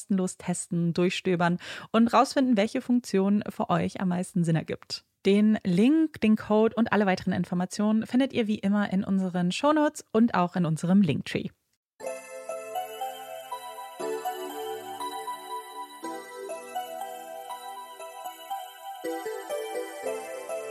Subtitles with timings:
[0.00, 1.58] kostenlos testen, durchstöbern
[1.92, 5.04] und rausfinden, welche Funktion für euch am meisten Sinn ergibt.
[5.26, 10.04] Den Link, den Code und alle weiteren Informationen findet ihr wie immer in unseren Shownotes
[10.12, 11.48] und auch in unserem Linktree.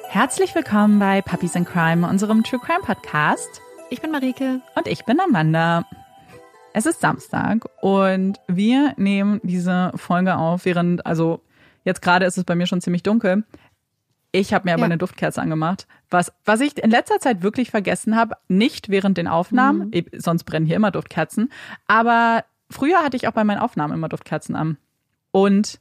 [0.07, 3.61] Herzlich willkommen bei Puppies in Crime, unserem True Crime Podcast.
[3.91, 4.61] Ich bin Marike.
[4.73, 5.85] Und ich bin Amanda.
[6.73, 11.41] Es ist Samstag und wir nehmen diese Folge auf, während, also
[11.83, 13.43] jetzt gerade ist es bei mir schon ziemlich dunkel.
[14.31, 14.85] Ich habe mir aber ja.
[14.85, 15.87] eine Duftkerze angemacht.
[16.11, 20.05] Was, was ich in letzter Zeit wirklich vergessen habe, nicht während den Aufnahmen, mhm.
[20.17, 21.51] sonst brennen hier immer Duftkerzen,
[21.87, 24.77] aber früher hatte ich auch bei meinen Aufnahmen immer Duftkerzen an.
[25.31, 25.79] Und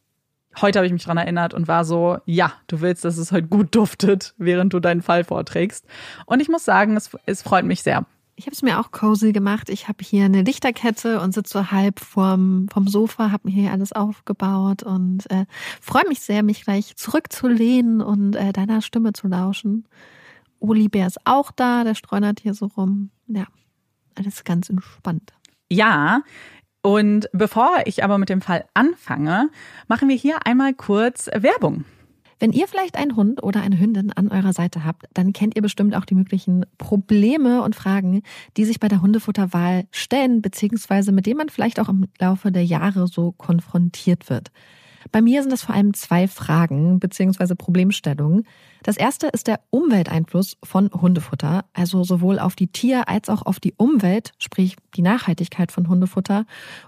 [0.60, 3.48] heute habe ich mich dran erinnert und war so, ja, du willst, dass es heute
[3.48, 5.86] gut duftet, während du deinen Fall vorträgst.
[6.24, 8.06] Und ich muss sagen, es, es freut mich sehr.
[8.38, 9.68] Ich habe es mir auch cozy gemacht.
[9.68, 13.72] Ich habe hier eine Lichterkette und sitze so halb vorm, vom Sofa, habe mir hier
[13.72, 15.44] alles aufgebaut und äh,
[15.80, 19.88] freue mich sehr, mich gleich zurückzulehnen und äh, deiner Stimme zu lauschen.
[20.60, 23.10] Uli Bär ist auch da, der streunert hier so rum.
[23.26, 23.46] Ja,
[24.14, 25.32] alles ganz entspannt.
[25.68, 26.22] Ja,
[26.80, 29.50] und bevor ich aber mit dem Fall anfange,
[29.88, 31.84] machen wir hier einmal kurz Werbung.
[32.40, 35.62] Wenn ihr vielleicht einen Hund oder eine Hündin an eurer Seite habt, dann kennt ihr
[35.62, 38.22] bestimmt auch die möglichen Probleme und Fragen,
[38.56, 42.64] die sich bei der Hundefutterwahl stellen, beziehungsweise mit denen man vielleicht auch im Laufe der
[42.64, 44.50] Jahre so konfrontiert wird.
[45.10, 47.54] Bei mir sind das vor allem zwei Fragen bzw.
[47.54, 48.44] Problemstellungen.
[48.82, 53.58] Das erste ist der Umwelteinfluss von Hundefutter, also sowohl auf die Tier- als auch auf
[53.58, 56.40] die Umwelt, sprich die Nachhaltigkeit von Hundefutter.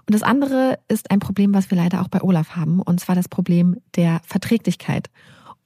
[0.05, 3.15] Und das andere ist ein Problem, was wir leider auch bei Olaf haben, und zwar
[3.15, 5.09] das Problem der Verträglichkeit.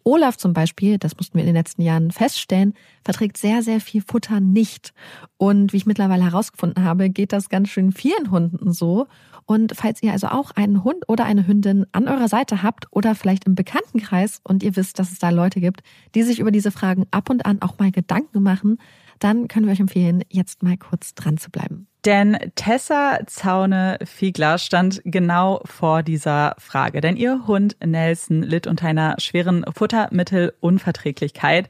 [0.07, 4.04] Olaf zum Beispiel, das mussten wir in den letzten Jahren feststellen, verträgt sehr, sehr viel
[4.06, 4.94] Futter nicht.
[5.38, 9.07] Und wie ich mittlerweile herausgefunden habe, geht das ganz schön vielen Hunden so.
[9.46, 13.16] Und falls ihr also auch einen Hund oder eine Hündin an eurer Seite habt oder
[13.16, 15.81] vielleicht im Bekanntenkreis und ihr wisst, dass es da Leute gibt,
[16.13, 18.78] die sich über diese Fragen ab und an auch mal Gedanken machen,
[19.18, 21.88] dann können wir euch empfehlen, jetzt mal kurz dran zu bleiben.
[22.06, 27.02] Denn Tessa Zaune-Fiegler stand genau vor dieser Frage.
[27.02, 31.68] Denn ihr Hund Nelson litt unter einer schweren Futtermittelunverträglichkeit.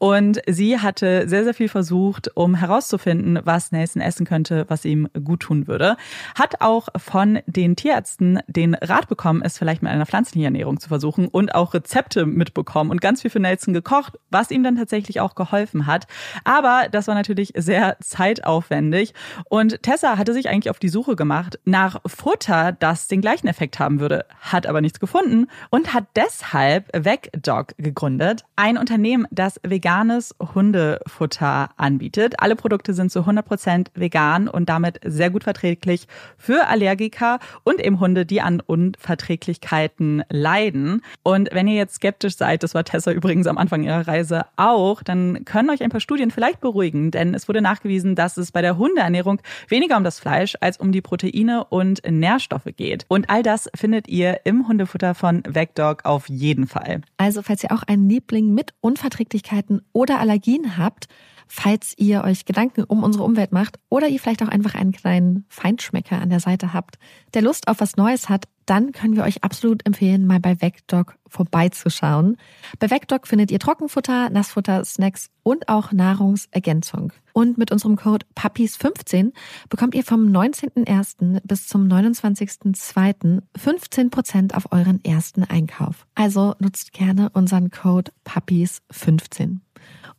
[0.00, 5.08] Und sie hatte sehr, sehr viel versucht, um herauszufinden, was Nelson essen könnte, was ihm
[5.22, 5.96] gut tun würde.
[6.34, 10.36] Hat auch von den Tierärzten den Rat bekommen, es vielleicht mit einer pflanzlichen
[10.78, 14.76] zu versuchen und auch Rezepte mitbekommen und ganz viel für Nelson gekocht, was ihm dann
[14.76, 16.08] tatsächlich auch geholfen hat.
[16.42, 19.14] Aber das war natürlich sehr zeitaufwendig
[19.48, 23.78] und Tessa hatte sich eigentlich auf die Suche gemacht nach Futter, das den gleichen Effekt
[23.78, 30.34] haben würde, hat aber nichts gefunden und hat deshalb VegDog gegründet, ein Unternehmen, das veganes
[30.54, 32.40] Hundefutter anbietet.
[32.40, 36.06] Alle Produkte sind zu 100% vegan und damit sehr gut verträglich
[36.36, 41.02] für Allergiker und eben Hunde, die an Unverträglichkeiten leiden.
[41.22, 45.02] Und wenn ihr jetzt skeptisch seid, das war Tessa übrigens am Anfang ihrer Reise auch,
[45.02, 48.62] dann können euch ein paar Studien vielleicht beruhigen, denn es wurde nachgewiesen, dass es bei
[48.62, 49.40] der Hundeernährung
[49.70, 53.04] weniger um das Fleisch als um die Proteine und Nährstoffe geht.
[53.08, 57.02] Und all das findet ihr im Hundefutter von VegDog auf jeden Fall.
[57.16, 61.06] Also, falls ihr auch einen Liebling mit Unverträglichkeiten oder Allergien habt,
[61.46, 65.44] falls ihr euch Gedanken um unsere Umwelt macht oder ihr vielleicht auch einfach einen kleinen
[65.48, 66.96] Feinschmecker an der Seite habt,
[67.34, 71.16] der Lust auf was Neues hat, dann können wir euch absolut empfehlen, mal bei VegDog
[71.28, 72.36] vorbeizuschauen.
[72.78, 77.12] Bei VegDog findet ihr Trockenfutter, Nassfutter, Snacks und auch Nahrungsergänzung.
[77.32, 79.32] Und mit unserem Code PUPPIES15
[79.68, 81.40] bekommt ihr vom 19.01.
[81.44, 83.42] bis zum 29.02.
[83.56, 86.06] 15% auf euren ersten Einkauf.
[86.14, 89.58] Also nutzt gerne unseren Code PUPPIES15.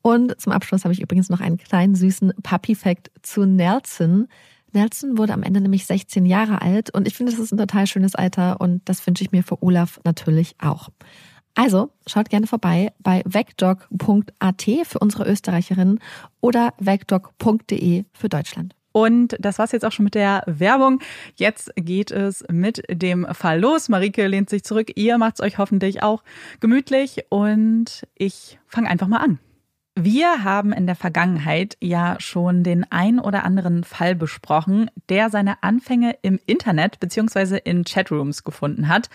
[0.01, 4.27] Und zum Abschluss habe ich übrigens noch einen kleinen süßen Puppy-Fact zu Nelson.
[4.73, 7.87] Nelson wurde am Ende nämlich 16 Jahre alt und ich finde, das ist ein total
[7.87, 10.89] schönes Alter und das wünsche ich mir für Olaf natürlich auch.
[11.55, 15.99] Also schaut gerne vorbei bei vegdog.at für unsere Österreicherinnen
[16.39, 18.75] oder vegdog.de für Deutschland.
[18.91, 21.01] Und das war's jetzt auch schon mit der Werbung.
[21.35, 23.89] Jetzt geht es mit dem Fall los.
[23.89, 24.91] Marike lehnt sich zurück.
[24.95, 26.23] Ihr macht's euch hoffentlich auch
[26.59, 29.39] gemütlich und ich fange einfach mal an.
[29.99, 35.63] Wir haben in der Vergangenheit ja schon den ein oder anderen Fall besprochen, der seine
[35.63, 39.09] Anfänge im Internet beziehungsweise in Chatrooms gefunden hat.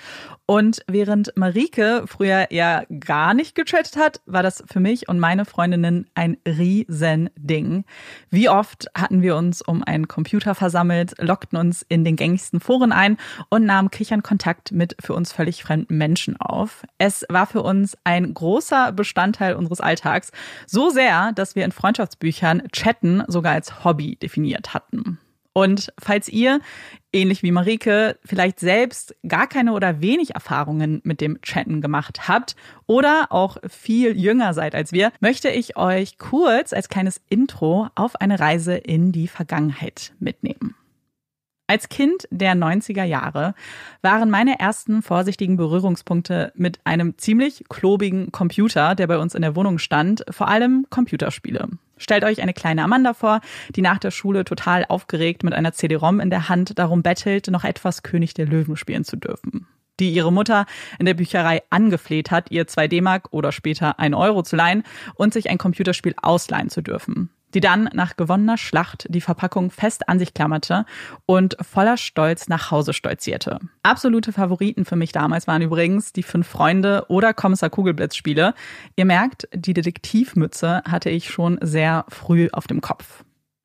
[0.45, 5.45] Und während Marike früher ja gar nicht gechattet hat, war das für mich und meine
[5.45, 7.85] Freundinnen ein Riesending.
[8.31, 12.91] Wie oft hatten wir uns um einen Computer versammelt, lockten uns in den gängigsten Foren
[12.91, 13.19] ein
[13.51, 16.83] und nahmen kichern Kontakt mit für uns völlig fremden Menschen auf.
[16.99, 20.33] Es war für uns ein großer Bestandteil unseres Alltags
[20.73, 25.19] so sehr, dass wir in Freundschaftsbüchern Chatten sogar als Hobby definiert hatten.
[25.53, 26.61] Und falls ihr,
[27.13, 32.57] ähnlich wie Marike, vielleicht selbst gar keine oder wenig Erfahrungen mit dem Chatten gemacht habt
[32.87, 38.17] oder auch viel jünger seid als wir, möchte ich euch kurz als kleines Intro auf
[38.17, 40.75] eine Reise in die Vergangenheit mitnehmen.
[41.73, 43.55] Als Kind der 90er Jahre
[44.03, 49.57] waren meine ersten vorsichtigen Berührungspunkte mit einem ziemlich klobigen Computer, der bei uns in der
[49.57, 51.71] Wohnung stand, vor allem Computerspiele.
[51.97, 53.41] Stellt euch eine kleine Amanda vor,
[53.75, 57.65] die nach der Schule total aufgeregt mit einer CD-ROM in der Hand darum bettelt, noch
[57.65, 59.67] etwas König der Löwen spielen zu dürfen
[60.01, 60.65] die ihre Mutter
[60.99, 64.83] in der Bücherei angefleht hat, ihr 2 D-Mark oder später 1 Euro zu leihen
[65.15, 70.09] und sich ein Computerspiel ausleihen zu dürfen die dann nach gewonnener Schlacht die Verpackung fest
[70.09, 70.85] an sich klammerte
[71.27, 73.59] und voller Stolz nach Hause stolzierte.
[73.83, 78.55] Absolute Favoriten für mich damals waren übrigens die Fünf Freunde oder Kommissar Kugelblitz Spiele.
[78.97, 83.25] Ihr merkt, die Detektivmütze hatte ich schon sehr früh auf dem Kopf.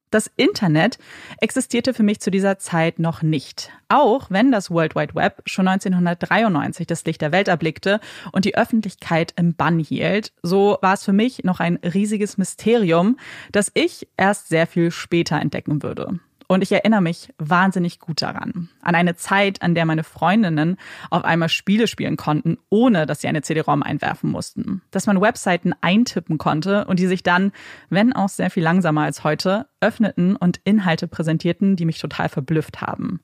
[0.10, 1.00] Das Internet
[1.42, 5.68] existierte für mich zu dieser Zeit noch nicht, auch wenn das World Wide Web schon
[5.68, 8.00] 1993 das Licht der Welt erblickte
[8.32, 10.32] und die Öffentlichkeit im Bann hielt.
[10.44, 13.18] So war es für mich noch ein riesiges Mysterium,
[13.52, 16.22] das ich erst sehr viel später entdecken würde.
[16.48, 18.70] Und ich erinnere mich wahnsinnig gut daran.
[18.82, 20.78] An eine Zeit, an der meine Freundinnen
[21.10, 24.82] auf einmal Spiele spielen konnten, ohne dass sie eine CD-ROM einwerfen mussten.
[24.92, 27.52] Dass man Webseiten eintippen konnte und die sich dann,
[27.90, 32.82] wenn auch sehr viel langsamer als heute, öffneten und Inhalte präsentierten, die mich total verblüfft
[32.82, 33.22] haben.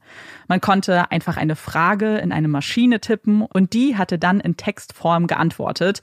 [0.47, 5.27] Man konnte einfach eine Frage in eine Maschine tippen und die hatte dann in Textform
[5.27, 6.01] geantwortet.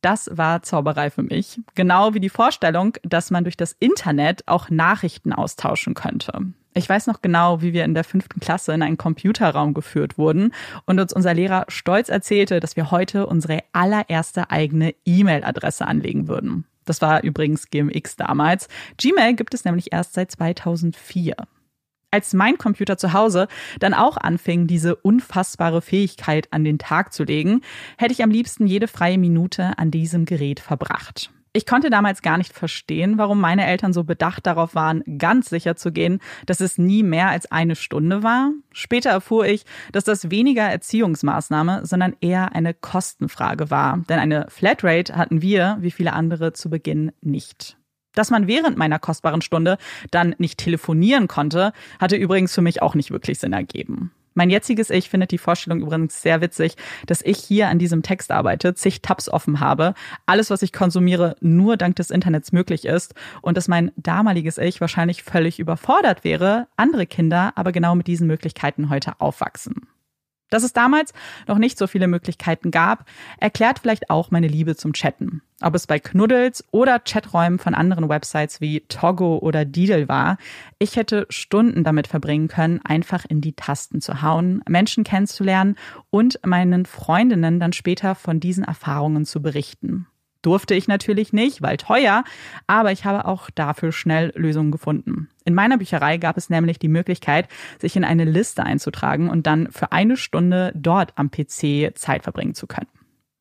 [0.00, 1.60] Das war Zauberei für mich.
[1.74, 6.32] Genau wie die Vorstellung, dass man durch das Internet auch Nachrichten austauschen könnte.
[6.74, 10.54] Ich weiß noch genau, wie wir in der fünften Klasse in einen Computerraum geführt wurden
[10.86, 16.64] und uns unser Lehrer stolz erzählte, dass wir heute unsere allererste eigene E-Mail-Adresse anlegen würden.
[16.84, 18.68] Das war übrigens GMX damals.
[18.96, 21.36] Gmail gibt es nämlich erst seit 2004.
[22.10, 23.48] Als mein Computer zu Hause
[23.80, 27.62] dann auch anfing, diese unfassbare Fähigkeit an den Tag zu legen,
[27.96, 31.30] hätte ich am liebsten jede freie Minute an diesem Gerät verbracht.
[31.54, 35.76] Ich konnte damals gar nicht verstehen, warum meine Eltern so bedacht darauf waren, ganz sicher
[35.76, 38.52] zu gehen, dass es nie mehr als eine Stunde war.
[38.72, 43.98] Später erfuhr ich, dass das weniger Erziehungsmaßnahme, sondern eher eine Kostenfrage war.
[44.08, 47.76] Denn eine Flatrate hatten wir, wie viele andere, zu Beginn nicht.
[48.14, 49.76] Dass man während meiner kostbaren Stunde
[50.10, 54.10] dann nicht telefonieren konnte, hatte übrigens für mich auch nicht wirklich Sinn ergeben.
[54.34, 58.30] Mein jetziges Ich findet die Vorstellung übrigens sehr witzig, dass ich hier an diesem Text
[58.30, 59.94] arbeite, zig Tabs offen habe,
[60.26, 64.80] alles, was ich konsumiere, nur dank des Internets möglich ist und dass mein damaliges Ich
[64.80, 69.91] wahrscheinlich völlig überfordert wäre, andere Kinder aber genau mit diesen Möglichkeiten heute aufwachsen.
[70.52, 71.14] Dass es damals
[71.48, 73.06] noch nicht so viele Möglichkeiten gab,
[73.40, 75.40] erklärt vielleicht auch meine Liebe zum Chatten.
[75.62, 80.36] Ob es bei Knuddels oder Chaträumen von anderen Websites wie Togo oder Deedle war,
[80.78, 85.76] ich hätte Stunden damit verbringen können, einfach in die Tasten zu hauen, Menschen kennenzulernen
[86.10, 90.06] und meinen Freundinnen dann später von diesen Erfahrungen zu berichten.
[90.42, 92.24] Durfte ich natürlich nicht, weil teuer,
[92.66, 95.28] aber ich habe auch dafür schnell Lösungen gefunden.
[95.44, 97.48] In meiner Bücherei gab es nämlich die Möglichkeit,
[97.80, 102.54] sich in eine Liste einzutragen und dann für eine Stunde dort am PC Zeit verbringen
[102.54, 102.88] zu können.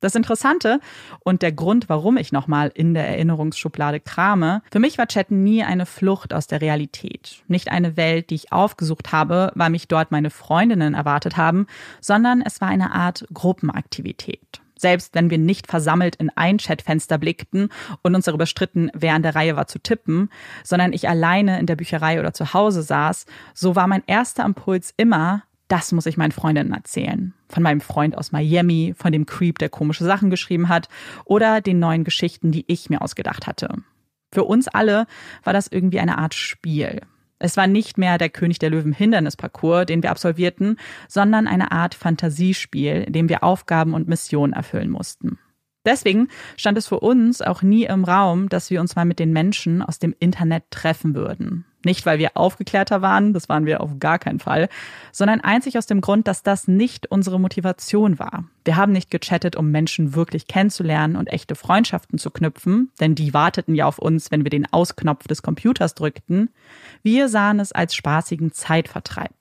[0.02, 0.80] Das Interessante
[1.20, 5.64] und der Grund, warum ich nochmal in der Erinnerungsschublade krame, für mich war Chatten nie
[5.64, 7.44] eine Flucht aus der Realität.
[7.48, 11.68] Nicht eine Welt, die ich aufgesucht habe, weil mich dort meine Freundinnen erwartet haben,
[12.00, 14.62] sondern es war eine Art Gruppenaktivität.
[14.82, 17.70] Selbst wenn wir nicht versammelt in ein Chatfenster blickten
[18.02, 20.32] und uns darüber stritten, wer an der Reihe war zu tippen,
[20.64, 24.92] sondern ich alleine in der Bücherei oder zu Hause saß, so war mein erster Impuls
[24.98, 27.36] immer, das muss ich meinen Freundinnen erzählen.
[27.48, 30.90] Von meinem Freund aus Miami, von dem Creep, der komische Sachen geschrieben hat,
[31.26, 33.70] oder den neuen Geschichten, die ich mir ausgedacht hatte.
[34.34, 35.06] Für uns alle
[35.44, 37.02] war das irgendwie eine Art Spiel.
[37.44, 41.96] Es war nicht mehr der König der Löwen Hindernisparcours, den wir absolvierten, sondern eine Art
[41.96, 45.40] Fantasiespiel, in dem wir Aufgaben und Missionen erfüllen mussten.
[45.84, 49.34] Deswegen stand es für uns auch nie im Raum, dass wir uns mal mit den
[49.34, 51.66] Menschen aus dem Internet treffen würden.
[51.84, 54.70] Nicht, weil wir aufgeklärter waren, das waren wir auf gar keinen Fall,
[55.12, 58.46] sondern einzig aus dem Grund, dass das nicht unsere Motivation war.
[58.66, 63.34] Wir haben nicht gechattet, um Menschen wirklich kennenzulernen und echte Freundschaften zu knüpfen, denn die
[63.34, 66.50] warteten ja auf uns, wenn wir den Ausknopf des Computers drückten.
[67.02, 69.34] Wir sahen es als spaßigen Zeitvertreib.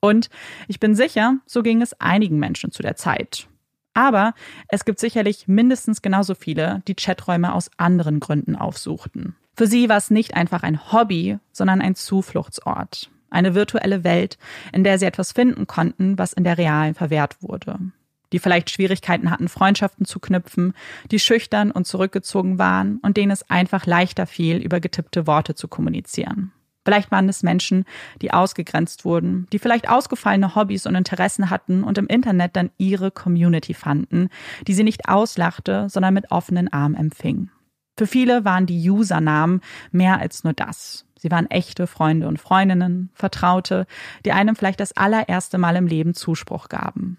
[0.00, 0.30] Und
[0.66, 3.46] ich bin sicher, so ging es einigen Menschen zu der Zeit.
[3.94, 4.34] Aber
[4.68, 9.36] es gibt sicherlich mindestens genauso viele, die Chaträume aus anderen Gründen aufsuchten.
[9.60, 13.10] Für sie war es nicht einfach ein Hobby, sondern ein Zufluchtsort.
[13.28, 14.38] Eine virtuelle Welt,
[14.72, 17.78] in der sie etwas finden konnten, was in der realen verwehrt wurde.
[18.32, 20.72] Die vielleicht Schwierigkeiten hatten, Freundschaften zu knüpfen,
[21.10, 25.68] die schüchtern und zurückgezogen waren und denen es einfach leichter fiel, über getippte Worte zu
[25.68, 26.52] kommunizieren.
[26.82, 27.84] Vielleicht waren es Menschen,
[28.22, 33.10] die ausgegrenzt wurden, die vielleicht ausgefallene Hobbys und Interessen hatten und im Internet dann ihre
[33.10, 34.30] Community fanden,
[34.66, 37.50] die sie nicht auslachte, sondern mit offenen Armen empfing.
[37.96, 41.04] Für viele waren die Usernamen mehr als nur das.
[41.18, 43.86] Sie waren echte Freunde und Freundinnen, Vertraute,
[44.24, 47.18] die einem vielleicht das allererste Mal im Leben Zuspruch gaben.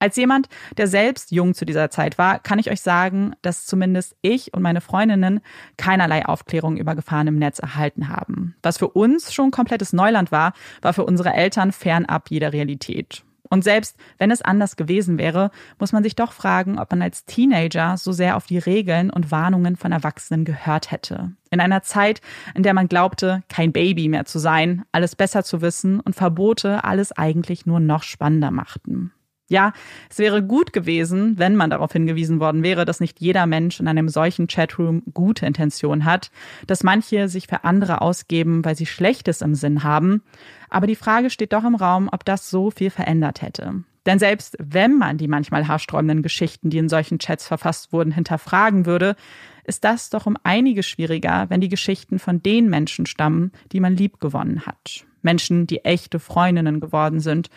[0.00, 4.16] Als jemand, der selbst jung zu dieser Zeit war, kann ich euch sagen, dass zumindest
[4.22, 5.40] ich und meine Freundinnen
[5.76, 8.54] keinerlei Aufklärung über Gefahren im Netz erhalten haben.
[8.62, 10.52] Was für uns schon komplettes Neuland war,
[10.82, 13.24] war für unsere Eltern fernab jeder Realität.
[13.50, 17.24] Und selbst wenn es anders gewesen wäre, muss man sich doch fragen, ob man als
[17.24, 21.32] Teenager so sehr auf die Regeln und Warnungen von Erwachsenen gehört hätte.
[21.50, 22.20] In einer Zeit,
[22.54, 26.84] in der man glaubte, kein Baby mehr zu sein, alles besser zu wissen und Verbote
[26.84, 29.12] alles eigentlich nur noch spannender machten.
[29.50, 29.72] Ja,
[30.10, 33.88] es wäre gut gewesen, wenn man darauf hingewiesen worden wäre, dass nicht jeder Mensch in
[33.88, 36.30] einem solchen Chatroom gute Intention hat,
[36.66, 40.22] dass manche sich für andere ausgeben, weil sie Schlechtes im Sinn haben.
[40.68, 43.84] Aber die Frage steht doch im Raum, ob das so viel verändert hätte.
[44.04, 48.84] Denn selbst wenn man die manchmal haarsträubenden Geschichten, die in solchen Chats verfasst wurden, hinterfragen
[48.84, 49.16] würde,
[49.64, 53.96] ist das doch um einiges schwieriger, wenn die Geschichten von den Menschen stammen, die man
[53.96, 55.04] lieb gewonnen hat.
[55.22, 57.50] Menschen, die echte Freundinnen geworden sind,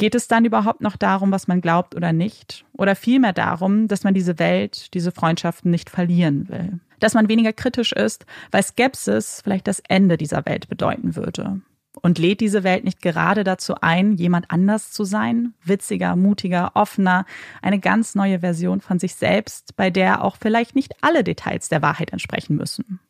[0.00, 2.64] Geht es dann überhaupt noch darum, was man glaubt oder nicht?
[2.72, 6.80] Oder vielmehr darum, dass man diese Welt, diese Freundschaften nicht verlieren will?
[7.00, 11.60] dass man weniger kritisch ist, weil Skepsis vielleicht das Ende dieser Welt bedeuten würde.
[12.02, 17.26] Und lädt diese Welt nicht gerade dazu ein, jemand anders zu sein, witziger, mutiger, offener,
[17.62, 21.82] eine ganz neue Version von sich selbst, bei der auch vielleicht nicht alle Details der
[21.82, 23.00] Wahrheit entsprechen müssen.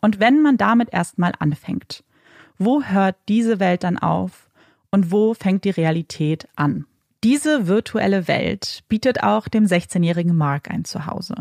[0.00, 2.04] Und wenn man damit erstmal anfängt,
[2.58, 4.48] wo hört diese Welt dann auf
[4.92, 6.86] und wo fängt die Realität an?
[7.24, 11.34] Diese virtuelle Welt bietet auch dem 16-jährigen Mark ein Zuhause.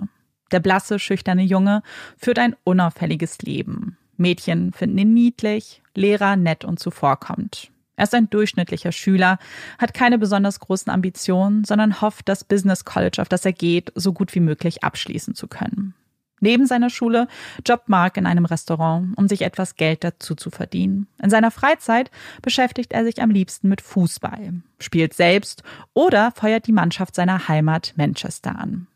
[0.52, 1.84] Der blasse, schüchterne Junge
[2.18, 3.98] führt ein unauffälliges Leben.
[4.18, 7.72] Mädchen finden ihn niedlich, Lehrer nett und zuvorkommend.
[7.96, 9.38] Er ist ein durchschnittlicher Schüler,
[9.78, 14.14] hat keine besonders großen Ambitionen, sondern hofft, das Business College, auf das er geht, so
[14.14, 15.94] gut wie möglich abschließen zu können.
[16.42, 17.28] Neben seiner Schule
[17.66, 21.08] jobbt Mark in einem Restaurant, um sich etwas Geld dazu zu verdienen.
[21.22, 22.10] In seiner Freizeit
[22.42, 27.94] beschäftigt er sich am liebsten mit Fußball, spielt selbst oder feuert die Mannschaft seiner Heimat
[27.96, 28.88] Manchester an.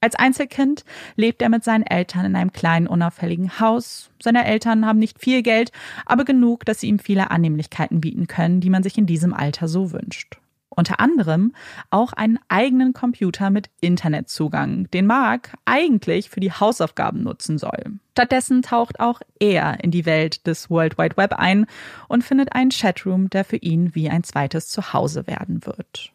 [0.00, 0.84] Als Einzelkind
[1.16, 4.10] lebt er mit seinen Eltern in einem kleinen, unauffälligen Haus.
[4.20, 5.72] Seine Eltern haben nicht viel Geld,
[6.06, 9.66] aber genug, dass sie ihm viele Annehmlichkeiten bieten können, die man sich in diesem Alter
[9.66, 10.38] so wünscht.
[10.78, 11.54] Unter anderem
[11.90, 17.98] auch einen eigenen Computer mit Internetzugang, den Mark eigentlich für die Hausaufgaben nutzen soll.
[18.12, 21.66] Stattdessen taucht auch er in die Welt des World Wide Web ein
[22.06, 26.12] und findet einen Chatroom, der für ihn wie ein zweites Zuhause werden wird.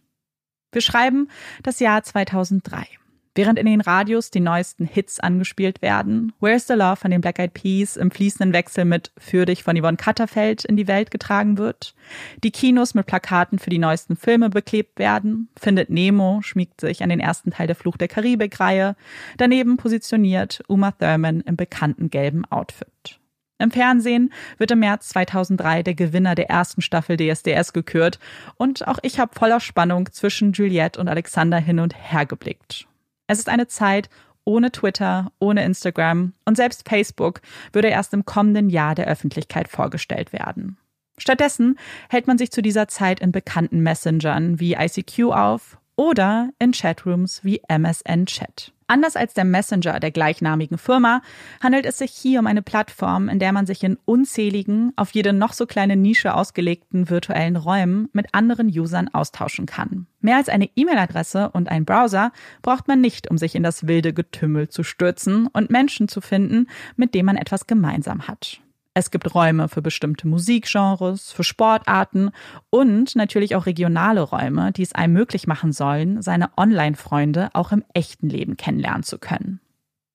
[0.71, 1.27] Wir schreiben
[1.61, 2.87] das Jahr 2003.
[3.35, 7.39] Während in den Radios die neuesten Hits angespielt werden, Where's the Love von den Black
[7.39, 11.57] Eyed Peas im fließenden Wechsel mit Für dich von Yvonne Katterfeld in die Welt getragen
[11.57, 11.95] wird,
[12.43, 17.09] die Kinos mit Plakaten für die neuesten Filme beklebt werden, findet Nemo schmiegt sich an
[17.09, 18.95] den ersten Teil der Fluch der Karibik-Reihe,
[19.37, 23.19] daneben positioniert Uma Thurman im bekannten gelben Outfit.
[23.57, 28.19] Im Fernsehen wird im März 2003 der Gewinner der ersten Staffel DSDS gekürt
[28.57, 32.87] und auch ich habe voller Spannung zwischen Juliette und Alexander hin und her geblickt.
[33.27, 34.09] Es ist eine Zeit
[34.45, 40.33] ohne Twitter, ohne Instagram und selbst Facebook würde erst im kommenden Jahr der Öffentlichkeit vorgestellt
[40.33, 40.77] werden.
[41.17, 41.77] Stattdessen
[42.09, 47.43] hält man sich zu dieser Zeit in bekannten Messengern wie ICQ auf oder in Chatrooms
[47.43, 48.73] wie MSN Chat.
[48.87, 51.21] Anders als der Messenger der gleichnamigen Firma
[51.61, 55.33] handelt es sich hier um eine Plattform, in der man sich in unzähligen, auf jede
[55.33, 60.07] noch so kleine Nische ausgelegten virtuellen Räumen mit anderen Usern austauschen kann.
[60.19, 62.31] Mehr als eine E-Mail-Adresse und ein Browser
[62.61, 66.67] braucht man nicht, um sich in das wilde Getümmel zu stürzen und Menschen zu finden,
[66.95, 68.62] mit denen man etwas gemeinsam hat.
[68.95, 72.29] Es gibt Räume für bestimmte Musikgenres, für Sportarten
[72.69, 77.83] und natürlich auch regionale Räume, die es einem möglich machen sollen, seine Online-Freunde auch im
[77.93, 79.59] echten Leben kennenlernen zu können.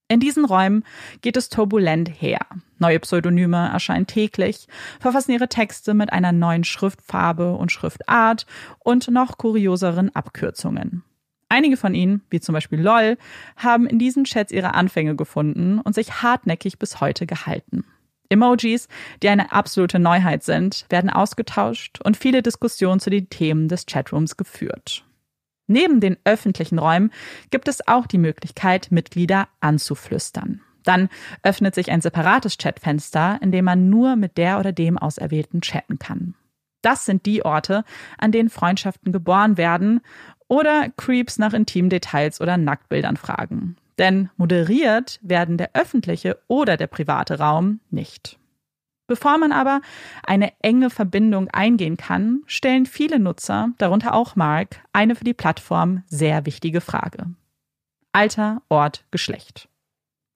[0.07, 0.85] In diesen Räumen
[1.23, 2.39] geht es turbulent her.
[2.79, 4.69] Neue Pseudonyme erscheinen täglich,
[5.01, 8.47] verfassen ihre Texte mit einer neuen Schriftfarbe und Schriftart
[8.79, 11.03] und noch kurioseren Abkürzungen.
[11.51, 13.19] Einige von ihnen, wie zum Beispiel LOL,
[13.57, 17.85] haben in diesen Chats ihre Anfänge gefunden und sich hartnäckig bis heute gehalten.
[18.29, 18.89] Emojis,
[19.23, 24.37] die eine absolute Neuheit sind, werden ausgetauscht und viele Diskussionen zu den Themen des Chatrooms
[24.37, 25.05] geführt.
[25.67, 27.13] Neben den öffentlichen Räumen
[27.51, 30.63] gibt es auch die Möglichkeit, Mitglieder anzuflüstern.
[30.83, 31.11] Dann
[31.43, 35.99] öffnet sich ein separates Chatfenster, in dem man nur mit der oder dem Auserwählten chatten
[35.99, 36.35] kann.
[36.81, 37.85] Das sind die Orte,
[38.17, 40.01] an denen Freundschaften geboren werden
[40.47, 43.77] oder Creeps nach Intimdetails oder Nacktbildern fragen.
[43.99, 48.39] Denn moderiert werden der öffentliche oder der private Raum nicht.
[49.09, 49.81] Bevor man aber
[50.23, 56.05] eine enge Verbindung eingehen kann, stellen viele Nutzer, darunter auch Mark, eine für die Plattform
[56.07, 57.27] sehr wichtige Frage.
[58.13, 59.69] Alter, Ort, Geschlecht.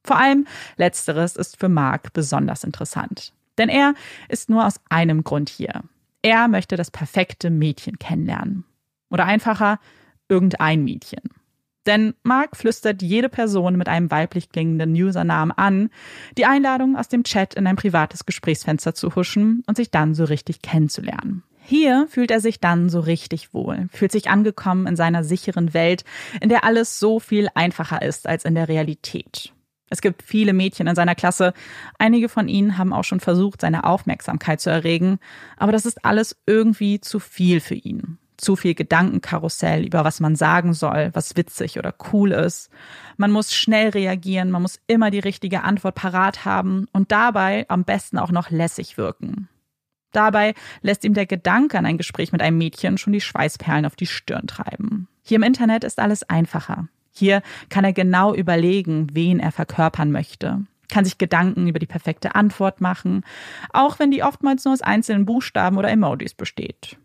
[0.05, 0.47] Vor allem
[0.77, 3.33] letzteres ist für Mark besonders interessant.
[3.59, 3.95] Denn er
[4.29, 5.83] ist nur aus einem Grund hier.
[6.23, 8.65] Er möchte das perfekte Mädchen kennenlernen.
[9.11, 9.79] Oder einfacher,
[10.29, 11.21] irgendein Mädchen.
[11.87, 15.91] Denn Mark flüstert jede Person mit einem weiblich klingenden Usernamen an,
[16.39, 20.25] die Einladung aus dem Chat in ein privates Gesprächsfenster zu huschen und sich dann so
[20.25, 21.43] richtig kennenzulernen.
[21.65, 26.05] Hier fühlt er sich dann so richtig wohl, fühlt sich angekommen in seiner sicheren Welt,
[26.41, 29.53] in der alles so viel einfacher ist als in der Realität.
[29.89, 31.53] Es gibt viele Mädchen in seiner Klasse.
[31.99, 35.19] Einige von ihnen haben auch schon versucht, seine Aufmerksamkeit zu erregen.
[35.59, 40.37] Aber das ist alles irgendwie zu viel für ihn zu viel Gedankenkarussell über was man
[40.37, 42.71] sagen soll, was witzig oder cool ist.
[43.17, 47.85] Man muss schnell reagieren, man muss immer die richtige Antwort parat haben und dabei am
[47.85, 49.49] besten auch noch lässig wirken.
[50.13, 53.97] Dabei lässt ihm der Gedanke an ein Gespräch mit einem Mädchen schon die Schweißperlen auf
[53.97, 55.09] die Stirn treiben.
[55.23, 56.89] Hier im Internet ist alles einfacher.
[57.13, 62.35] Hier kann er genau überlegen, wen er verkörpern möchte kann sich Gedanken über die perfekte
[62.35, 63.25] Antwort machen,
[63.73, 66.99] auch wenn die oftmals nur aus einzelnen Buchstaben oder Emojis besteht.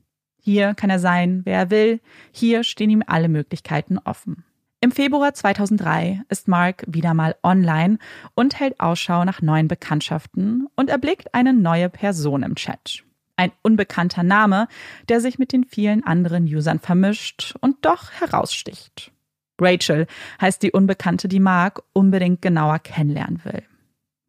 [0.47, 1.99] Hier kann er sein, wer er will.
[2.31, 4.45] Hier stehen ihm alle Möglichkeiten offen.
[4.79, 7.97] Im Februar 2003 ist Mark wieder mal online
[8.33, 13.03] und hält Ausschau nach neuen Bekanntschaften und erblickt eine neue Person im Chat.
[13.35, 14.69] Ein unbekannter Name,
[15.09, 19.11] der sich mit den vielen anderen Usern vermischt und doch heraussticht.
[19.59, 20.07] Rachel
[20.39, 23.63] heißt die Unbekannte, die Mark unbedingt genauer kennenlernen will.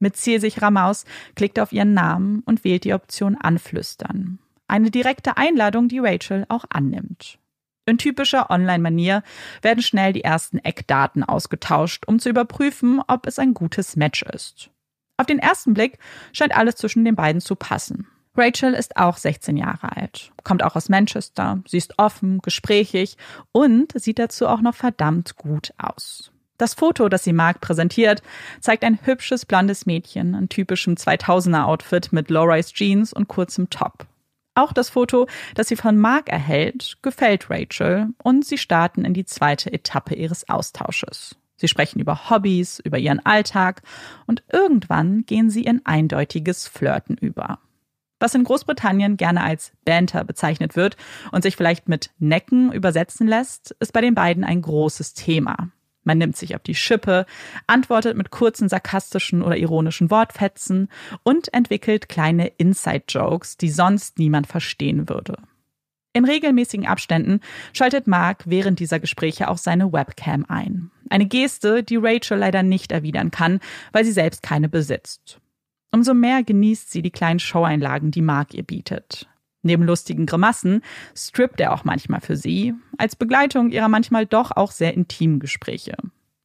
[0.01, 1.05] Mit zielsicherer Maus
[1.37, 4.41] klickt er auf ihren Namen und wählt die Option Anflüstern.
[4.69, 7.39] Eine direkte Einladung, die Rachel auch annimmt.
[7.87, 9.23] In typischer Online-Manier
[9.63, 14.71] werden schnell die ersten Eckdaten ausgetauscht, um zu überprüfen, ob es ein gutes Match ist.
[15.17, 15.99] Auf den ersten Blick
[16.33, 18.07] scheint alles zwischen den beiden zu passen.
[18.37, 23.17] Rachel ist auch 16 Jahre alt, kommt auch aus Manchester, sie ist offen, gesprächig
[23.53, 26.31] und sieht dazu auch noch verdammt gut aus.
[26.59, 28.23] Das Foto, das sie Mark präsentiert,
[28.61, 34.07] zeigt ein hübsches blondes Mädchen in typischem 2000er Outfit mit Low-Rise Jeans und kurzem Top.
[34.59, 39.25] Auch das Foto, das sie von Mark erhält, gefällt Rachel und sie starten in die
[39.25, 41.37] zweite Etappe ihres Austausches.
[41.57, 43.83] Sie sprechen über Hobbys, über ihren Alltag
[44.27, 47.61] und irgendwann gehen sie in eindeutiges Flirten über.
[48.18, 50.97] Was in Großbritannien gerne als Banter bezeichnet wird
[51.31, 55.68] und sich vielleicht mit Necken übersetzen lässt, ist bei den beiden ein großes Thema.
[56.09, 57.27] Man nimmt sich auf die Schippe,
[57.66, 60.88] antwortet mit kurzen sarkastischen oder ironischen Wortfetzen
[61.23, 65.37] und entwickelt kleine Inside-Jokes, die sonst niemand verstehen würde.
[66.14, 67.40] In regelmäßigen Abständen
[67.75, 70.90] schaltet Mark während dieser Gespräche auch seine Webcam ein.
[71.11, 73.61] Eine Geste, die Rachel leider nicht erwidern kann,
[73.92, 75.42] weil sie selbst keine besitzt.
[75.92, 79.29] Umso mehr genießt sie die kleinen Showeinlagen, die Mark ihr bietet.
[79.69, 80.81] Neben lustigen Grimassen
[81.15, 85.95] strippt er auch manchmal für sie, als Begleitung ihrer manchmal doch auch sehr intimen Gespräche.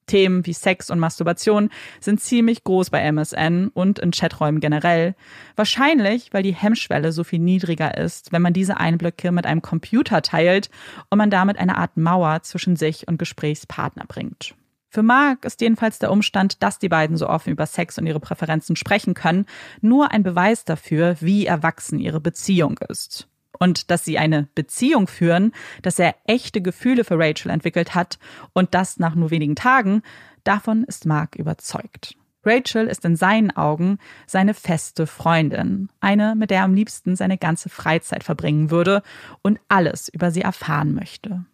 [0.07, 1.69] Themen wie Sex und Masturbation
[2.01, 5.15] sind ziemlich groß bei MSN und in Chaträumen generell.
[5.55, 10.21] Wahrscheinlich, weil die Hemmschwelle so viel niedriger ist, wenn man diese Einblicke mit einem Computer
[10.21, 10.69] teilt
[11.09, 14.53] und man damit eine Art Mauer zwischen sich und Gesprächspartner bringt.
[14.93, 18.19] Für Mark ist jedenfalls der Umstand, dass die beiden so offen über Sex und ihre
[18.19, 19.47] Präferenzen sprechen können,
[19.81, 23.27] nur ein Beweis dafür, wie erwachsen ihre Beziehung ist.
[23.57, 25.51] Und dass sie eine Beziehung führen,
[25.81, 28.19] dass er echte Gefühle für Rachel entwickelt hat
[28.53, 30.03] und das nach nur wenigen Tagen,
[30.43, 32.15] davon ist Mark überzeugt.
[32.45, 37.39] Rachel ist in seinen Augen seine feste Freundin, eine, mit der er am liebsten seine
[37.39, 39.01] ganze Freizeit verbringen würde
[39.41, 41.45] und alles über sie erfahren möchte.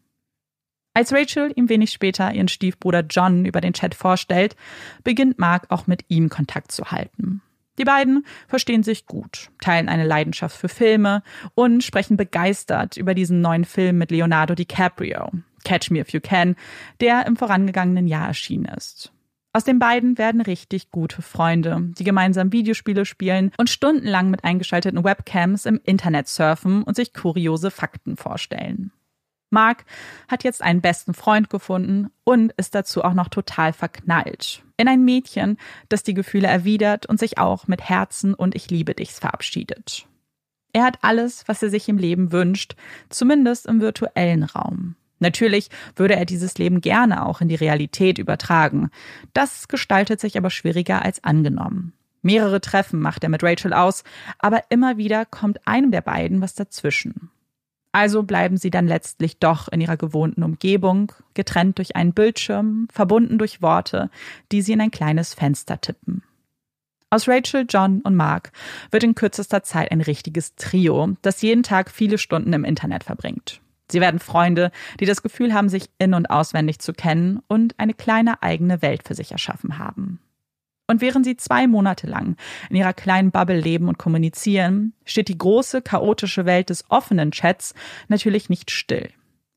[1.00, 4.58] Als Rachel ihm wenig später ihren Stiefbruder John über den Chat vorstellt,
[5.06, 7.42] beginnt Mark auch mit ihm Kontakt zu halten.
[7.78, 11.24] Die beiden verstehen sich gut, teilen eine Leidenschaft für Filme
[11.56, 15.32] und sprechen begeistert über diesen neuen Film mit Leonardo DiCaprio,
[15.64, 16.58] Catch Me If You Can,
[17.00, 19.14] der im vorangegangenen Jahr erschienen ist.
[19.54, 25.02] Aus den beiden werden richtig gute Freunde, die gemeinsam Videospiele spielen und stundenlang mit eingeschalteten
[25.06, 28.92] Webcams im Internet surfen und sich kuriose Fakten vorstellen.
[29.50, 29.86] Mark
[30.28, 34.64] hat jetzt einen besten Freund gefunden und ist dazu auch noch total verknallt.
[34.78, 35.58] In ein Mädchen,
[35.90, 40.06] das die Gefühle erwidert und sich auch mit Herzen und Ich liebe dichs verabschiedet.
[40.72, 42.76] Er hat alles, was er sich im Leben wünscht,
[43.10, 44.96] zumindest im virtuellen Raum.
[45.20, 48.90] Natürlich würde er dieses Leben gerne auch in die Realität übertragen.
[49.34, 51.94] Das gestaltet sich aber schwieriger als angenommen.
[52.22, 54.04] Mehrere Treffen macht er mit Rachel aus,
[54.38, 57.32] aber immer wieder kommt einem der beiden was dazwischen.
[57.92, 63.38] Also bleiben sie dann letztlich doch in ihrer gewohnten Umgebung, getrennt durch einen Bildschirm, verbunden
[63.38, 64.12] durch Worte,
[64.52, 66.24] die sie in ein kleines Fenster tippen.
[67.10, 68.52] Aus Rachel, John und Mark
[68.92, 73.62] wird in kürzester Zeit ein richtiges Trio, das jeden Tag viele Stunden im Internet verbringt.
[73.92, 77.96] Sie werden Freunde, die das Gefühl haben, sich in und auswendig zu kennen und eine
[77.96, 80.20] kleine eigene Welt für sich erschaffen haben.
[80.90, 82.36] Und während sie zwei Monate lang
[82.72, 87.76] in ihrer kleinen Bubble leben und kommunizieren, steht die große, chaotische Welt des offenen Chats
[88.08, 89.10] natürlich nicht still.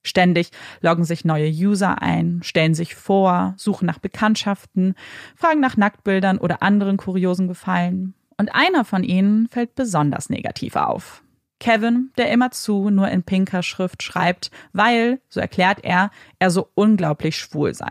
[0.02, 0.50] Ständig
[0.82, 4.94] loggen sich neue User ein, stellen sich vor, suchen nach Bekanntschaften,
[5.34, 8.12] fragen nach Nacktbildern oder anderen kuriosen Gefallen.
[8.36, 11.22] Und einer von ihnen fällt besonders negativ auf.
[11.60, 17.38] Kevin, der immerzu nur in pinker Schrift schreibt, weil, so erklärt er, er so unglaublich
[17.38, 17.88] schwul sei.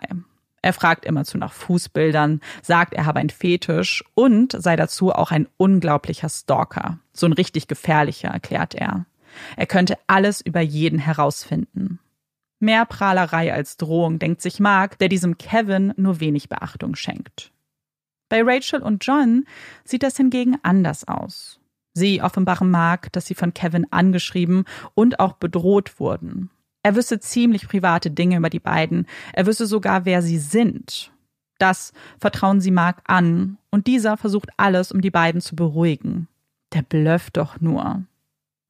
[0.62, 5.47] Er fragt immerzu nach Fußbildern, sagt, er habe ein Fetisch und sei dazu auch ein
[5.58, 7.00] unglaublicher Stalker.
[7.13, 9.06] So ein richtig gefährlicher, erklärt er.
[9.58, 12.00] Er könnte alles über jeden herausfinden.
[12.60, 17.52] Mehr Prahlerei als Drohung, denkt sich Mark, der diesem Kevin nur wenig Beachtung schenkt.
[18.30, 19.45] Bei Rachel und John
[19.84, 21.60] sieht das hingegen anders aus.
[21.93, 26.52] Sie offenbaren Mark, dass sie von Kevin angeschrieben und auch bedroht wurden.
[26.84, 29.08] Er wüsste ziemlich private Dinge über die beiden.
[29.34, 31.12] Er wüsste sogar, wer sie sind.
[31.60, 36.28] Das vertrauen sie Mark an und dieser versucht alles, um die beiden zu beruhigen.
[36.74, 38.04] Der blöfft doch nur.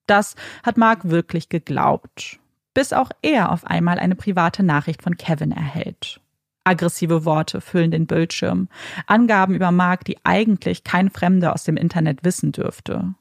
[0.07, 2.39] Das hat Mark wirklich geglaubt.
[2.73, 6.19] Bis auch er auf einmal eine private Nachricht von Kevin erhält.
[6.63, 8.67] Aggressive Worte füllen den Bildschirm,
[9.07, 13.15] Angaben über Mark, die eigentlich kein Fremder aus dem Internet wissen dürfte.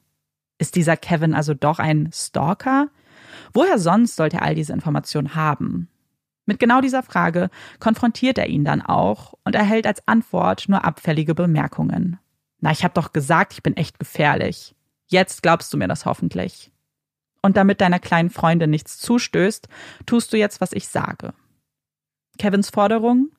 [0.59, 2.89] Ist dieser Kevin also doch ein Stalker?
[3.53, 5.89] Woher sonst sollte er all diese Informationen haben?
[6.45, 11.35] Mit genau dieser Frage konfrontiert er ihn dann auch und erhält als Antwort nur abfällige
[11.35, 12.19] Bemerkungen.
[12.59, 14.75] Na, ich hab doch gesagt, ich bin echt gefährlich.
[15.07, 16.71] Jetzt glaubst du mir das hoffentlich.
[17.41, 19.67] Und damit deiner kleinen Freundin nichts zustößt,
[20.05, 21.33] tust du jetzt, was ich sage.
[22.37, 23.31] Kevins Forderung?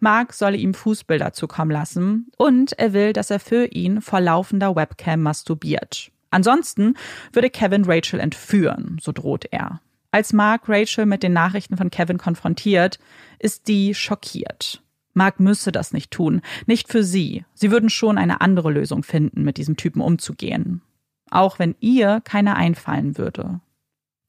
[0.00, 4.76] Mark solle ihm Fußbilder zukommen lassen und er will, dass er für ihn vor laufender
[4.76, 6.12] Webcam masturbiert.
[6.30, 6.94] Ansonsten
[7.32, 9.80] würde Kevin Rachel entführen, so droht er.
[10.10, 12.98] Als Mark Rachel mit den Nachrichten von Kevin konfrontiert,
[13.38, 14.82] ist die schockiert.
[15.14, 17.44] Mark müsse das nicht tun, nicht für sie.
[17.54, 20.82] Sie würden schon eine andere Lösung finden, mit diesem Typen umzugehen.
[21.30, 23.60] Auch wenn ihr keine einfallen würde.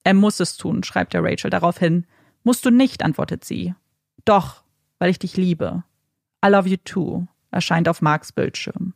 [0.03, 2.07] Er muss es tun, schreibt er Rachel daraufhin.
[2.43, 3.75] Musst du nicht, antwortet sie.
[4.25, 4.63] Doch,
[4.97, 5.83] weil ich dich liebe.
[6.43, 8.93] I love you too, erscheint auf Marks Bildschirm.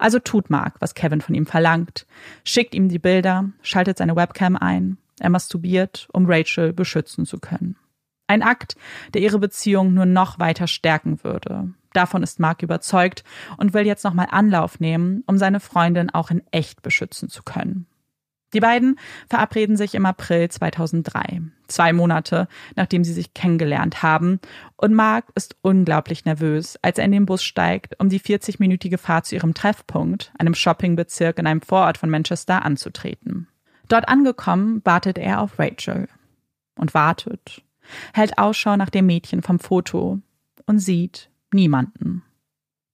[0.00, 2.06] Also tut Mark, was Kevin von ihm verlangt,
[2.42, 7.76] schickt ihm die Bilder, schaltet seine Webcam ein, er masturbiert, um Rachel beschützen zu können.
[8.26, 8.76] Ein Akt,
[9.12, 11.68] der ihre Beziehung nur noch weiter stärken würde.
[11.92, 13.24] Davon ist Mark überzeugt
[13.58, 17.86] und will jetzt nochmal Anlauf nehmen, um seine Freundin auch in echt beschützen zu können.
[18.52, 24.40] Die beiden verabreden sich im April 2003, zwei Monate nachdem sie sich kennengelernt haben,
[24.76, 29.26] und Mark ist unglaublich nervös, als er in den Bus steigt, um die 40-minütige Fahrt
[29.26, 33.46] zu ihrem Treffpunkt, einem Shoppingbezirk in einem Vorort von Manchester, anzutreten.
[33.88, 36.08] Dort angekommen, wartet er auf Rachel
[36.76, 37.62] und wartet,
[38.14, 40.20] hält Ausschau nach dem Mädchen vom Foto
[40.66, 42.22] und sieht niemanden.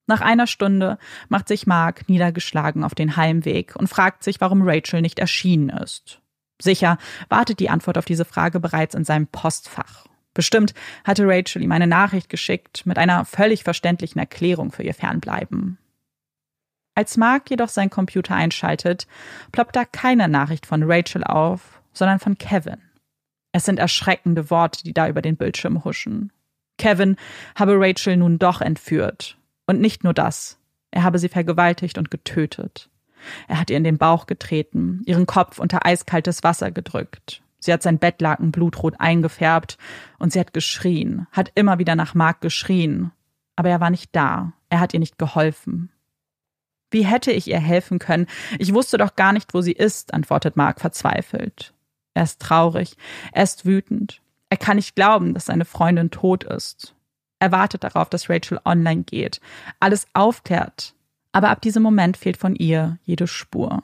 [0.07, 5.03] Nach einer Stunde macht sich Mark niedergeschlagen auf den Heimweg und fragt sich, warum Rachel
[5.03, 6.21] nicht erschienen ist.
[6.62, 10.07] Sicher wartet die Antwort auf diese Frage bereits in seinem Postfach.
[10.33, 15.79] Bestimmt hatte Rachel ihm eine Nachricht geschickt mit einer völlig verständlichen Erklärung für ihr Fernbleiben.
[16.95, 19.07] Als Mark jedoch seinen Computer einschaltet,
[19.53, 22.81] ploppt da keine Nachricht von Rachel auf, sondern von Kevin.
[23.53, 26.33] Es sind erschreckende Worte, die da über den Bildschirm huschen.
[26.79, 27.16] Kevin
[27.55, 30.59] habe Rachel nun doch entführt und nicht nur das,
[30.90, 32.88] er habe sie vergewaltigt und getötet.
[33.48, 37.42] Er hat ihr in den Bauch getreten, ihren Kopf unter eiskaltes Wasser gedrückt.
[37.59, 39.79] Sie hat sein Bettlaken blutrot eingefärbt
[40.18, 43.12] und sie hat geschrien, hat immer wieder nach Mark geschrien.
[43.57, 45.90] Aber er war nicht da, er hat ihr nicht geholfen.
[46.90, 48.26] Wie hätte ich ihr helfen können?
[48.59, 51.74] Ich wusste doch gar nicht, wo sie ist, antwortet Mark verzweifelt.
[52.14, 52.96] Er ist traurig,
[53.33, 54.22] er ist wütend.
[54.48, 56.96] Er kann nicht glauben, dass seine Freundin tot ist.
[57.38, 59.40] Er wartet darauf, dass Rachel online geht,
[59.81, 60.94] alles aufklärt.
[61.33, 63.83] Aber ab diesem Moment fehlt von ihr jede Spur.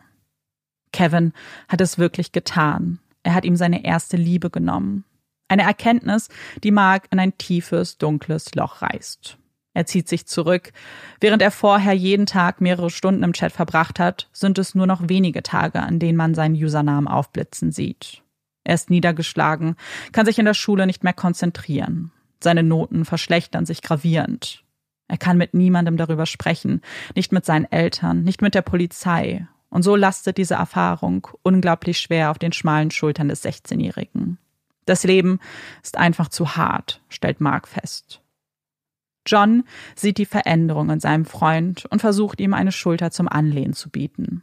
[0.93, 1.33] Kevin
[1.69, 2.99] hat es wirklich getan.
[3.23, 5.05] Er hat ihm seine erste Liebe genommen.
[5.49, 6.29] Eine Erkenntnis,
[6.65, 9.37] die Mark in ein tiefes, dunkles Loch reißt.
[9.75, 10.73] Er zieht sich zurück.
[11.21, 15.09] Während er vorher jeden Tag mehrere Stunden im Chat verbracht hat, sind es nur noch
[15.09, 18.23] wenige Tage, an denen man seinen Usernamen aufblitzen sieht.
[18.65, 19.77] Er ist niedergeschlagen,
[20.13, 22.13] kann sich in der Schule nicht mehr konzentrieren.
[22.43, 24.65] Seine Noten verschlechtern sich gravierend.
[25.09, 26.81] Er kann mit niemandem darüber sprechen,
[27.15, 29.47] nicht mit seinen Eltern, nicht mit der Polizei.
[29.69, 34.39] Und so lastet diese Erfahrung unglaublich schwer auf den schmalen Schultern des 16-Jährigen.
[34.87, 35.39] Das Leben
[35.83, 38.21] ist einfach zu hart, stellt Mark fest.
[39.27, 43.89] John sieht die Veränderung in seinem Freund und versucht ihm eine Schulter zum Anlehnen zu
[43.89, 44.43] bieten.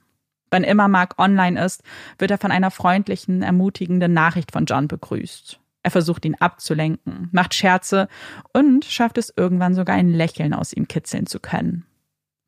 [0.52, 1.84] Wann immer Mark online ist,
[2.18, 5.59] wird er von einer freundlichen, ermutigenden Nachricht von John begrüßt.
[5.82, 8.08] Er versucht ihn abzulenken, macht Scherze
[8.54, 11.86] und schafft es irgendwann sogar ein Lächeln aus ihm kitzeln zu können.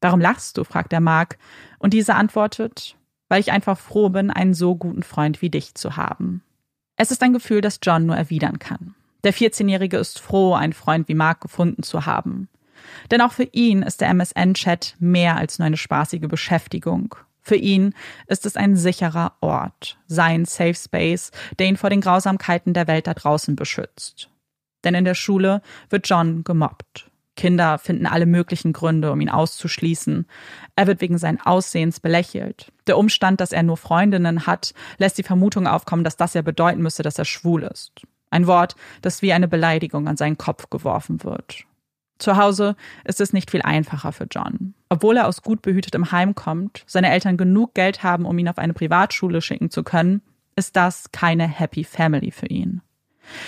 [0.02, 0.64] Warum lachst du?
[0.64, 1.38] fragt er Mark,
[1.80, 2.98] und dieser antwortet,
[3.30, 6.44] weil ich einfach froh bin, einen so guten Freund wie dich zu haben.
[6.98, 8.96] Es ist ein Gefühl, das John nur erwidern kann.
[9.24, 12.50] Der 14-Jährige ist froh, einen Freund wie Mark gefunden zu haben.
[13.12, 17.94] Denn auch für ihn ist der MSN-Chat mehr als nur eine spaßige Beschäftigung für ihn
[18.28, 23.08] ist es ein sicherer Ort, sein Safe Space, der ihn vor den Grausamkeiten der Welt
[23.08, 24.30] da draußen beschützt.
[24.84, 27.12] Denn in der Schule wird John gemobbt.
[27.36, 30.28] Kinder finden alle möglichen Gründe, um ihn auszuschließen.
[30.76, 32.72] Er wird wegen seines Aussehens belächelt.
[32.88, 36.82] Der Umstand, dass er nur Freundinnen hat, lässt die Vermutung aufkommen, dass das ja bedeuten
[36.82, 37.94] müsse, dass er schwul ist.
[38.30, 41.66] Ein Wort, das wie eine Beleidigung an seinen Kopf geworfen wird.
[42.20, 44.76] Zu Hause ist es nicht viel einfacher für John.
[44.92, 48.58] Obwohl er aus gut behütetem Heim kommt, seine Eltern genug Geld haben, um ihn auf
[48.58, 50.22] eine Privatschule schicken zu können,
[50.58, 52.82] ist das keine Happy Family für ihn.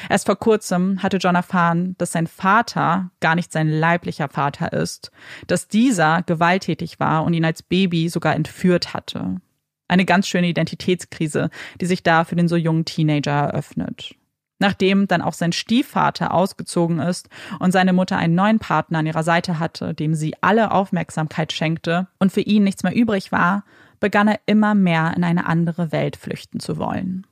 [0.10, 5.12] Erst vor kurzem hatte John erfahren, dass sein Vater gar nicht sein leiblicher Vater ist,
[5.47, 9.41] dass dieser gewalttätig war und ihn als Baby sogar entführt hatte.
[9.89, 11.49] Eine ganz schöne Identitätskrise,
[11.82, 14.15] die sich da für den so jungen Teenager eröffnet.
[14.63, 17.28] Nachdem dann auch sein Stiefvater ausgezogen ist
[17.60, 22.08] und seine Mutter einen neuen Partner an ihrer Seite hatte, dem sie alle Aufmerksamkeit schenkte
[22.17, 23.65] und für ihn nichts mehr übrig war,
[23.99, 27.28] begann er immer mehr in eine andere Welt flüchten zu wollen.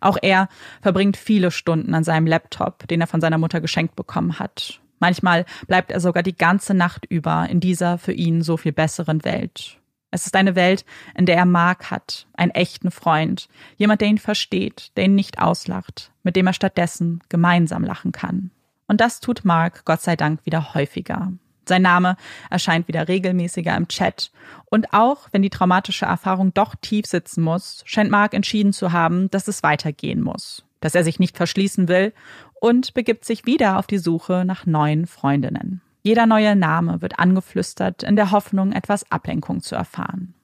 [0.00, 0.48] Auch er
[0.80, 4.80] verbringt viele Stunden an seinem Laptop, den er von seiner Mutter geschenkt bekommen hat.
[5.00, 9.24] Manchmal bleibt er sogar die ganze Nacht über in dieser für ihn so viel besseren
[9.24, 9.79] Welt.
[10.10, 10.84] Es ist eine Welt,
[11.16, 15.40] in der er Mark hat, einen echten Freund, jemand, der ihn versteht, der ihn nicht
[15.40, 18.50] auslacht, mit dem er stattdessen gemeinsam lachen kann.
[18.88, 21.32] Und das tut Mark Gott sei Dank wieder häufiger.
[21.68, 22.16] Sein Name
[22.50, 24.32] erscheint wieder regelmäßiger im Chat.
[24.64, 29.30] Und auch wenn die traumatische Erfahrung doch tief sitzen muss, scheint Mark entschieden zu haben,
[29.30, 32.12] dass es weitergehen muss, dass er sich nicht verschließen will
[32.54, 35.80] und begibt sich wieder auf die Suche nach neuen Freundinnen.
[36.02, 40.34] Jeder neue Name wird angeflüstert in der Hoffnung, etwas Ablenkung zu erfahren.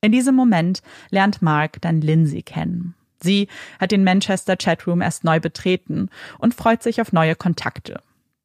[0.00, 2.94] In diesem Moment lernt Mark dann Lindsay kennen.
[3.20, 3.48] Sie
[3.80, 8.00] hat den Manchester Chatroom erst neu betreten und freut sich auf neue Kontakte.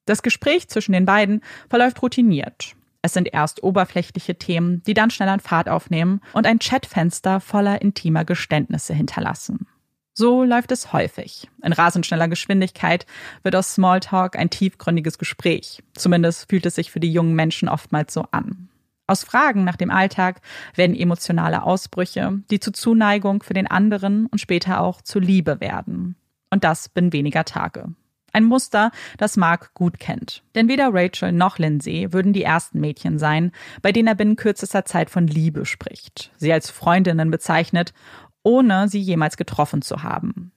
[0.05, 2.75] Das Gespräch zwischen den beiden verläuft routiniert.
[3.01, 7.81] Es sind erst oberflächliche Themen, die dann schnell an Fahrt aufnehmen und ein Chatfenster voller
[7.81, 9.67] intimer Geständnisse hinterlassen.
[10.21, 11.49] So läuft es häufig.
[11.63, 13.07] In rasend schneller Geschwindigkeit
[13.41, 15.81] wird aus Smalltalk ein tiefgründiges Gespräch.
[15.95, 18.69] Zumindest fühlt es sich für die jungen Menschen oftmals so an.
[19.07, 20.41] Aus Fragen nach dem Alltag
[20.75, 26.15] werden emotionale Ausbrüche, die zu Zuneigung für den anderen und später auch zu Liebe werden.
[26.51, 27.87] Und das binnen weniger Tage.
[28.31, 30.43] Ein Muster, das Mark gut kennt.
[30.53, 34.85] Denn weder Rachel noch Lindsay würden die ersten Mädchen sein, bei denen er binnen kürzester
[34.85, 37.91] Zeit von Liebe spricht, sie als Freundinnen bezeichnet
[38.43, 40.51] ohne sie jemals getroffen zu haben.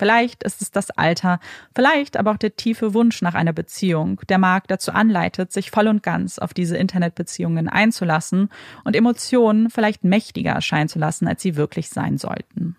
[0.00, 1.40] Vielleicht ist es das Alter,
[1.74, 5.88] vielleicht aber auch der tiefe Wunsch nach einer Beziehung, der Mark dazu anleitet, sich voll
[5.88, 8.48] und ganz auf diese Internetbeziehungen einzulassen
[8.84, 12.76] und Emotionen vielleicht mächtiger erscheinen zu lassen, als sie wirklich sein sollten.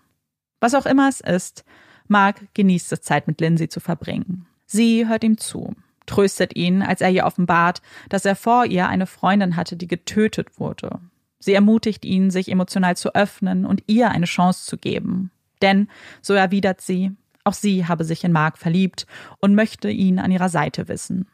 [0.58, 1.64] Was auch immer es ist,
[2.08, 4.46] Mark genießt es, Zeit mit Lindsay zu verbringen.
[4.66, 9.06] Sie hört ihm zu, tröstet ihn, als er ihr offenbart, dass er vor ihr eine
[9.06, 10.98] Freundin hatte, die getötet wurde
[11.42, 15.32] Sie ermutigt ihn, sich emotional zu öffnen und ihr eine Chance zu geben.
[15.60, 15.88] Denn,
[16.20, 17.10] so erwidert sie,
[17.42, 19.08] auch sie habe sich in Mark verliebt
[19.40, 21.26] und möchte ihn an ihrer Seite wissen.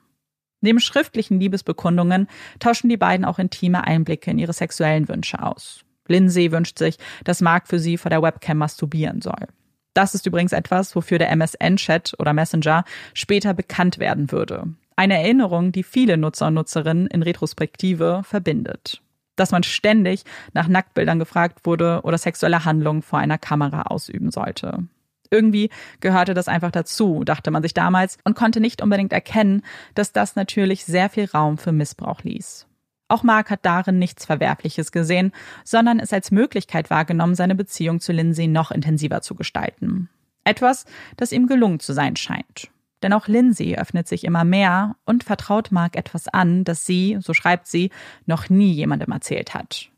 [0.63, 2.27] Neben schriftlichen Liebesbekundungen
[2.59, 5.85] tauschen die beiden auch intime Einblicke in ihre sexuellen Wünsche aus.
[6.07, 9.47] Lindsay wünscht sich, dass Mark für sie vor der Webcam masturbieren soll.
[9.93, 14.69] Das ist übrigens etwas, wofür der MSN-Chat oder Messenger später bekannt werden würde.
[14.97, 19.03] Eine Erinnerung, die viele Nutzer und Nutzerinnen in Retrospektive verbindet
[19.41, 24.85] dass man ständig nach Nacktbildern gefragt wurde oder sexuelle Handlungen vor einer Kamera ausüben sollte.
[25.31, 25.71] Irgendwie
[26.01, 29.63] gehörte das einfach dazu, dachte man sich damals und konnte nicht unbedingt erkennen,
[29.95, 32.67] dass das natürlich sehr viel Raum für Missbrauch ließ.
[33.09, 35.33] Auch Mark hat darin nichts Verwerfliches gesehen,
[35.65, 40.11] sondern es als Möglichkeit wahrgenommen, seine Beziehung zu Lindsay noch intensiver zu gestalten.
[40.45, 40.85] Etwas,
[41.17, 42.71] das ihm gelungen zu sein scheint.
[43.03, 47.33] Denn auch Lindsay öffnet sich immer mehr und vertraut Mark etwas an, das sie, so
[47.35, 47.91] schreibt sie,
[48.27, 49.91] noch nie jemandem erzählt hat.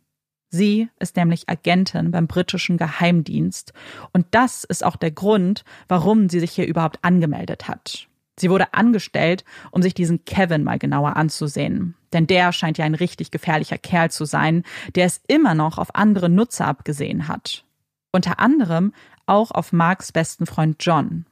[0.51, 3.73] Sie ist nämlich Agentin beim britischen Geheimdienst
[4.13, 8.09] und das ist auch der Grund, warum sie sich hier überhaupt angemeldet hat.
[8.39, 11.95] Sie wurde angestellt, um sich diesen Kevin mal genauer anzusehen.
[12.13, 15.95] Denn der scheint ja ein richtig gefährlicher Kerl zu sein, der es immer noch auf
[15.95, 17.65] andere Nutzer abgesehen hat.
[18.13, 18.93] Unter anderem
[19.27, 21.27] auch auf Marks besten Freund John.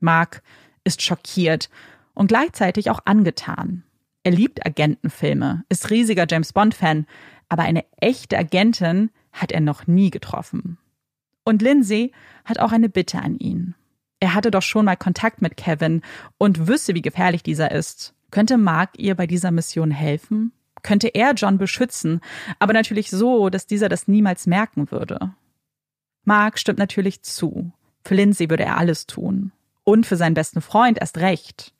[0.00, 0.42] Mark
[0.84, 1.70] ist schockiert
[2.14, 3.84] und gleichzeitig auch angetan.
[4.24, 7.06] Er liebt Agentenfilme, ist riesiger James Bond-Fan,
[7.48, 10.78] aber eine echte Agentin hat er noch nie getroffen.
[11.44, 12.12] Und Lindsay
[12.44, 13.74] hat auch eine Bitte an ihn.
[14.20, 16.02] Er hatte doch schon mal Kontakt mit Kevin
[16.38, 18.14] und wüsste, wie gefährlich dieser ist.
[18.30, 20.52] Könnte Mark ihr bei dieser Mission helfen?
[20.82, 22.20] Könnte er John beschützen,
[22.58, 25.34] aber natürlich so, dass dieser das niemals merken würde.
[26.24, 27.72] Mark stimmt natürlich zu.
[28.04, 29.52] Für Lindsay würde er alles tun.
[29.84, 31.74] Und für seinen besten Freund erst recht.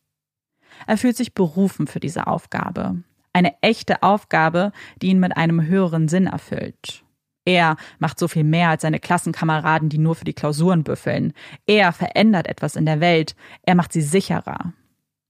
[0.87, 3.03] Er fühlt sich berufen für diese Aufgabe.
[3.33, 7.05] Eine echte Aufgabe, die ihn mit einem höheren Sinn erfüllt.
[7.45, 11.33] Er macht so viel mehr als seine Klassenkameraden, die nur für die Klausuren büffeln.
[11.67, 13.35] Er verändert etwas in der Welt.
[13.63, 14.73] Er macht sie sicherer.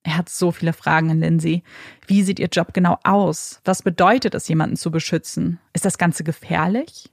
[0.03, 1.63] Er hat so viele Fragen an Lindsay.
[2.07, 3.61] Wie sieht ihr Job genau aus?
[3.65, 5.61] Was bedeutet es, jemanden zu beschützen?
[5.73, 7.12] Ist das Ganze gefährlich?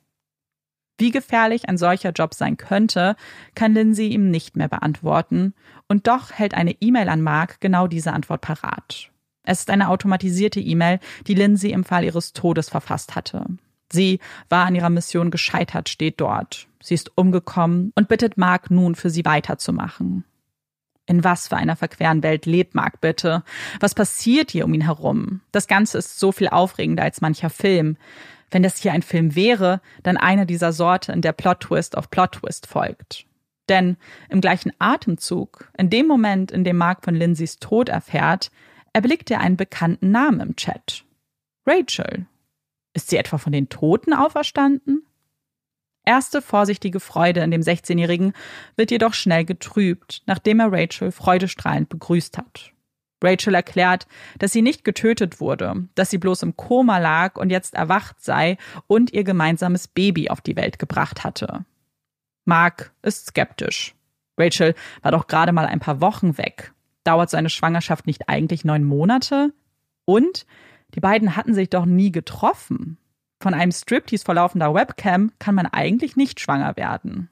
[1.00, 3.16] Wie gefährlich ein solcher Job sein könnte,
[3.56, 5.54] kann Lindsay ihm nicht mehr beantworten,
[5.88, 9.10] und doch hält eine E-Mail an Mark genau diese Antwort parat.
[9.44, 13.46] Es ist eine automatisierte E-Mail, die Lindsay im Fall ihres Todes verfasst hatte.
[13.92, 14.20] Sie
[14.50, 16.68] war an ihrer Mission gescheitert, steht dort.
[16.84, 20.26] Sie ist umgekommen und bittet Mark nun für sie weiterzumachen.
[21.08, 23.44] In was für einer verqueren Welt lebt Mark bitte?
[23.80, 25.42] Was passiert hier um ihn herum?
[25.52, 27.98] Das Ganze ist so viel aufregender als mancher Film
[28.52, 32.68] wenn das hier ein Film wäre, dann einer dieser Sorte, in der Plot-Twist auf Plot-Twist
[32.68, 33.26] folgt.
[33.70, 33.98] Denn
[34.30, 38.52] im gleichen Atemzug, in dem Moment, in dem Mark von Lindsays Tod erfährt,
[38.94, 41.06] erblickt er einen bekannten Namen im Chat.
[41.66, 42.26] Rachel.
[42.94, 45.06] Ist sie etwa von den Toten auferstanden?
[46.06, 48.34] Erste vorsichtige Freude in dem 16-Jährigen
[48.76, 52.72] wird jedoch schnell getrübt, nachdem er Rachel freudestrahlend begrüßt hat.
[53.22, 54.08] Rachel erklärt,
[54.38, 58.58] dass sie nicht getötet wurde, dass sie bloß im Koma lag und jetzt erwacht sei
[58.88, 61.66] und ihr gemeinsames Baby auf die Welt gebracht hatte.
[62.46, 63.96] Mark ist skeptisch.
[64.38, 66.74] Rachel war doch gerade mal ein paar Wochen weg.
[67.04, 69.54] Dauert so eine Schwangerschaft nicht eigentlich neun Monate?
[70.06, 70.46] Und
[70.96, 72.98] die beiden hatten sich doch nie getroffen.
[73.42, 77.30] Von einem Striptease verlaufender Webcam kann man eigentlich nicht schwanger werden.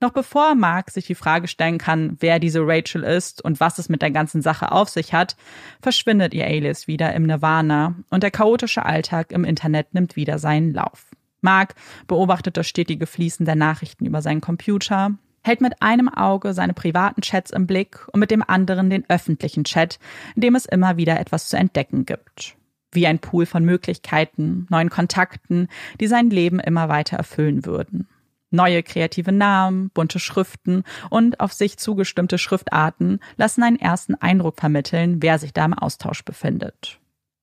[0.00, 3.88] Noch bevor Mark sich die Frage stellen kann, wer diese Rachel ist und was es
[3.88, 5.36] mit der ganzen Sache auf sich hat,
[5.80, 10.74] verschwindet ihr Alias wieder im Nirvana und der chaotische Alltag im Internet nimmt wieder seinen
[10.74, 11.06] Lauf.
[11.40, 11.74] Mark
[12.08, 17.22] beobachtet das stetige Fließen der Nachrichten über seinen Computer, hält mit einem Auge seine privaten
[17.22, 19.98] Chats im Blick und mit dem anderen den öffentlichen Chat,
[20.34, 22.56] in dem es immer wieder etwas zu entdecken gibt.
[22.92, 25.68] Wie ein Pool von Möglichkeiten, neuen Kontakten,
[26.00, 28.08] die sein Leben immer weiter erfüllen würden.
[28.50, 35.20] Neue kreative Namen, bunte Schriften und auf sich zugestimmte Schriftarten lassen einen ersten Eindruck vermitteln,
[35.20, 37.00] wer sich da im Austausch befindet.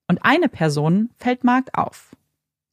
[0.07, 2.15] Und eine Person fällt Mark auf.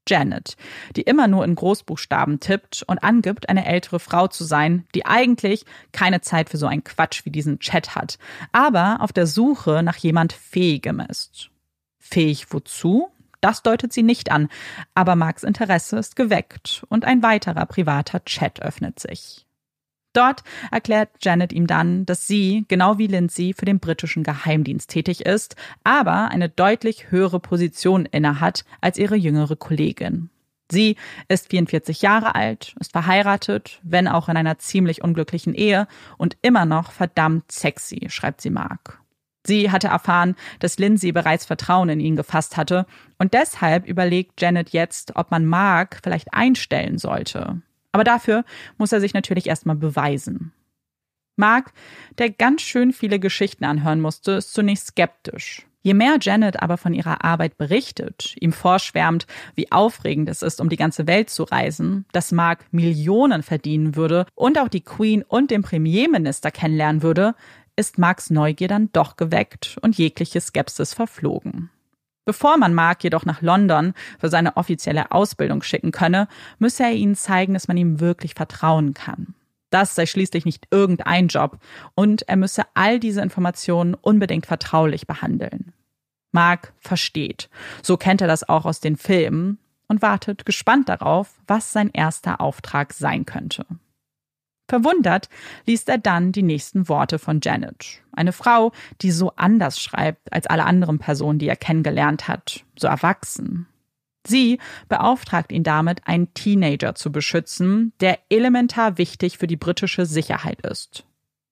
[0.09, 0.57] Janet,
[0.97, 5.65] die immer nur in Großbuchstaben tippt und angibt, eine ältere Frau zu sein, die eigentlich
[5.93, 8.19] keine Zeit für so einen Quatsch wie diesen Chat hat,
[8.53, 11.51] aber auf der Suche nach jemand Fähigem ist.
[11.99, 13.11] Fähig wozu?
[13.41, 14.49] Das deutet sie nicht an,
[14.95, 19.47] aber Marks Interesse ist geweckt und ein weiterer privater Chat öffnet sich.
[20.13, 25.25] Dort erklärt Janet ihm dann, dass sie, genau wie Lindsay, für den britischen Geheimdienst tätig
[25.25, 30.31] ist, aber eine deutlich höhere Position innehat als ihre jüngere Kollegin.
[30.71, 30.97] Sie
[31.29, 36.65] ist 44 Jahre alt, ist verheiratet, wenn auch in einer ziemlich unglücklichen Ehe und immer
[36.65, 39.00] noch verdammt sexy, schreibt sie Mark.
[39.51, 42.87] Sie hatte erfahren, dass Lindsay bereits Vertrauen in ihn gefasst hatte
[43.19, 47.61] und deshalb überlegt Janet jetzt, ob man Mark vielleicht einstellen sollte.
[47.91, 48.45] Aber dafür
[48.79, 50.53] muss er sich natürlich erstmal beweisen.
[51.35, 51.73] Mark,
[52.19, 55.67] der ganz schön viele Geschichten anhören musste, ist zunächst skeptisch.
[55.83, 60.69] Je mehr Janet aber von ihrer Arbeit berichtet, ihm vorschwärmt, wie aufregend es ist, um
[60.69, 65.51] die ganze Welt zu reisen, dass Mark Millionen verdienen würde und auch die Queen und
[65.51, 67.35] den Premierminister kennenlernen würde,
[67.81, 71.71] ist Marks Neugier dann doch geweckt und jegliche Skepsis verflogen.
[72.27, 76.29] Bevor man Mark jedoch nach London für seine offizielle Ausbildung schicken könne,
[76.59, 79.35] müsse er ihnen zeigen, dass man ihm wirklich vertrauen kann.
[79.71, 81.59] Das sei schließlich nicht irgendein Job
[81.95, 85.73] und er müsse all diese Informationen unbedingt vertraulich behandeln.
[86.33, 87.49] Mark versteht,
[87.83, 89.59] so kennt er das auch aus den Filmen
[89.89, 93.65] und wartet gespannt darauf, was sein erster Auftrag sein könnte.
[94.71, 95.29] Verwundert
[95.67, 98.03] liest er dann die nächsten Worte von Janet.
[98.13, 98.71] Eine Frau,
[99.03, 103.67] die so anders schreibt als alle anderen Personen, die er kennengelernt hat, so erwachsen.
[104.25, 110.61] Sie beauftragt ihn damit, einen Teenager zu beschützen, der elementar wichtig für die britische Sicherheit
[110.61, 111.05] ist.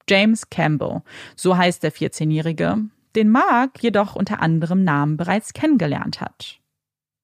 [0.08, 1.02] James Campbell,
[1.34, 2.84] so heißt der 14-Jährige,
[3.16, 6.60] den Mark jedoch unter anderem Namen bereits kennengelernt hat.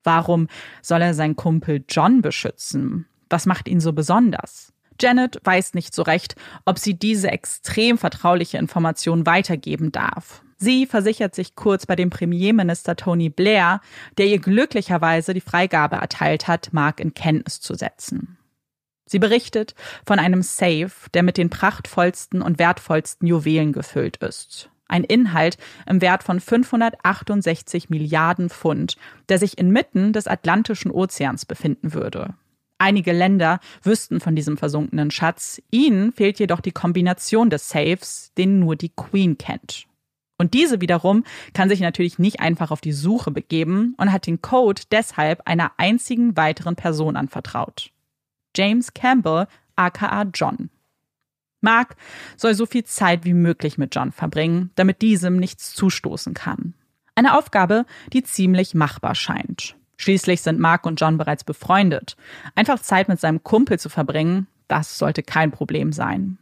[0.03, 0.49] Warum
[0.82, 3.07] soll er seinen Kumpel John beschützen?
[3.30, 4.73] Was macht ihn so besonders?
[5.01, 10.42] Janet weiß nicht so recht, ob sie diese extrem vertrauliche Information weitergeben darf.
[10.57, 13.80] Sie versichert sich kurz bei dem Premierminister Tony Blair,
[14.18, 18.38] der ihr glücklicherweise die Freigabe erteilt hat, Mark in Kenntnis zu setzen.
[19.07, 19.74] Sie berichtet
[20.07, 24.70] von einem Safe, der mit den prachtvollsten und wertvollsten Juwelen gefüllt ist.
[24.86, 28.97] Ein Inhalt im Wert von 568 Milliarden Pfund,
[29.28, 32.34] der sich inmitten des Atlantischen Ozeans befinden würde.
[32.78, 38.58] Einige Länder wüssten von diesem versunkenen Schatz, ihnen fehlt jedoch die Kombination des Safes, den
[38.58, 39.86] nur die Queen kennt.
[40.36, 44.42] Und diese wiederum kann sich natürlich nicht einfach auf die Suche begeben und hat den
[44.42, 47.90] Code deshalb einer einzigen weiteren Person anvertraut.
[48.56, 49.46] James Campbell,
[49.76, 50.70] aka John.
[51.60, 51.96] Mark
[52.36, 56.74] soll so viel Zeit wie möglich mit John verbringen, damit diesem nichts zustoßen kann.
[57.14, 59.76] Eine Aufgabe, die ziemlich machbar scheint.
[59.97, 62.16] Schließlich sind Mark und John bereits befreundet.
[62.55, 66.38] Einfach Zeit mit seinem Kumpel zu verbringen, das sollte kein Problem sein.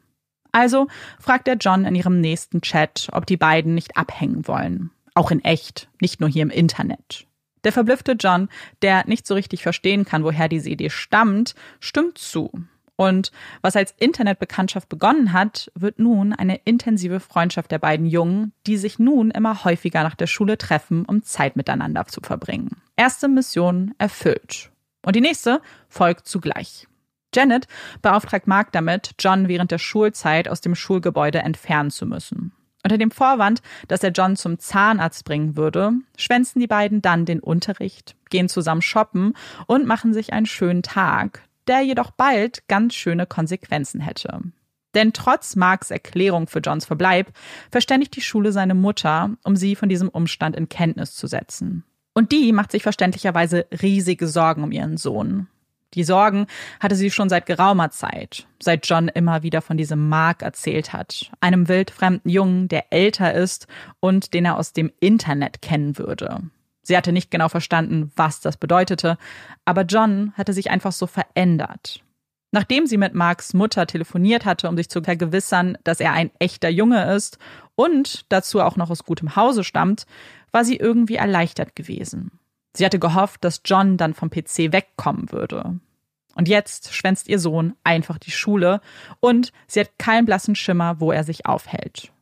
[0.53, 0.89] Also
[1.19, 4.91] fragt er John in ihrem nächsten Chat, ob die beiden nicht abhängen wollen.
[5.15, 7.27] Auch in echt, nicht nur hier im Internet.
[7.65, 8.49] Der verblüffte John,
[8.83, 12.51] der nicht so richtig verstehen kann, woher diese Idee stammt, stimmt zu.
[12.97, 13.33] Und
[13.63, 18.99] was als Internetbekanntschaft begonnen hat, wird nun eine intensive Freundschaft der beiden Jungen, die sich
[18.99, 22.83] nun immer häufiger nach der Schule treffen, um Zeit miteinander zu verbringen.
[22.97, 24.71] Erste Mission erfüllt.
[25.05, 26.87] Und die nächste folgt zugleich.
[27.35, 27.67] Janet
[28.03, 32.53] beauftragt Mark damit, John während der Schulzeit aus dem Schulgebäude entfernen zu müssen.
[32.85, 37.41] Unter dem Vorwand, dass er John zum Zahnarzt bringen würde, schwänzen die beiden dann den
[37.41, 39.35] Unterricht, gehen zusammen shoppen
[39.67, 44.41] und machen sich einen schönen Tag, der jedoch bald ganz schöne Konsequenzen hätte.
[44.95, 47.33] Denn trotz Marks Erklärung für Johns Verbleib
[47.71, 51.85] verständigt die Schule seine Mutter, um sie von diesem Umstand in Kenntnis zu setzen.
[52.15, 55.49] Und die macht sich verständlicherweise riesige Sorgen um ihren Sohn.
[55.95, 56.47] Die Sorgen
[56.81, 61.31] hatte sie schon seit geraumer Zeit, seit John immer wieder von diesem Mark erzählt hat,
[61.41, 63.67] einem wildfremden Jungen, der älter ist
[64.01, 66.43] und den er aus dem Internet kennen würde.
[66.83, 69.19] Sie hatte nicht genau verstanden, was das bedeutete,
[69.65, 72.03] aber John hatte sich einfach so verändert.
[72.51, 76.69] Nachdem sie mit Marks Mutter telefoniert hatte, um sich zu vergewissern, dass er ein echter
[76.69, 77.39] Junge ist
[77.77, 80.07] und dazu auch noch aus gutem Hause stammt,
[80.51, 82.31] war sie irgendwie erleichtert gewesen.
[82.75, 85.79] Sie hatte gehofft, dass John dann vom PC wegkommen würde.
[86.35, 88.81] Und jetzt schwänzt ihr Sohn einfach die Schule
[89.21, 92.13] und sie hat keinen blassen Schimmer, wo er sich aufhält.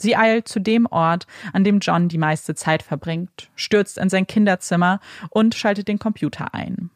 [0.00, 4.26] Sie eilt zu dem Ort, an dem John die meiste Zeit verbringt, stürzt in sein
[4.26, 6.90] Kinderzimmer und schaltet den Computer ein.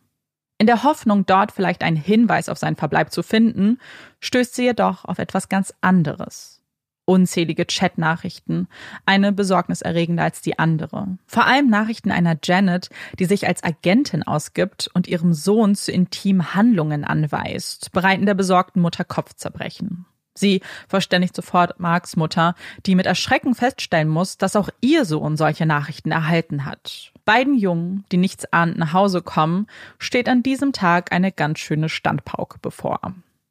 [0.59, 3.79] In der Hoffnung, dort vielleicht einen Hinweis auf seinen Verbleib zu finden,
[4.21, 6.61] stößt sie jedoch auf etwas ganz anderes
[7.05, 8.69] unzählige Chatnachrichten,
[9.07, 11.19] eine besorgniserregender als die andere.
[11.27, 16.55] Vor allem Nachrichten einer Janet, die sich als Agentin ausgibt und ihrem Sohn zu intimen
[16.55, 20.07] Handlungen anweist, bereiten der besorgten Mutter Kopfzerbrechen.
[20.35, 22.55] Sie verständigt sofort Marks Mutter,
[22.87, 27.13] die mit Erschrecken feststellen muss, dass auch ihr Sohn solche Nachrichten erhalten hat.
[27.25, 29.67] Beiden Jungen, die nichts ahnt nach Hause kommen,
[29.99, 33.01] steht an diesem Tag eine ganz schöne Standpauke bevor.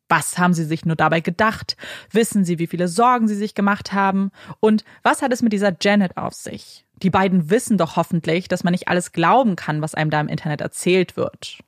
[0.09, 1.75] Was haben sie sich nur dabei gedacht?
[2.11, 4.31] Wissen sie, wie viele Sorgen sie sich gemacht haben?
[4.59, 6.85] Und was hat es mit dieser Janet auf sich?
[7.01, 10.27] Die beiden wissen doch hoffentlich, dass man nicht alles glauben kann, was einem da im
[10.27, 11.59] Internet erzählt wird.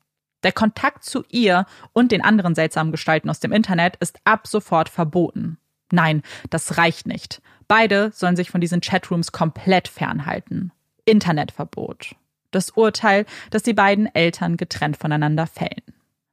[0.46, 4.90] Der Kontakt zu ihr und den anderen seltsamen Gestalten aus dem Internet ist ab sofort
[4.90, 5.58] verboten.
[5.92, 6.22] Nein,
[6.52, 7.42] das reicht nicht.
[7.68, 10.72] Beide sollen sich von diesen Chatrooms komplett fernhalten.
[11.06, 12.16] Internetverbot.
[12.52, 15.82] Das Urteil, das die beiden Eltern getrennt voneinander fällen.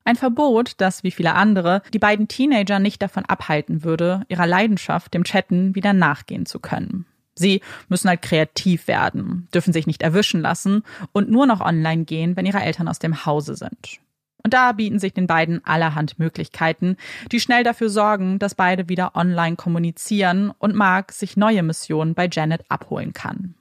[0.04, 5.14] Ein Verbot, das, wie viele andere, die beiden Teenager nicht davon abhalten würde, ihrer Leidenschaft,
[5.14, 7.06] dem Chatten, wieder nachgehen zu können.
[7.43, 12.36] Sie müssen halt kreativ werden, dürfen sich nicht erwischen lassen und nur noch online gehen,
[12.36, 13.99] wenn ihre Eltern aus dem Hause sind.
[14.45, 16.97] Und da bieten sich den beiden allerhand Möglichkeiten,
[17.30, 22.28] die schnell dafür sorgen, dass beide wieder online kommunizieren und Mark sich neue Missionen bei
[22.30, 23.55] Janet abholen kann.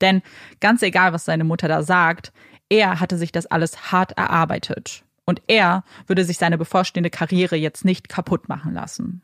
[0.00, 0.22] Denn
[0.60, 2.32] ganz egal, was seine Mutter da sagt,
[2.68, 7.84] er hatte sich das alles hart erarbeitet und er würde sich seine bevorstehende Karriere jetzt
[7.84, 9.22] nicht kaputt machen lassen.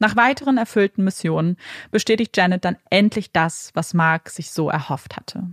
[0.00, 1.56] Nach weiteren erfüllten Missionen
[1.92, 5.44] bestätigt Janet dann endlich das, was Mark sich so erhofft hatte.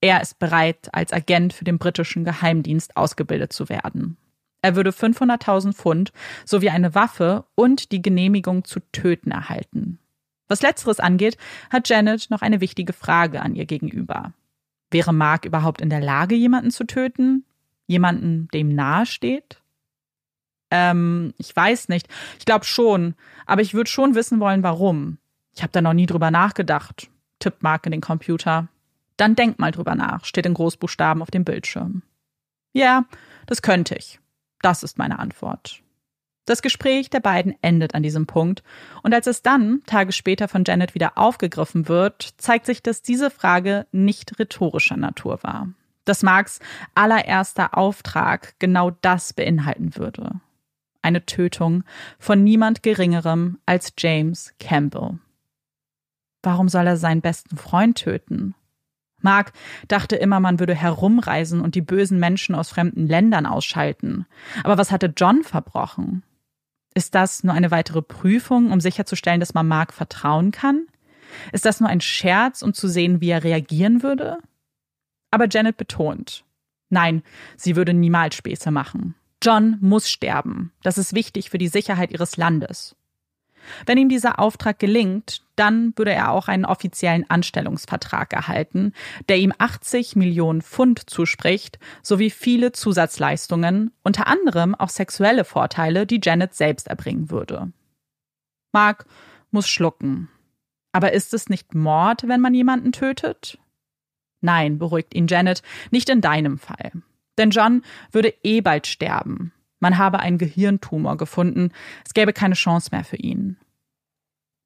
[0.00, 4.16] Er ist bereit, als Agent für den britischen Geheimdienst ausgebildet zu werden.
[4.62, 6.12] Er würde 500.000 Pfund
[6.44, 9.98] sowie eine Waffe und die Genehmigung zu töten erhalten.
[10.46, 11.36] Was letzteres angeht,
[11.70, 14.32] hat Janet noch eine wichtige Frage an ihr gegenüber.
[14.92, 17.44] Wäre Mark überhaupt in der Lage, jemanden zu töten?
[17.86, 19.62] jemanden dem nahe steht?
[20.76, 22.08] Ähm, ich weiß nicht.
[22.38, 23.14] Ich glaube schon.
[23.46, 25.18] Aber ich würde schon wissen wollen, warum.
[25.54, 27.08] Ich habe da noch nie drüber nachgedacht,
[27.38, 28.68] tippt Mark in den Computer.
[29.16, 32.02] Dann denk mal drüber nach, steht in Großbuchstaben auf dem Bildschirm.
[32.74, 33.06] Ja,
[33.46, 34.20] das könnte ich.
[34.60, 35.80] Das ist meine Antwort.
[36.44, 38.62] Das Gespräch der beiden endet an diesem Punkt,
[39.02, 43.30] und als es dann, Tage später von Janet wieder aufgegriffen wird, zeigt sich, dass diese
[43.30, 45.68] Frage nicht rhetorischer Natur war
[46.06, 46.60] dass Marks
[46.94, 50.40] allererster Auftrag genau das beinhalten würde.
[51.06, 51.84] Eine Tötung
[52.18, 55.20] von niemand Geringerem als James Campbell.
[56.42, 58.56] Warum soll er seinen besten Freund töten?
[59.20, 59.52] Mark
[59.86, 64.26] dachte immer, man würde herumreisen und die bösen Menschen aus fremden Ländern ausschalten.
[64.64, 66.24] Aber was hatte John verbrochen?
[66.92, 70.88] Ist das nur eine weitere Prüfung, um sicherzustellen, dass man Mark vertrauen kann?
[71.52, 74.38] Ist das nur ein Scherz, um zu sehen, wie er reagieren würde?
[75.30, 76.44] Aber Janet betont,
[76.88, 77.22] nein,
[77.56, 79.14] sie würde niemals Späße machen.
[79.42, 80.72] John muss sterben.
[80.82, 82.96] Das ist wichtig für die Sicherheit ihres Landes.
[83.84, 88.92] Wenn ihm dieser Auftrag gelingt, dann würde er auch einen offiziellen Anstellungsvertrag erhalten,
[89.28, 96.20] der ihm 80 Millionen Pfund zuspricht, sowie viele Zusatzleistungen, unter anderem auch sexuelle Vorteile, die
[96.22, 97.72] Janet selbst erbringen würde.
[98.72, 99.06] Mark
[99.50, 100.28] muss schlucken.
[100.92, 103.58] Aber ist es nicht Mord, wenn man jemanden tötet?
[104.40, 106.92] Nein, beruhigt ihn Janet, nicht in deinem Fall.
[107.38, 107.82] Denn John
[108.12, 109.52] würde eh bald sterben.
[109.78, 111.70] Man habe einen Gehirntumor gefunden,
[112.04, 113.58] es gäbe keine Chance mehr für ihn.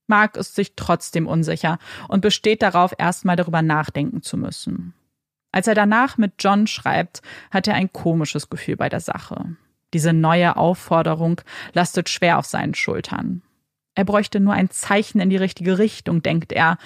[0.06, 4.94] Mark ist sich trotzdem unsicher und besteht darauf, erstmal darüber nachdenken zu müssen.
[5.52, 9.56] Als er danach mit John schreibt, hat er ein komisches Gefühl bei der Sache.
[9.92, 11.40] Diese neue Aufforderung
[11.72, 13.42] lastet schwer auf seinen Schultern.
[13.94, 16.78] Er bräuchte nur ein Zeichen in die richtige Richtung, denkt er,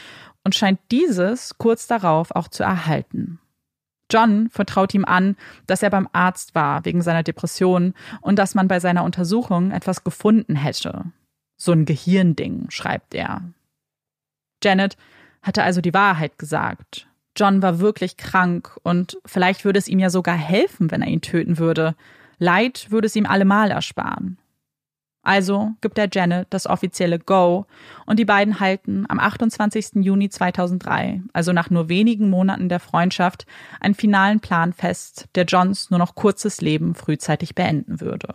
[0.43, 3.39] und scheint dieses kurz darauf auch zu erhalten.
[4.15, 5.37] John vertraut ihm an,
[5.67, 10.05] dass er beim Arzt war wegen seiner Depression und dass man bei seiner Untersuchung etwas
[10.05, 11.07] gefunden hätte.
[11.57, 13.43] So ein Gehirnding, schreibt er.
[14.63, 14.97] Janet
[15.43, 17.09] hatte also die Wahrheit gesagt.
[17.37, 21.21] John war wirklich krank und vielleicht würde es ihm ja sogar helfen, wenn er ihn
[21.21, 21.97] töten würde.
[22.39, 24.39] Leid würde es ihm allemal ersparen.
[25.25, 27.67] Also gibt er Janet das offizielle Go
[28.05, 30.05] und die beiden halten am 28.
[30.05, 33.47] Juni 2003, also nach nur wenigen Monaten der Freundschaft,
[33.81, 38.35] einen finalen Plan fest, der Johns nur noch kurzes Leben frühzeitig beenden würde.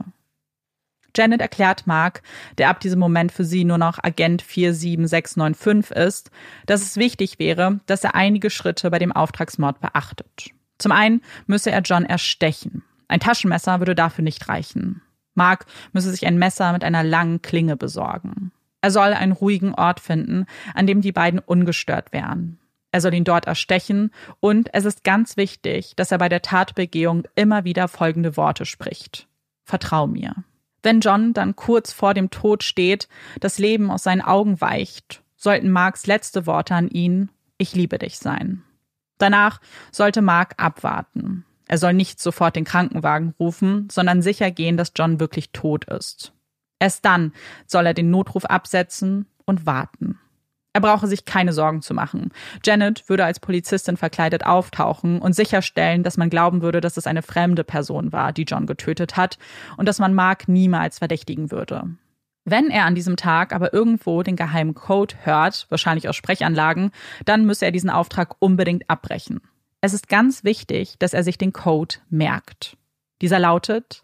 [1.15, 2.21] Janet erklärt Mark,
[2.57, 6.31] der ab diesem Moment für sie nur noch Agent 47695 ist,
[6.65, 10.51] dass es wichtig wäre, dass er einige Schritte bei dem Auftragsmord beachtet.
[10.77, 12.83] Zum einen müsse er John erstechen.
[13.07, 15.01] Ein Taschenmesser würde dafür nicht reichen.
[15.39, 18.51] Mark müsse sich ein Messer mit einer langen Klinge besorgen.
[18.81, 22.59] Er soll einen ruhigen Ort finden, an dem die beiden ungestört wären.
[22.91, 24.11] Er soll ihn dort erstechen
[24.41, 29.27] und es ist ganz wichtig, dass er bei der Tatbegehung immer wieder folgende Worte spricht.
[29.63, 30.35] Vertrau mir.
[30.83, 33.07] Wenn John dann kurz vor dem Tod steht,
[33.39, 38.17] das Leben aus seinen Augen weicht, sollten Marks letzte Worte an ihn Ich liebe dich
[38.17, 38.63] sein.
[39.17, 39.61] Danach
[39.91, 41.45] sollte Mark abwarten.
[41.69, 46.33] Er soll nicht sofort den Krankenwagen rufen, sondern sicher gehen, dass John wirklich tot ist.
[46.79, 47.31] Erst dann
[47.67, 50.17] soll er den Notruf absetzen und warten.
[50.73, 52.31] Er brauche sich keine Sorgen zu machen.
[52.65, 57.21] Janet würde als Polizistin verkleidet auftauchen und sicherstellen, dass man glauben würde, dass es eine
[57.21, 59.37] fremde Person war, die John getötet hat
[59.77, 61.83] und dass man Mark niemals verdächtigen würde.
[62.45, 66.91] Wenn er an diesem Tag aber irgendwo den geheimen Code hört, wahrscheinlich aus Sprechanlagen,
[67.25, 69.41] dann müsse er diesen Auftrag unbedingt abbrechen.
[69.81, 72.77] Es ist ganz wichtig, dass er sich den Code merkt.
[73.21, 74.03] Dieser lautet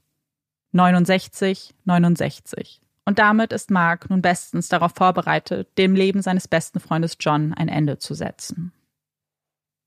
[0.71, 2.81] 6969.
[3.05, 7.67] Und damit ist Mark nun bestens darauf vorbereitet, dem Leben seines besten Freundes John ein
[7.67, 8.71] Ende zu setzen.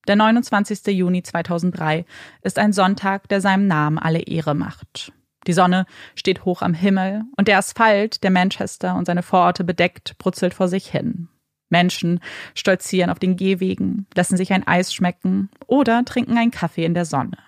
[0.07, 0.87] Der 29.
[0.87, 2.05] Juni 2003
[2.43, 5.13] ist ein Sonntag, der seinem Namen alle Ehre macht.
[5.47, 10.17] Die Sonne steht hoch am Himmel und der Asphalt, der Manchester und seine Vororte bedeckt,
[10.19, 11.29] brutzelt vor sich hin.
[11.71, 12.21] Menschen
[12.55, 17.05] stolzieren auf den Gehwegen, lassen sich ein Eis schmecken oder trinken einen Kaffee in der
[17.05, 17.39] Sonne.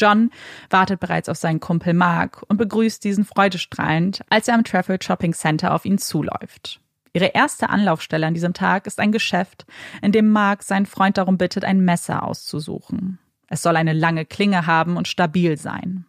[0.00, 0.30] John
[0.70, 5.32] wartet bereits auf seinen Kumpel Mark und begrüßt diesen freudestrahlend, als er am Trafford Shopping
[5.32, 6.80] Center auf ihn zuläuft.
[7.12, 9.66] Ihre erste Anlaufstelle an diesem Tag ist ein Geschäft,
[10.02, 13.18] in dem Mark seinen Freund darum bittet, ein Messer auszusuchen.
[13.48, 16.04] Es soll eine lange Klinge haben und stabil sein.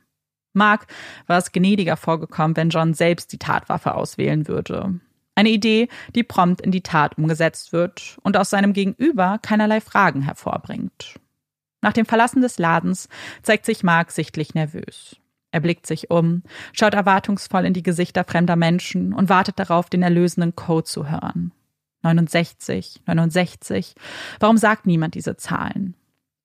[0.54, 0.88] Mark
[1.26, 5.00] war es gnädiger vorgekommen, wenn John selbst die Tatwaffe auswählen würde.
[5.40, 10.22] Eine Idee, die prompt in die Tat umgesetzt wird und aus seinem Gegenüber keinerlei Fragen
[10.22, 11.18] hervorbringt.
[11.80, 13.08] Nach dem Verlassen des Ladens
[13.42, 15.16] zeigt sich Mark sichtlich nervös.
[15.52, 20.04] Er blickt sich um, schaut erwartungsvoll in die Gesichter fremder Menschen und wartet darauf, den
[20.04, 21.54] erlösenden Code zu hören.
[22.02, 23.96] 69, 69.
[24.42, 25.96] Warum sagt niemand diese Zahlen?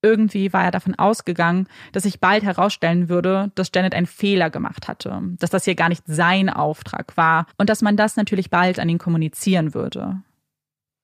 [0.05, 4.87] Irgendwie war er davon ausgegangen, dass sich bald herausstellen würde, dass Janet einen Fehler gemacht
[4.87, 8.79] hatte, dass das hier gar nicht sein Auftrag war und dass man das natürlich bald
[8.79, 10.21] an ihn kommunizieren würde.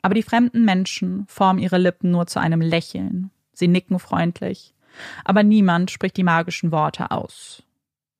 [0.04, 3.32] Aber die fremden Menschen formen ihre Lippen nur zu einem Lächeln.
[3.54, 4.76] Sie nicken freundlich.
[5.26, 7.64] Aber niemand spricht die magischen Worte aus.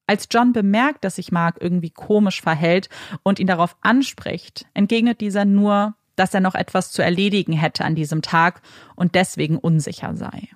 [0.08, 2.90] Als John bemerkt, dass sich Mark irgendwie komisch verhält
[3.22, 7.94] und ihn darauf anspricht, entgegnet dieser nur, dass er noch etwas zu erledigen hätte an
[7.94, 8.64] diesem Tag
[8.96, 10.50] und deswegen unsicher sei.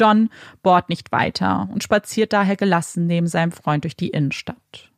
[0.00, 0.30] John
[0.62, 4.90] bohrt nicht weiter und spaziert daher gelassen neben seinem Freund durch die Innenstadt.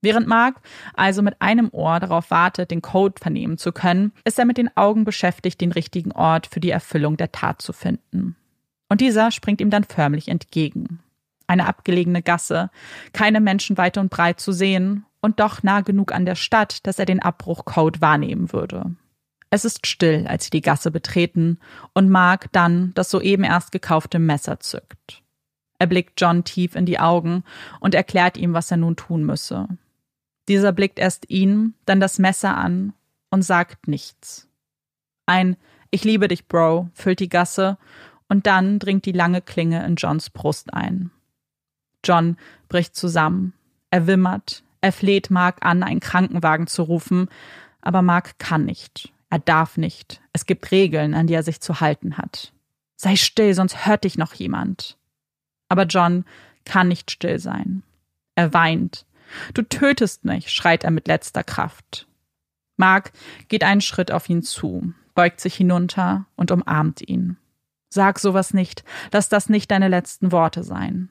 [0.00, 0.60] Während Mark
[0.94, 4.74] also mit einem Ohr darauf wartet, den Code vernehmen zu können, ist er mit den
[4.76, 8.36] Augen beschäftigt, den richtigen Ort für die Erfüllung der Tat zu finden.
[8.88, 11.00] Und dieser springt ihm dann förmlich entgegen.
[11.46, 12.70] Eine abgelegene Gasse,
[13.12, 16.98] keine Menschen weit und breit zu sehen und doch nah genug an der Stadt, dass
[16.98, 18.94] er den Abbruchcode wahrnehmen würde.
[19.50, 21.58] Es ist still, als sie die Gasse betreten
[21.94, 25.22] und Mark dann das soeben erst gekaufte Messer zückt.
[25.78, 27.44] Er blickt John tief in die Augen
[27.80, 29.68] und erklärt ihm, was er nun tun müsse.
[30.48, 32.94] Dieser blickt erst ihn, dann das Messer an
[33.30, 34.48] und sagt nichts.
[35.26, 35.56] Ein
[35.90, 37.78] Ich liebe dich, Bro, füllt die Gasse
[38.28, 41.10] und dann dringt die lange Klinge in Johns Brust ein.
[42.04, 42.36] John
[42.68, 43.54] bricht zusammen.
[43.90, 44.62] Er wimmert.
[44.80, 47.28] Er fleht Mark an, einen Krankenwagen zu rufen,
[47.80, 49.12] aber Mark kann nicht.
[49.30, 50.20] Er darf nicht.
[50.32, 52.52] Es gibt Regeln, an die er sich zu halten hat.
[52.96, 54.96] Sei still, sonst hört dich noch jemand.
[55.68, 56.24] Aber John
[56.64, 57.82] kann nicht still sein.
[58.34, 59.06] Er weint.
[59.54, 62.06] Du tötest mich, schreit er mit letzter Kraft.
[62.76, 63.12] Mark
[63.48, 67.36] geht einen Schritt auf ihn zu, beugt sich hinunter und umarmt ihn.
[67.90, 71.10] Sag sowas nicht, lass das nicht deine letzten Worte sein.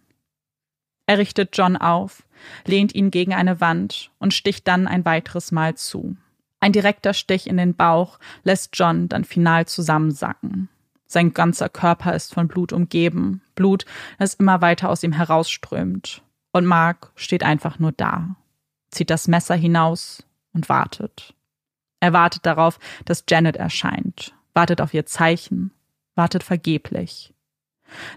[1.06, 2.24] Er richtet John auf,
[2.66, 6.18] lehnt ihn gegen eine Wand und sticht dann ein weiteres Mal zu.
[6.60, 10.70] Ein direkter Stich in den Bauch lässt John dann final zusammensacken.
[11.06, 13.86] Sein ganzer Körper ist von Blut umgeben, Blut,
[14.20, 16.22] das immer weiter aus ihm herausströmt.
[16.52, 18.36] Und Mark steht einfach nur da,
[18.90, 21.34] zieht das Messer hinaus und wartet.
[22.00, 25.72] Er wartet darauf, dass Janet erscheint, wartet auf ihr Zeichen,
[26.16, 27.34] wartet vergeblich.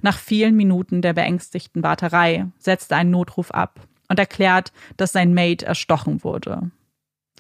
[0.03, 5.33] Nach vielen Minuten der beängstigten Warterei setzt er einen Notruf ab und erklärt, dass sein
[5.33, 6.71] Mate erstochen wurde.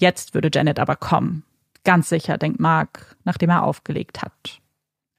[0.01, 1.45] Jetzt würde Janet aber kommen.
[1.85, 4.61] Ganz sicher, denkt Mark, nachdem er aufgelegt hat.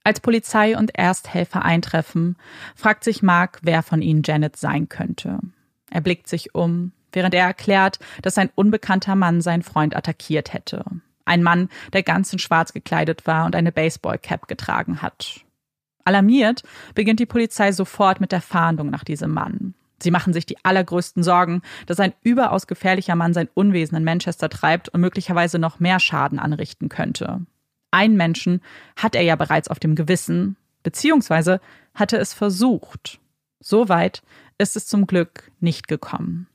[0.03, 2.35] Als Polizei und Ersthelfer eintreffen,
[2.75, 5.37] fragt sich Mark, wer von ihnen Janet sein könnte.
[5.91, 10.83] Er blickt sich um, während er erklärt, dass ein unbekannter Mann seinen Freund attackiert hätte.
[11.25, 15.41] Ein Mann, der ganz in schwarz gekleidet war und eine Baseballcap getragen hat.
[16.05, 16.63] Alarmiert
[16.95, 19.75] beginnt die Polizei sofort mit der Fahndung nach diesem Mann.
[20.01, 24.49] Sie machen sich die allergrößten Sorgen, dass ein überaus gefährlicher Mann sein Unwesen in Manchester
[24.49, 27.41] treibt und möglicherweise noch mehr Schaden anrichten könnte.
[27.91, 28.61] Einen Menschen
[28.95, 31.59] hat er ja bereits auf dem Gewissen, beziehungsweise
[31.93, 33.19] hatte es versucht.
[33.59, 34.23] Soweit
[34.57, 36.47] ist es zum Glück nicht gekommen.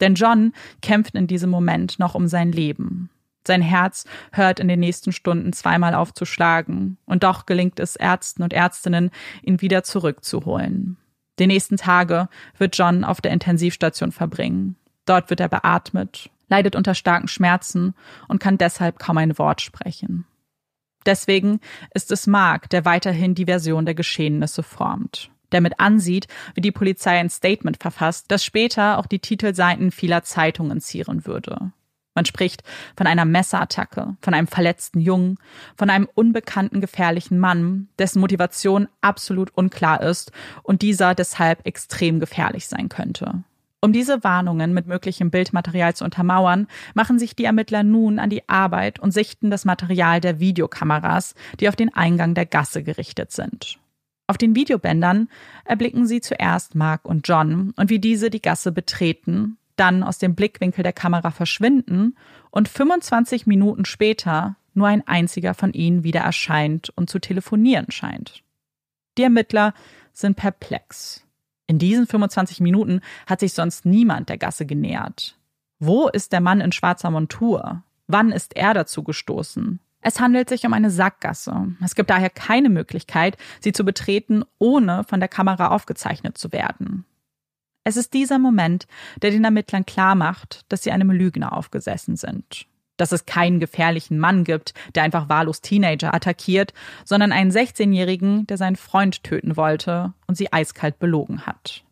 [0.00, 3.10] Denn John kämpft in diesem Moment noch um sein Leben.
[3.46, 7.96] Sein Herz hört in den nächsten Stunden zweimal auf zu schlagen, und doch gelingt es
[7.96, 9.10] Ärzten und Ärztinnen,
[9.42, 10.98] ihn wieder zurückzuholen.
[11.40, 12.28] Die nächsten Tage
[12.58, 14.76] wird John auf der Intensivstation verbringen.
[15.06, 17.94] Dort wird er beatmet, leidet unter starken Schmerzen
[18.28, 20.26] und kann deshalb kaum ein Wort sprechen.
[21.06, 21.60] Deswegen
[21.94, 26.72] ist es Mark, der weiterhin die Version der Geschehnisse formt, der mit ansieht, wie die
[26.72, 31.72] Polizei ein Statement verfasst, das später auch die Titelseiten vieler Zeitungen zieren würde.
[32.14, 32.64] Man spricht
[32.96, 35.38] von einer Messerattacke, von einem verletzten Jungen,
[35.76, 40.32] von einem unbekannten gefährlichen Mann, dessen Motivation absolut unklar ist
[40.62, 43.44] und dieser deshalb extrem gefährlich sein könnte.
[43.82, 48.46] Um diese Warnungen mit möglichem Bildmaterial zu untermauern, machen sich die Ermittler nun an die
[48.46, 53.78] Arbeit und sichten das Material der Videokameras, die auf den Eingang der Gasse gerichtet sind.
[54.26, 55.28] Auf den Videobändern
[55.64, 60.34] erblicken sie zuerst Mark und John und wie diese die Gasse betreten, dann aus dem
[60.34, 62.16] Blickwinkel der Kamera verschwinden
[62.50, 68.42] und 25 Minuten später nur ein einziger von ihnen wieder erscheint und zu telefonieren scheint.
[69.18, 69.74] Die Ermittler
[70.12, 71.26] sind perplex.
[71.66, 75.38] In diesen 25 Minuten hat sich sonst niemand der Gasse genähert.
[75.78, 77.82] Wo ist der Mann in schwarzer Montur?
[78.06, 79.80] Wann ist er dazu gestoßen?
[80.02, 81.74] Es handelt sich um eine Sackgasse.
[81.82, 87.04] Es gibt daher keine Möglichkeit, sie zu betreten, ohne von der Kamera aufgezeichnet zu werden.
[87.84, 88.86] Es ist dieser Moment,
[89.22, 92.66] der den Ermittlern klar macht, dass sie einem Lügner aufgesessen sind.
[92.98, 96.74] Dass es keinen gefährlichen Mann gibt, der einfach wahllos Teenager attackiert,
[97.04, 101.82] sondern einen 16-Jährigen, der seinen Freund töten wollte und sie eiskalt belogen hat.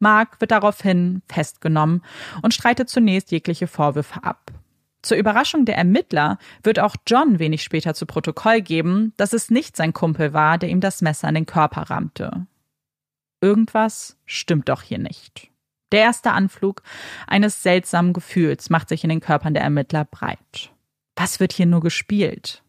[0.00, 2.02] Mark wird daraufhin festgenommen
[2.40, 4.52] und streitet zunächst jegliche Vorwürfe ab.
[5.02, 9.76] Zur Überraschung der Ermittler wird auch John wenig später zu Protokoll geben, dass es nicht
[9.76, 12.46] sein Kumpel war, der ihm das Messer in den Körper rammte.
[13.40, 15.50] Irgendwas stimmt doch hier nicht.
[15.92, 16.82] Der erste Anflug
[17.26, 20.70] eines seltsamen Gefühls macht sich in den Körpern der Ermittler breit.
[21.16, 22.62] Was wird hier nur gespielt?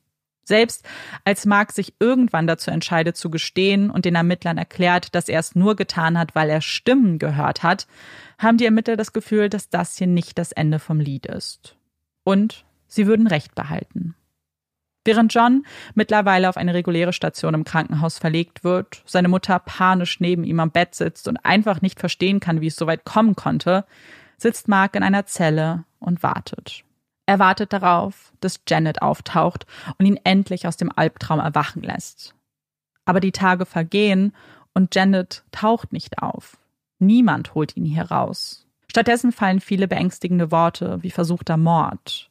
[0.44, 0.84] Selbst
[1.26, 5.54] als Mark sich irgendwann dazu entscheidet zu gestehen und den Ermittlern erklärt, dass er es
[5.54, 7.88] nur getan hat, weil er Stimmen gehört hat,
[8.40, 11.76] haben die Ermittler das Gefühl, dass das hier nicht das Ende vom Lied ist.
[12.24, 14.16] Und sie würden Recht behalten.
[15.06, 20.44] Während John mittlerweile auf eine reguläre Station im Krankenhaus verlegt wird, seine Mutter panisch neben
[20.44, 23.86] ihm am Bett sitzt und einfach nicht verstehen kann, wie es so weit kommen konnte,
[24.38, 26.84] sitzt Mark in einer Zelle und wartet.
[27.26, 29.66] Er wartet darauf, dass Janet auftaucht
[29.98, 32.34] und ihn endlich aus dem Albtraum erwachen lässt.
[33.06, 34.34] Aber die Tage vergehen
[34.74, 36.58] und Janet taucht nicht auf.
[37.00, 38.66] Niemand holt ihn hier raus.
[38.88, 42.29] Stattdessen fallen viele beängstigende Worte wie versuchter Mord,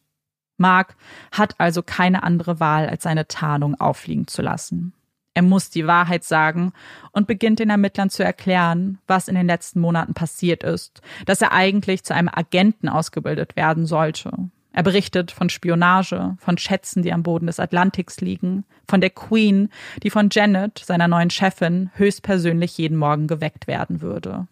[0.59, 0.97] Mark
[1.33, 4.93] hat also keine andere Wahl, als seine Tarnung auffliegen zu lassen.
[5.35, 6.73] Er muss die Wahrheit sagen
[7.13, 11.53] und beginnt den Ermittlern zu erklären, was in den letzten Monaten passiert ist, dass er
[11.53, 14.33] eigentlich zu einem Agenten ausgebildet werden sollte.
[14.73, 19.71] Er berichtet von Spionage, von Schätzen, die am Boden des Atlantiks liegen, von der Queen,
[20.03, 24.49] die von Janet, seiner neuen Chefin, höchstpersönlich jeden Morgen geweckt werden würde.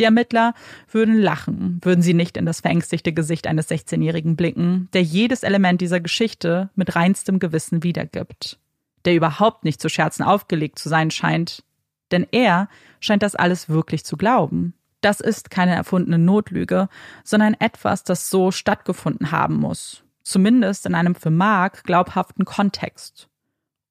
[0.00, 0.54] Die Ermittler
[0.90, 5.82] würden lachen, würden sie nicht in das verängstigte Gesicht eines 16-Jährigen blicken, der jedes Element
[5.82, 8.58] dieser Geschichte mit reinstem Gewissen wiedergibt,
[9.04, 11.64] der überhaupt nicht zu Scherzen aufgelegt zu sein scheint,
[12.12, 14.72] denn er scheint das alles wirklich zu glauben.
[15.02, 16.88] Das ist keine erfundene Notlüge,
[17.22, 23.28] sondern etwas, das so stattgefunden haben muss, zumindest in einem für Mark glaubhaften Kontext.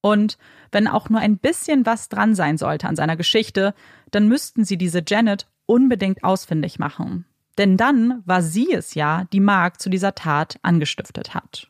[0.02, 0.40] Und
[0.72, 3.76] wenn auch nur ein bisschen was dran sein sollte an seiner Geschichte,
[4.10, 7.26] dann müssten sie diese Janet unbedingt ausfindig machen.
[7.58, 11.70] Denn dann war sie es ja, die Mark zu dieser Tat angestiftet hat.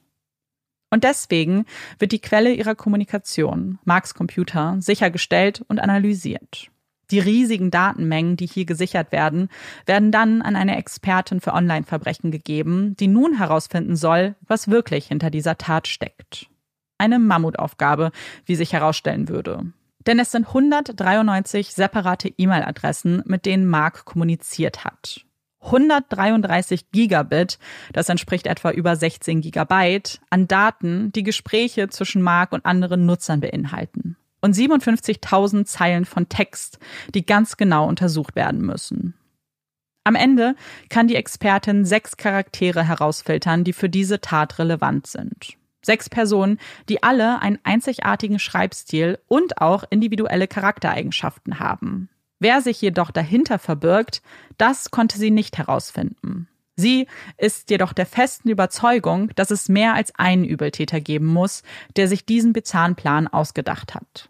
[0.90, 1.66] Und deswegen
[2.00, 6.72] wird die Quelle ihrer Kommunikation, Marks Computer, sichergestellt und analysiert.
[7.12, 9.50] Die riesigen Datenmengen, die hier gesichert werden,
[9.86, 15.30] werden dann an eine Expertin für Online-Verbrechen gegeben, die nun herausfinden soll, was wirklich hinter
[15.30, 16.48] dieser Tat steckt.
[16.98, 18.12] Eine Mammutaufgabe,
[18.46, 19.74] wie sich herausstellen würde.
[20.08, 25.26] Denn es sind 193 separate E-Mail-Adressen, mit denen Mark kommuniziert hat.
[25.62, 27.60] 133 Gigabit,
[27.92, 33.42] das entspricht etwa über 16 Gigabyte, an Daten, die Gespräche zwischen Mark und anderen Nutzern
[33.42, 36.80] beinhalten und 57.000 Zeilen von Text,
[37.14, 39.16] die ganz genau untersucht werden müssen.
[40.04, 40.56] Am Ende
[40.90, 45.59] kann die Expertin sechs Charaktere herausfiltern, die für diese Tat relevant sind.
[45.90, 52.10] Sechs Personen, die alle einen einzigartigen Schreibstil und auch individuelle Charaktereigenschaften haben.
[52.38, 54.22] Wer sich jedoch dahinter verbirgt,
[54.60, 56.48] das konnte sie nicht herausfinden.
[56.76, 57.08] Sie
[57.40, 61.64] ist jedoch der festen Überzeugung, dass es mehr als einen Übeltäter geben muss,
[61.96, 64.30] der sich diesen bizarren Plan ausgedacht hat.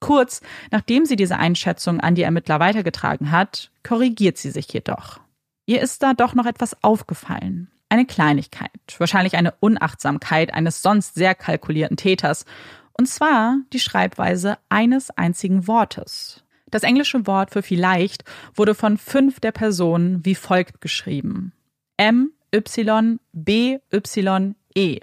[0.00, 5.20] Kurz nachdem sie diese Einschätzung an die Ermittler weitergetragen hat, korrigiert sie sich jedoch.
[5.66, 7.70] Ihr ist da doch noch etwas aufgefallen.
[7.88, 12.44] Eine Kleinigkeit, wahrscheinlich eine Unachtsamkeit eines sonst sehr kalkulierten Täters,
[12.92, 16.44] und zwar die Schreibweise eines einzigen Wortes.
[16.70, 18.24] Das englische Wort für vielleicht
[18.54, 21.52] wurde von fünf der Personen wie folgt geschrieben.
[21.96, 25.00] M, Y, B, Y, E.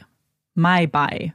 [0.54, 1.34] My by.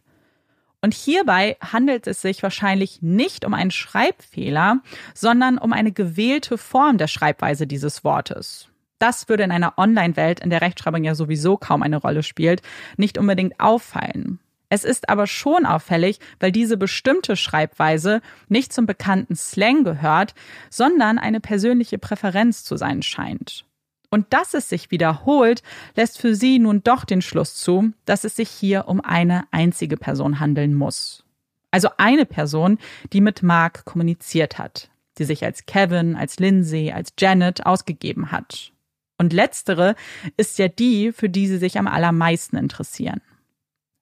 [0.82, 4.80] Und hierbei handelt es sich wahrscheinlich nicht um einen Schreibfehler,
[5.14, 8.68] sondern um eine gewählte Form der Schreibweise dieses Wortes.
[9.00, 12.60] Das würde in einer Online-Welt, in der Rechtschreibung ja sowieso kaum eine Rolle spielt,
[12.98, 14.38] nicht unbedingt auffallen.
[14.68, 20.34] Es ist aber schon auffällig, weil diese bestimmte Schreibweise nicht zum bekannten Slang gehört,
[20.68, 23.64] sondern eine persönliche Präferenz zu sein scheint.
[24.10, 25.62] Und dass es sich wiederholt,
[25.96, 29.96] lässt für sie nun doch den Schluss zu, dass es sich hier um eine einzige
[29.96, 31.24] Person handeln muss.
[31.70, 32.78] Also eine Person,
[33.12, 38.72] die mit Mark kommuniziert hat, die sich als Kevin, als Lindsay, als Janet ausgegeben hat.
[39.20, 39.96] Und letztere
[40.38, 43.20] ist ja die, für die sie sich am allermeisten interessieren.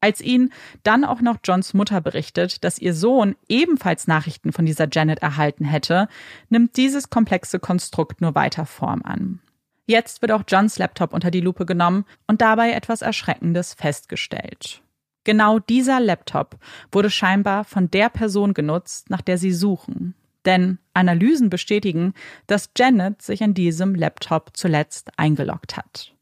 [0.00, 0.52] Als ihn
[0.84, 5.64] dann auch noch Johns Mutter berichtet, dass ihr Sohn ebenfalls Nachrichten von dieser Janet erhalten
[5.64, 6.06] hätte,
[6.50, 9.40] nimmt dieses komplexe Konstrukt nur weiter Form an.
[9.86, 14.82] Jetzt wird auch Johns Laptop unter die Lupe genommen und dabei etwas Erschreckendes festgestellt.
[15.24, 16.58] Genau dieser Laptop
[16.92, 20.14] wurde scheinbar von der Person genutzt, nach der sie suchen.
[20.44, 22.14] Denn Analysen bestätigen,
[22.46, 26.14] dass Janet sich in diesem Laptop zuletzt eingeloggt hat.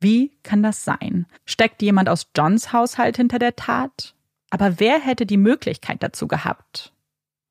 [0.00, 1.26] Wie kann das sein?
[1.44, 4.14] Steckt jemand aus Johns Haushalt hinter der Tat?
[4.50, 6.92] Aber wer hätte die Möglichkeit dazu gehabt?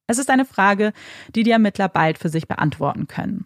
[0.07, 0.91] Es ist eine Frage,
[1.35, 3.45] die die Ermittler bald für sich beantworten können.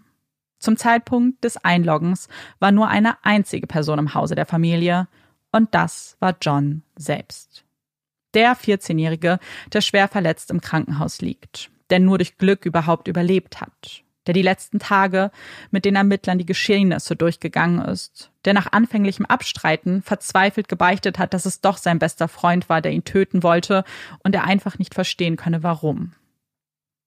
[0.60, 2.30] Zum Zeitpunkt des Einloggens
[2.60, 5.10] war nur eine einzige Person im Hause der Familie,
[5.52, 7.66] und das war John selbst.
[8.34, 9.40] Der 14-Jährige,
[9.74, 14.42] der schwer verletzt im Krankenhaus liegt, der nur durch Glück überhaupt überlebt hat, der die
[14.42, 15.32] letzten Tage
[15.72, 21.46] mit den Ermittlern die Geschehnisse durchgegangen ist, der nach anfänglichem Abstreiten verzweifelt gebeichtet hat, dass
[21.46, 23.84] es doch sein bester Freund war, der ihn töten wollte
[24.24, 26.14] und er einfach nicht verstehen könne, warum.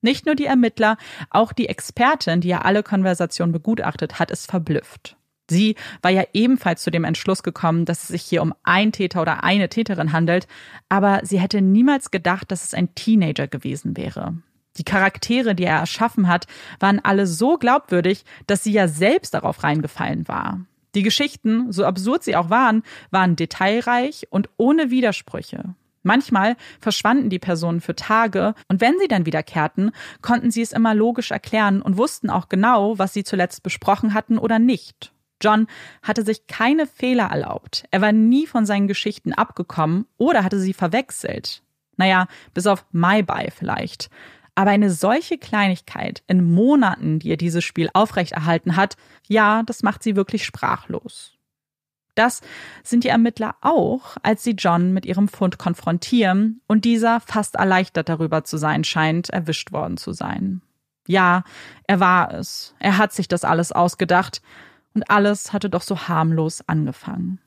[0.03, 0.99] Nicht nur die Ermittler,
[1.31, 5.16] auch die Expertin, die ja alle Konversationen begutachtet hat, ist verblüfft.
[5.49, 9.22] Sie war ja ebenfalls zu dem Entschluss gekommen, dass es sich hier um einen Täter
[9.22, 10.49] oder eine Täterin handelt,
[10.89, 14.35] aber sie hätte niemals gedacht, dass es ein Teenager gewesen wäre.
[14.79, 16.47] Die Charaktere, die er erschaffen hat,
[16.81, 20.61] waren alle so glaubwürdig, dass sie ja selbst darauf reingefallen war.
[20.95, 25.74] Die Geschichten, so absurd sie auch waren, waren detailreich und ohne Widersprüche.
[26.03, 29.91] Manchmal verschwanden die Personen für Tage und wenn sie dann wiederkehrten,
[30.22, 34.39] konnten sie es immer logisch erklären und wussten auch genau, was sie zuletzt besprochen hatten
[34.39, 35.12] oder nicht.
[35.43, 35.66] John
[36.03, 37.85] hatte sich keine Fehler erlaubt.
[37.91, 41.62] Er war nie von seinen Geschichten abgekommen oder hatte sie verwechselt.
[41.97, 44.09] Naja, bis auf My Bye vielleicht.
[44.57, 48.97] Aber eine solche Kleinigkeit in Monaten, die er dieses Spiel aufrechterhalten hat,
[49.29, 51.35] ja, das macht sie wirklich sprachlos.
[52.15, 52.41] Das
[52.83, 58.09] sind die Ermittler auch, als sie John mit ihrem Fund konfrontieren und dieser fast erleichtert
[58.09, 60.63] darüber zu sein scheint, erwischt worden zu sein.
[61.07, 61.45] Ja,
[61.87, 62.75] er war es.
[62.79, 64.41] Er hat sich das alles ausgedacht
[64.95, 67.41] und alles hatte doch so harmlos angefangen.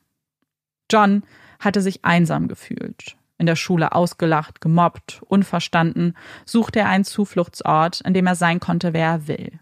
[0.88, 1.24] John
[1.58, 3.16] hatte sich einsam gefühlt.
[3.40, 6.14] In der Schule ausgelacht, gemobbt, unverstanden,
[6.44, 9.58] suchte er einen Zufluchtsort, in dem er sein konnte, wer er will.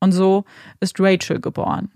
[0.00, 0.44] Und so
[0.80, 1.92] ist Rachel geboren.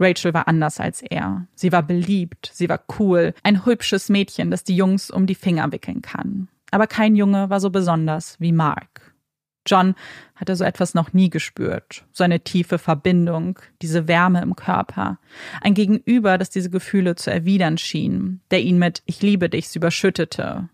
[0.00, 1.46] Rachel war anders als er.
[1.54, 5.70] Sie war beliebt, sie war cool, ein hübsches Mädchen, das die Jungs um die Finger
[5.70, 6.48] wickeln kann.
[6.70, 9.13] Aber kein Junge war so besonders wie Mark.
[9.66, 9.94] John
[10.34, 12.04] hatte so etwas noch nie gespürt.
[12.12, 15.18] So eine tiefe Verbindung, diese Wärme im Körper.
[15.60, 20.68] Ein Gegenüber, das diese Gefühle zu erwidern schien, der ihn mit Ich liebe dich überschüttete.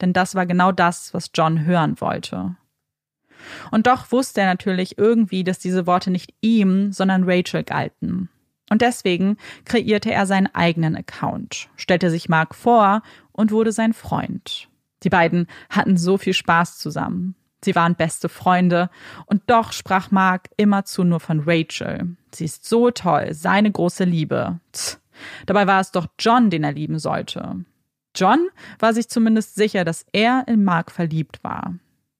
[0.00, 2.56] Denn das war genau das, was John hören wollte.
[3.70, 8.28] Und doch wusste er natürlich irgendwie, dass diese Worte nicht ihm, sondern Rachel galten.
[8.68, 14.68] Und deswegen kreierte er seinen eigenen Account, stellte sich Mark vor und wurde sein Freund.
[15.04, 17.36] Die beiden hatten so viel Spaß zusammen.
[17.64, 18.90] Sie waren beste Freunde
[19.26, 22.16] und doch sprach Mark immerzu nur von Rachel.
[22.32, 24.60] Sie ist so toll, seine große Liebe.
[24.72, 24.98] Tch.
[25.46, 27.64] Dabei war es doch John, den er lieben sollte.
[28.14, 28.48] John
[28.78, 31.74] war sich zumindest sicher, dass er in Mark verliebt war.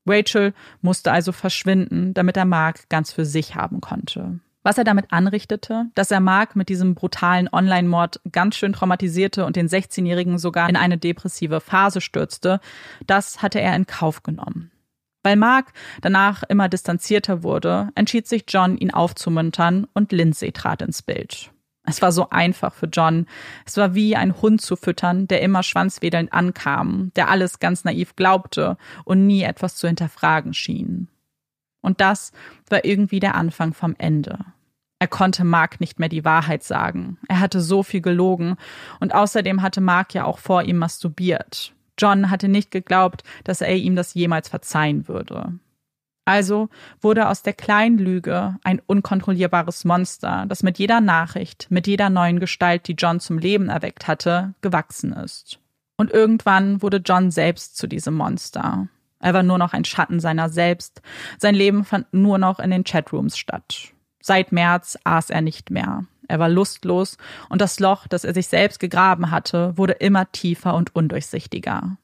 [0.07, 4.41] Rachel musste also verschwinden, damit er Mark ganz für sich haben konnte.
[4.63, 9.55] Was er damit anrichtete, dass er Mark mit diesem brutalen Online-Mord ganz schön traumatisierte und
[9.55, 12.61] den 16-Jährigen sogar in eine depressive Phase stürzte,
[13.07, 14.73] das hatte er in Kauf genommen.
[15.27, 15.73] Weil Mark
[16.03, 21.51] danach immer distanzierter wurde, entschied sich John, ihn aufzumuntern und Lindsay trat ins Bild.
[21.83, 23.27] Es war so einfach für John.
[23.65, 28.15] Es war wie ein Hund zu füttern, der immer schwanzwedelnd ankam, der alles ganz naiv
[28.15, 31.09] glaubte und nie etwas zu hinterfragen schien.
[31.81, 32.31] Und das
[32.71, 34.39] war irgendwie der Anfang vom Ende.
[35.01, 37.19] Er konnte Mark nicht mehr die Wahrheit sagen.
[37.27, 38.59] Er hatte so viel gelogen
[39.01, 41.73] und außerdem hatte Mark ja auch vor ihm masturbiert.
[41.99, 45.59] John hatte nicht geglaubt, dass er ihm das jemals verzeihen würde.
[46.27, 46.69] Also
[47.01, 52.41] wurde aus der kleinen Lüge ein unkontrollierbares Monster, das mit jeder Nachricht, mit jeder neuen
[52.41, 55.61] Gestalt, die John zum Leben erweckt hatte, gewachsen ist.
[55.97, 58.89] Und irgendwann wurde John selbst zu diesem Monster.
[59.21, 61.01] Er war nur noch ein Schatten seiner selbst.
[61.39, 63.93] Sein Leben fand nur noch in den Chatrooms statt.
[64.21, 66.05] Seit März aß er nicht mehr.
[66.29, 67.17] Er war lustlos
[67.49, 71.97] und das Loch, das er sich selbst gegraben hatte, wurde immer tiefer und undurchsichtiger.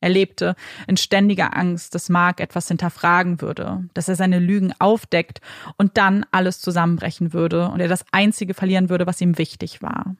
[0.00, 0.54] Er lebte
[0.86, 5.40] in ständiger Angst, dass Mark etwas hinterfragen würde, dass er seine Lügen aufdeckt
[5.78, 10.14] und dann alles zusammenbrechen würde und er das Einzige verlieren würde, was ihm wichtig war.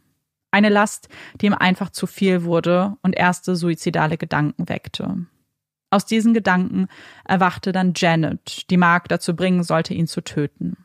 [0.51, 1.09] Eine Last,
[1.41, 5.27] die ihm einfach zu viel wurde und erste suizidale Gedanken weckte.
[5.91, 6.87] Aus diesen Gedanken
[7.25, 10.79] erwachte dann Janet, die Mark dazu bringen sollte, ihn zu töten.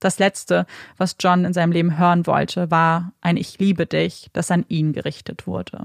[0.00, 4.50] Das Letzte, was John in seinem Leben hören wollte, war ein Ich liebe dich, das
[4.50, 5.84] an ihn gerichtet wurde.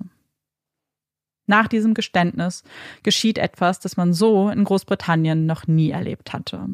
[1.47, 2.63] Nach diesem Geständnis
[3.03, 6.67] geschieht etwas, das man so in Großbritannien noch nie erlebt hatte.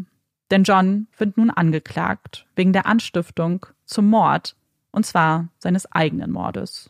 [0.50, 4.56] Denn John wird nun angeklagt wegen der Anstiftung zum Mord,
[4.92, 6.90] und zwar seines eigenen Mordes.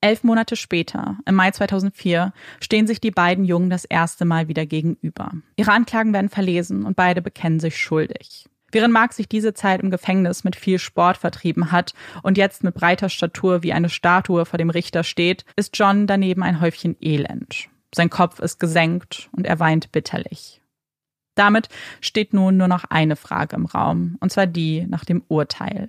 [0.00, 4.66] Elf Monate später, im Mai 2004, stehen sich die beiden Jungen das erste Mal wieder
[4.66, 5.32] gegenüber.
[5.56, 8.46] Ihre Anklagen werden verlesen und beide bekennen sich schuldig.
[8.74, 11.94] Während Mark sich diese Zeit im Gefängnis mit viel Sport vertrieben hat
[12.24, 16.42] und jetzt mit breiter Statur wie eine Statue vor dem Richter steht, ist John daneben
[16.42, 17.68] ein Häufchen Elend.
[17.94, 20.60] Sein Kopf ist gesenkt und er weint bitterlich.
[21.36, 21.68] Damit
[22.00, 25.88] steht nun nur noch eine Frage im Raum, und zwar die nach dem Urteil.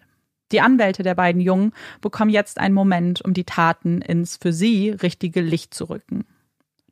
[0.51, 1.71] Die Anwälte der beiden Jungen
[2.01, 6.25] bekommen jetzt einen Moment, um die Taten ins für sie richtige Licht zu rücken.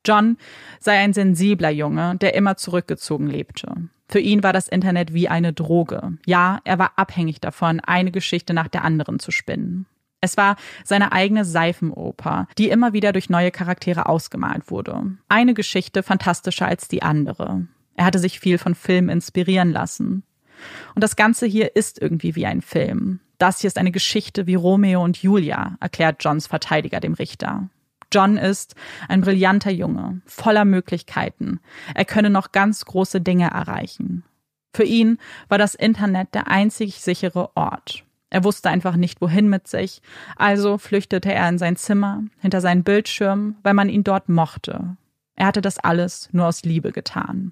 [0.06, 0.38] John
[0.80, 3.90] sei ein sensibler Junge, der immer zurückgezogen lebte.
[4.08, 6.18] Für ihn war das Internet wie eine Droge.
[6.26, 9.88] Ja, er war abhängig davon, eine Geschichte nach der anderen zu spinnen.
[10.22, 15.18] Es war seine eigene Seifenoper, die immer wieder durch neue Charaktere ausgemalt wurde.
[15.28, 17.68] Eine Geschichte fantastischer als die andere.
[17.96, 20.24] Er hatte sich viel von Filmen inspirieren lassen.
[20.96, 23.20] Und das Ganze hier ist irgendwie wie ein Film.
[23.38, 27.68] Das hier ist eine Geschichte wie Romeo und Julia, erklärt Johns Verteidiger dem Richter.
[28.14, 28.76] John ist
[29.08, 31.60] ein brillanter Junge, voller Möglichkeiten.
[31.96, 34.24] Er könne noch ganz große Dinge erreichen.
[34.76, 35.18] Für ihn
[35.50, 38.04] war das Internet der einzig sichere Ort.
[38.30, 40.02] Er wusste einfach nicht, wohin mit sich,
[40.36, 44.98] also flüchtete er in sein Zimmer, hinter seinen Bildschirm, weil man ihn dort mochte.
[45.36, 47.52] Er hatte das alles nur aus Liebe getan.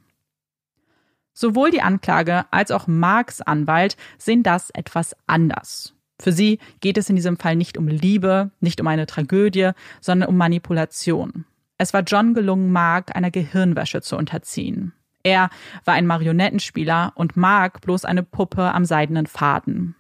[1.34, 5.96] Sowohl die Anklage als auch Marks Anwalt sehen das etwas anders.
[6.22, 10.30] Für sie geht es in diesem Fall nicht um Liebe, nicht um eine Tragödie, sondern
[10.30, 11.46] um Manipulation.
[11.80, 14.94] Es war John gelungen, Mark einer Gehirnwäsche zu unterziehen.
[15.24, 15.50] Er
[15.84, 19.96] war ein Marionettenspieler und Mark bloß eine Puppe am seidenen Faden.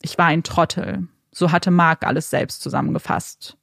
[0.00, 1.06] Ich war ein Trottel.
[1.32, 3.58] So hatte Mark alles selbst zusammengefasst.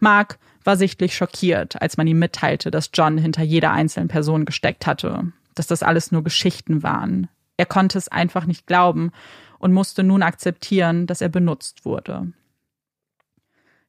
[0.00, 4.86] Mark war sichtlich schockiert, als man ihm mitteilte, dass John hinter jeder einzelnen Person gesteckt
[4.86, 7.28] hatte, dass das alles nur Geschichten waren.
[7.58, 9.12] Er konnte es einfach nicht glauben
[9.64, 12.30] und musste nun akzeptieren, dass er benutzt wurde.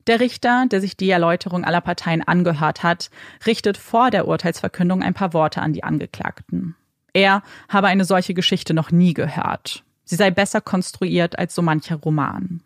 [0.07, 3.09] Der Richter, der sich die Erläuterung aller Parteien angehört hat,
[3.45, 6.77] richtet vor der Urteilsverkündung ein paar Worte an die Angeklagten.
[7.11, 9.83] Er habe eine solche Geschichte noch nie gehört.
[10.05, 12.61] Sie sei besser konstruiert als so mancher Roman.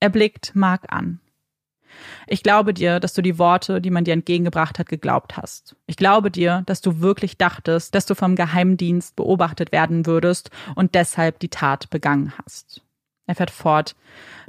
[0.00, 1.20] Er blickt Mark an.
[2.26, 5.76] Ich glaube dir, dass du die Worte, die man dir entgegengebracht hat, geglaubt hast.
[5.86, 10.94] Ich glaube dir, dass du wirklich dachtest, dass du vom Geheimdienst beobachtet werden würdest und
[10.94, 12.82] deshalb die Tat begangen hast.
[13.26, 13.96] Er fährt fort.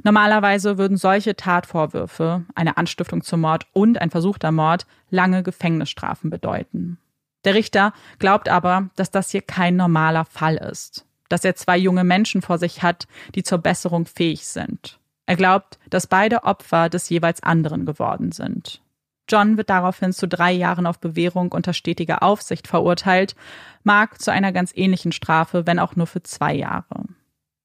[0.04, 6.98] Normalerweise würden solche Tatvorwürfe, eine Anstiftung zum Mord und ein versuchter Mord, lange Gefängnisstrafen bedeuten.
[7.44, 12.04] Der Richter glaubt aber, dass das hier kein normaler Fall ist, dass er zwei junge
[12.04, 14.98] Menschen vor sich hat, die zur Besserung fähig sind.
[15.28, 18.80] Er glaubt, dass beide Opfer des jeweils anderen geworden sind.
[19.28, 23.36] John wird daraufhin zu drei Jahren auf Bewährung unter stetiger Aufsicht verurteilt,
[23.84, 27.04] Mark zu einer ganz ähnlichen Strafe, wenn auch nur für zwei Jahre.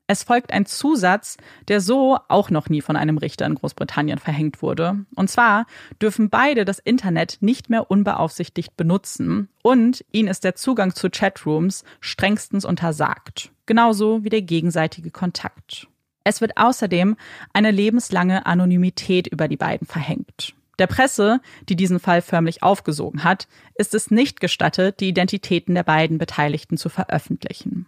[0.08, 1.38] Es folgt ein Zusatz,
[1.70, 5.06] der so auch noch nie von einem Richter in Großbritannien verhängt wurde.
[5.16, 5.66] Und zwar
[6.02, 11.86] dürfen beide das Internet nicht mehr unbeaufsichtigt benutzen und ihnen ist der Zugang zu Chatrooms
[12.02, 13.54] strengstens untersagt.
[13.66, 15.88] Genauso wie der gegenseitige Kontakt.
[16.24, 17.16] Es wird außerdem
[17.52, 20.54] eine lebenslange Anonymität über die beiden verhängt.
[20.80, 25.84] Der Presse, die diesen Fall förmlich aufgesogen hat, ist es nicht gestattet, die Identitäten der
[25.84, 27.86] beiden Beteiligten zu veröffentlichen.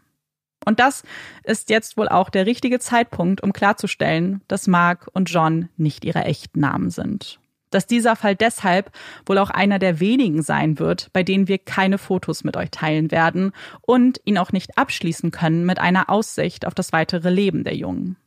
[0.65, 1.03] Und das
[1.43, 6.25] ist jetzt wohl auch der richtige Zeitpunkt, um klarzustellen, dass Mark und John nicht ihre
[6.25, 7.39] echten Namen sind.
[7.69, 8.91] Dass dieser Fall deshalb
[9.25, 13.11] wohl auch einer der wenigen sein wird, bei denen wir keine Fotos mit euch teilen
[13.11, 17.75] werden und ihn auch nicht abschließen können mit einer Aussicht auf das weitere Leben der
[17.75, 18.17] Jungen.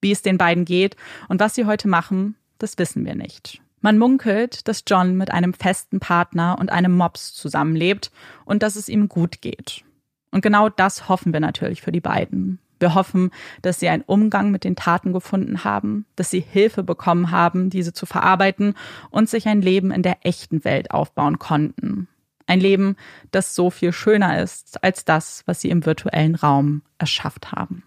[0.00, 0.96] Wie es den beiden geht
[1.28, 3.60] und was sie heute machen, das wissen wir nicht.
[3.80, 8.10] Man munkelt, dass John mit einem festen Partner und einem Mops zusammenlebt
[8.44, 9.84] und dass es ihm gut geht.
[10.30, 12.58] Und genau das hoffen wir natürlich für die beiden.
[12.78, 13.30] Wir hoffen,
[13.62, 17.92] dass sie einen Umgang mit den Taten gefunden haben, dass sie Hilfe bekommen haben, diese
[17.92, 18.74] zu verarbeiten
[19.10, 22.08] und sich ein Leben in der echten Welt aufbauen konnten.
[22.46, 22.96] Ein Leben,
[23.30, 27.82] das so viel schöner ist als das, was sie im virtuellen Raum erschafft haben.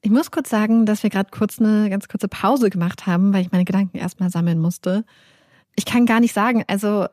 [0.00, 3.42] Ich muss kurz sagen, dass wir gerade kurz eine ganz kurze Pause gemacht haben, weil
[3.42, 5.04] ich meine Gedanken erstmal sammeln musste.
[5.74, 7.06] Ich kann gar nicht sagen, also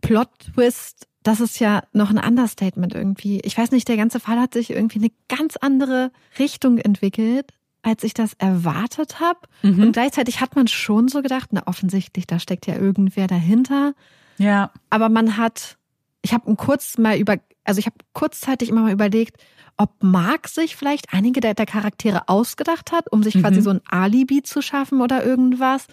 [0.00, 3.40] Plot Twist das ist ja noch ein Understatement irgendwie.
[3.40, 8.04] Ich weiß nicht, der ganze Fall hat sich irgendwie eine ganz andere Richtung entwickelt, als
[8.04, 9.40] ich das erwartet habe.
[9.62, 9.82] Mhm.
[9.82, 13.94] Und gleichzeitig hat man schon so gedacht, na offensichtlich, da steckt ja irgendwer dahinter.
[14.38, 14.70] Ja.
[14.88, 15.78] Aber man hat,
[16.26, 19.36] ich habe kurz mal über, also ich habe kurzzeitig immer mal überlegt,
[19.76, 23.42] ob Mark sich vielleicht einige der, der Charaktere ausgedacht hat, um sich mhm.
[23.42, 25.86] quasi so ein Alibi zu schaffen oder irgendwas.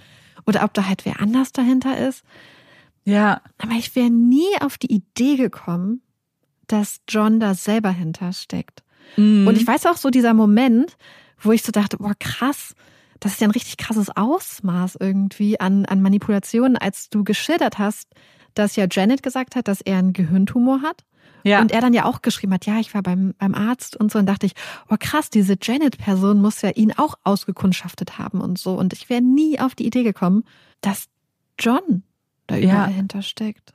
[0.48, 2.24] Oder ob da halt wer anders dahinter ist.
[3.06, 3.42] Ja.
[3.60, 6.02] Aber ich wäre nie auf die Idee gekommen,
[6.66, 8.84] dass John da selber hintersteckt.
[9.18, 9.46] Mhm.
[9.46, 10.98] Und ich weiß auch so dieser Moment,
[11.40, 12.74] wo ich so dachte, boah, krass,
[13.24, 18.10] das ist ja ein richtig krasses Ausmaß irgendwie an, an Manipulationen, als du geschildert hast,
[18.54, 21.06] dass ja Janet gesagt hat, dass er einen Gehirntumor hat.
[21.46, 21.62] Ja.
[21.62, 24.20] Und er dann ja auch geschrieben hat, ja, ich war beim, beim Arzt und so.
[24.20, 24.54] Und dachte ich,
[24.90, 28.74] oh krass, diese Janet-Person muss ja ihn auch ausgekundschaftet haben und so.
[28.74, 30.44] Und ich wäre nie auf die Idee gekommen,
[30.82, 31.06] dass
[31.58, 32.04] John
[32.48, 32.96] da überall ja.
[32.96, 33.74] hintersteckt.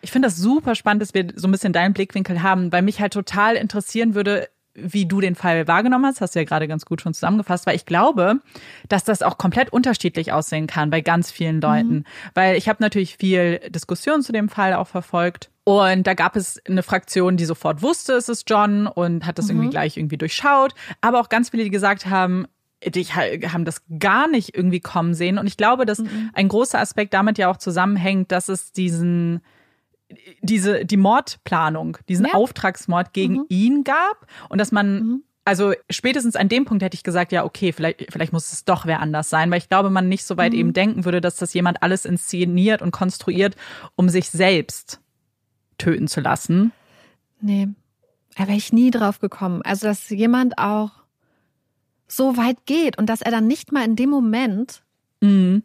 [0.00, 3.00] Ich finde das super spannend, dass wir so ein bisschen deinen Blickwinkel haben, weil mich
[3.00, 6.84] halt total interessieren würde, wie du den Fall wahrgenommen hast, hast du ja gerade ganz
[6.84, 8.40] gut schon zusammengefasst, weil ich glaube,
[8.88, 11.94] dass das auch komplett unterschiedlich aussehen kann bei ganz vielen Leuten.
[11.94, 12.04] Mhm.
[12.34, 15.50] Weil ich habe natürlich viel Diskussion zu dem Fall auch verfolgt.
[15.64, 19.46] Und da gab es eine Fraktion, die sofort wusste, es ist John und hat das
[19.46, 19.52] mhm.
[19.52, 20.74] irgendwie gleich irgendwie durchschaut.
[21.00, 22.46] Aber auch ganz viele, die gesagt haben,
[22.84, 25.38] die haben das gar nicht irgendwie kommen sehen.
[25.38, 26.30] Und ich glaube, dass mhm.
[26.32, 29.40] ein großer Aspekt damit ja auch zusammenhängt, dass es diesen
[30.40, 32.34] diese die Mordplanung, diesen ja.
[32.34, 33.46] Auftragsmord gegen mhm.
[33.48, 35.22] ihn gab und dass man mhm.
[35.44, 38.86] also spätestens an dem Punkt hätte ich gesagt, ja, okay, vielleicht, vielleicht muss es doch
[38.86, 40.58] wer anders sein, weil ich glaube, man nicht so weit mhm.
[40.58, 43.56] eben denken würde, dass das jemand alles inszeniert und konstruiert,
[43.96, 45.00] um sich selbst
[45.78, 46.72] töten zu lassen.
[47.40, 47.68] Nee,
[48.36, 49.62] da wäre ich nie drauf gekommen.
[49.62, 50.92] Also, dass jemand auch
[52.06, 54.82] so weit geht und dass er dann nicht mal in dem Moment,
[55.20, 55.62] mhm.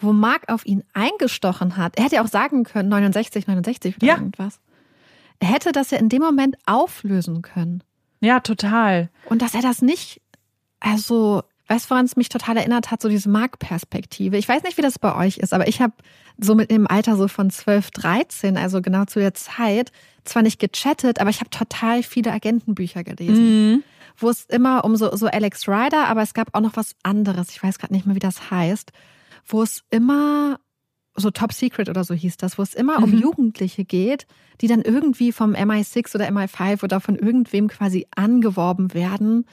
[0.00, 4.06] Wo Mark auf ihn eingestochen hat, er hätte ja auch sagen können, 69, 69 oder
[4.06, 4.14] ja.
[4.14, 4.60] irgendwas.
[5.38, 7.82] Er hätte das ja in dem Moment auflösen können.
[8.20, 9.08] Ja, total.
[9.26, 10.20] Und dass er das nicht,
[10.80, 14.36] also, weißt du, woran es mich total erinnert hat, so diese Mark-Perspektive.
[14.36, 15.94] Ich weiß nicht, wie das bei euch ist, aber ich habe
[16.38, 19.92] so mit dem Alter so von 12, 13, also genau zu der Zeit,
[20.24, 23.72] zwar nicht gechattet, aber ich habe total viele Agentenbücher gelesen.
[23.72, 23.82] Mhm
[24.22, 27.50] wo es immer um so, so Alex Ryder, aber es gab auch noch was anderes,
[27.50, 28.92] ich weiß gerade nicht mehr, wie das heißt,
[29.52, 30.58] wo es immer
[31.16, 33.04] so Top Secret oder so hieß das, wo es immer mhm.
[33.04, 34.26] um Jugendliche geht,
[34.60, 39.46] die dann irgendwie vom MI6 oder MI5 oder von irgendwem quasi angeworben werden,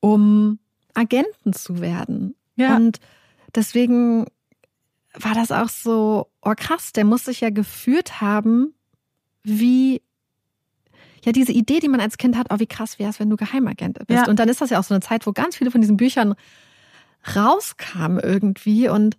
[0.00, 0.58] um
[0.94, 2.34] Agenten zu werden.
[2.56, 2.76] Ja.
[2.76, 2.98] Und
[3.54, 4.26] deswegen
[5.14, 8.74] war das auch so, oh krass, der muss sich ja geführt haben,
[9.42, 10.02] wie
[11.24, 13.36] ja diese Idee, die man als Kind hat, oh wie krass wäre es, wenn du
[13.36, 14.10] Geheimagent bist.
[14.10, 14.28] Ja.
[14.28, 16.34] Und dann ist das ja auch so eine Zeit, wo ganz viele von diesen Büchern
[17.34, 19.16] rauskam irgendwie und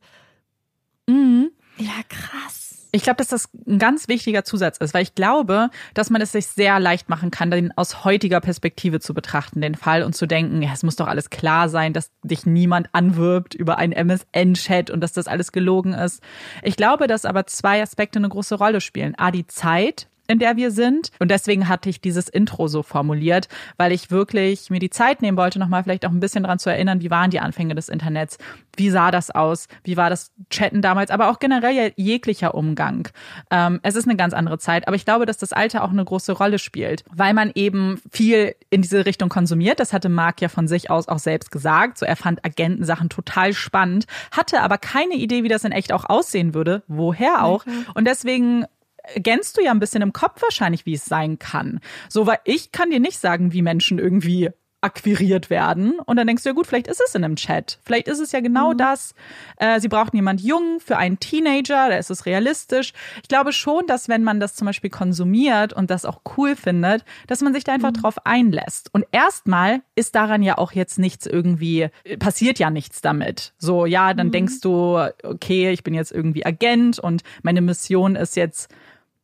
[1.07, 1.51] Mhm.
[1.77, 2.87] ja, krass.
[2.91, 6.31] Ich glaube, dass das ein ganz wichtiger Zusatz ist, weil ich glaube, dass man es
[6.31, 10.25] sich sehr leicht machen kann, den aus heutiger Perspektive zu betrachten, den Fall und zu
[10.25, 14.89] denken, ja, es muss doch alles klar sein, dass dich niemand anwirbt über einen MSN-Chat
[14.89, 16.23] und dass das alles gelogen ist.
[16.63, 19.15] Ich glaube, dass aber zwei Aspekte eine große Rolle spielen.
[19.15, 21.11] A, die Zeit, in der wir sind.
[21.19, 23.47] Und deswegen hatte ich dieses Intro so formuliert,
[23.77, 26.69] weil ich wirklich mir die Zeit nehmen wollte, nochmal vielleicht auch ein bisschen daran zu
[26.69, 28.37] erinnern, wie waren die Anfänge des Internets?
[28.75, 29.67] Wie sah das aus?
[29.83, 31.09] Wie war das Chatten damals?
[31.09, 33.07] Aber auch generell jeglicher Umgang.
[33.49, 34.87] Ähm, es ist eine ganz andere Zeit.
[34.87, 38.55] Aber ich glaube, dass das Alter auch eine große Rolle spielt, weil man eben viel
[38.69, 39.79] in diese Richtung konsumiert.
[39.79, 41.97] Das hatte Marc ja von sich aus auch selbst gesagt.
[41.97, 46.05] So, er fand Agentensachen total spannend, hatte aber keine Idee, wie das in echt auch
[46.05, 46.83] aussehen würde.
[46.87, 47.65] Woher auch?
[47.93, 48.65] Und deswegen
[49.13, 51.79] ergänzt du ja ein bisschen im Kopf wahrscheinlich, wie es sein kann.
[52.09, 55.99] So, weil ich kann dir nicht sagen, wie Menschen irgendwie akquiriert werden.
[56.05, 57.79] Und dann denkst du, ja gut, vielleicht ist es in einem Chat.
[57.83, 58.77] Vielleicht ist es ja genau Mhm.
[58.77, 59.15] das.
[59.57, 62.93] Äh, sie brauchten jemand jung für einen Teenager, da ist es realistisch.
[63.23, 67.03] Ich glaube schon, dass wenn man das zum Beispiel konsumiert und das auch cool findet,
[67.25, 67.85] dass man sich da Mhm.
[67.85, 68.93] einfach drauf einlässt.
[68.93, 71.89] Und erstmal ist daran ja auch jetzt nichts irgendwie,
[72.19, 73.53] passiert ja nichts damit.
[73.57, 74.17] So, ja, Mhm.
[74.17, 78.69] dann denkst du, okay, ich bin jetzt irgendwie Agent und meine Mission ist jetzt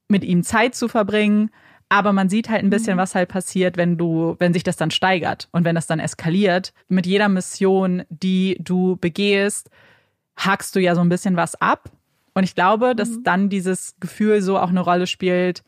[0.07, 1.49] mit ihm Zeit zu verbringen.
[1.89, 4.89] Aber man sieht halt ein bisschen, was halt passiert, wenn du, wenn sich das dann
[4.89, 6.73] steigert und wenn das dann eskaliert.
[6.87, 9.69] Mit jeder Mission, die du begehst,
[10.35, 11.91] hackst du ja so ein bisschen was ab.
[12.33, 15.63] Und ich glaube, dass dann dieses Gefühl so auch eine Rolle spielt,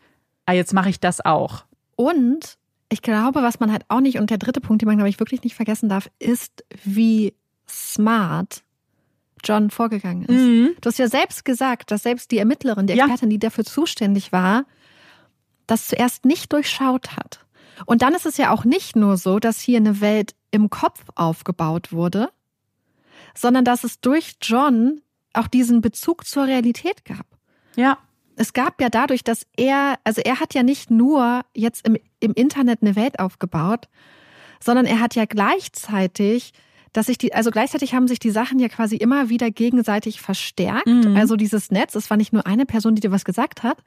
[0.45, 1.65] ah, jetzt mache ich das auch.
[1.95, 2.57] Und
[2.89, 5.19] ich glaube, was man halt auch nicht, und der dritte Punkt, den man, glaube ich,
[5.19, 7.33] wirklich nicht vergessen darf, ist, wie
[7.67, 8.63] smart
[9.45, 10.81] John vorgegangen ist.
[10.83, 13.05] Du hast ja selbst gesagt, dass selbst die Ermittlerin, die Ja.
[13.05, 14.65] Expertin, die dafür zuständig war,
[15.67, 17.45] das zuerst nicht durchschaut hat.
[17.85, 21.03] Und dann ist es ja auch nicht nur so, dass hier eine Welt im Kopf
[21.15, 22.29] aufgebaut wurde,
[23.35, 25.01] sondern dass es durch John
[25.33, 27.25] auch diesen Bezug zur Realität gab
[27.75, 27.97] Ja.
[28.37, 32.33] es gab ja dadurch, dass er, also er hat ja nicht nur jetzt im, im
[32.33, 33.89] Internet eine Welt aufgebaut,
[34.61, 36.53] sondern er hat ja gleichzeitig,
[36.95, 40.87] dass sich die, also gleichzeitig haben sich die Sachen ja quasi immer wieder gegenseitig verstärkt.
[40.87, 41.17] Mhm.
[41.17, 43.83] Also dieses Netz, es war nicht nur eine Person, die dir was gesagt hat,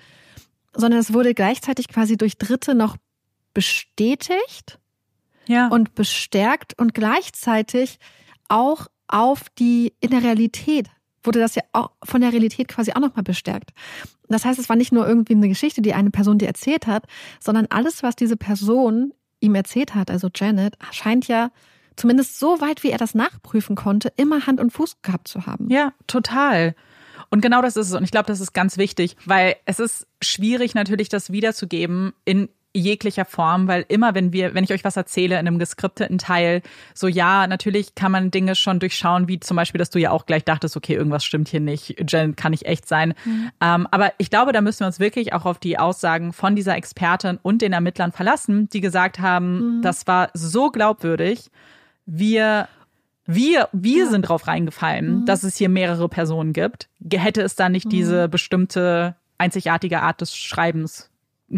[0.77, 2.99] sondern es wurde gleichzeitig quasi durch Dritte noch
[3.55, 4.79] bestätigt
[5.47, 5.69] Ja.
[5.69, 7.99] und bestärkt und gleichzeitig
[8.49, 10.89] auch auf die in der Realität
[11.25, 13.71] wurde das ja auch von der Realität quasi auch nochmal bestärkt.
[14.29, 17.05] Das heißt, es war nicht nur irgendwie eine Geschichte, die eine Person dir erzählt hat,
[17.41, 21.51] sondern alles, was diese Person ihm erzählt hat, also Janet, scheint ja
[21.99, 25.69] zumindest so weit, wie er das nachprüfen konnte, immer Hand und Fuß gehabt zu haben.
[25.71, 26.75] Ja, total.
[27.31, 27.95] Und genau das ist es.
[27.95, 32.49] Und ich glaube, das ist ganz wichtig, weil es ist schwierig natürlich, das wiederzugeben in
[32.75, 36.63] jeglicher Form, weil immer, wenn wir, wenn ich euch was erzähle in einem geskripteten Teil,
[36.95, 40.27] so ja, natürlich kann man Dinge schon durchschauen, wie zum Beispiel, dass du ja auch
[40.27, 43.15] gleich dachtest, okay, irgendwas stimmt hier nicht, Jen kann nicht echt sein.
[43.61, 46.77] Ähm, aber ich glaube, da müssen wir uns wirklich auch auf die Aussagen von dieser
[46.77, 51.51] Expertin und den Ermittlern verlassen, die gesagt haben, das war so glaubwürdig,
[52.09, 52.69] wir
[53.31, 56.89] wir, wir sind drauf reingefallen, dass es hier mehrere Personen gibt.
[57.13, 61.11] Hätte es da nicht diese bestimmte einzigartige Art des Schreibens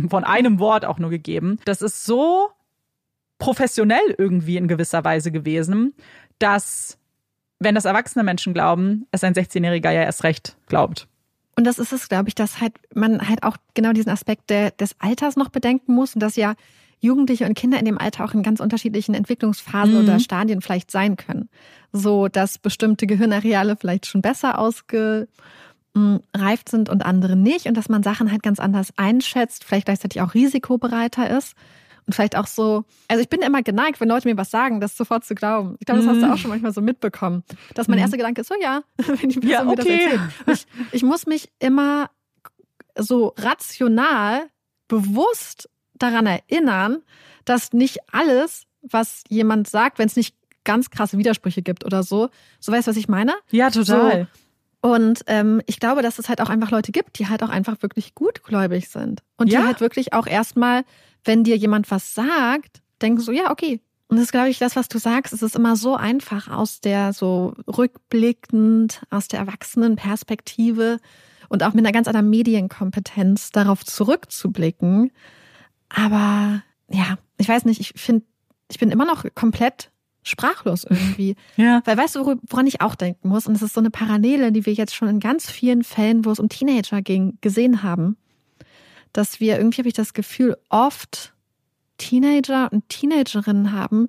[0.09, 1.61] von einem Wort auch nur gegeben.
[1.65, 2.51] Das ist so
[3.39, 5.95] professionell irgendwie in gewisser Weise gewesen,
[6.41, 6.99] dass,
[7.61, 11.07] wenn das erwachsene Menschen glauben, es ein 16-Jähriger ja erst recht glaubt.
[11.57, 14.73] Und das ist es, glaube ich, dass halt man halt auch genau diesen Aspekt der,
[14.73, 16.55] des Alters noch bedenken muss und dass ja
[17.01, 20.01] Jugendliche und Kinder in dem Alter auch in ganz unterschiedlichen Entwicklungsphasen Mhm.
[20.03, 21.49] oder Stadien vielleicht sein können.
[21.93, 25.29] So, dass bestimmte Gehirnareale vielleicht schon besser ausgereift
[26.69, 30.35] sind und andere nicht und dass man Sachen halt ganz anders einschätzt, vielleicht gleichzeitig auch
[30.35, 31.55] risikobereiter ist.
[32.07, 34.97] Und vielleicht auch so, also ich bin immer geneigt, wenn Leute mir was sagen, das
[34.97, 35.77] sofort zu glauben.
[35.81, 37.45] Ich glaube, das hast du auch schon manchmal so mitbekommen.
[37.75, 40.05] Dass mein erster Gedanke ist, so ja, wenn die Person Ja, mir das okay.
[40.05, 40.21] erzählt.
[40.47, 42.11] Ich, ich muss mich immer
[42.99, 44.43] so rational,
[44.89, 45.69] bewusst
[46.03, 47.03] daran erinnern,
[47.45, 52.29] dass nicht alles, was jemand sagt, wenn es nicht ganz krasse Widersprüche gibt oder so,
[52.59, 53.35] so weißt du, was ich meine?
[53.51, 54.29] Ja, total.
[54.83, 57.83] Und ähm, ich glaube, dass es halt auch einfach Leute gibt, die halt auch einfach
[57.83, 59.23] wirklich gutgläubig sind.
[59.37, 59.61] Und Ja.
[59.61, 60.85] die halt wirklich auch erstmal,
[61.25, 63.81] wenn dir jemand was sagt, denken so, ja, okay.
[64.09, 66.81] Und das ist, glaube ich, das, was du sagst, es ist immer so einfach aus
[66.81, 70.99] der so rückblickend, aus der Erwachsenenperspektive
[71.49, 75.13] und auch mit einer ganz anderen Medienkompetenz darauf zurückzublicken.
[75.91, 78.25] Aber ja, ich weiß nicht, ich finde,
[78.71, 79.91] ich bin immer noch komplett
[80.23, 81.35] sprachlos irgendwie.
[81.57, 81.83] Ja.
[81.85, 83.47] Weil weißt du, wor- woran ich auch denken muss?
[83.47, 86.31] Und das ist so eine Parallele, die wir jetzt schon in ganz vielen Fällen, wo
[86.31, 88.17] es um Teenager ging, gesehen haben.
[89.12, 91.35] Dass wir irgendwie, habe ich das Gefühl, oft
[91.99, 94.09] Teenager und Teenagerinnen haben,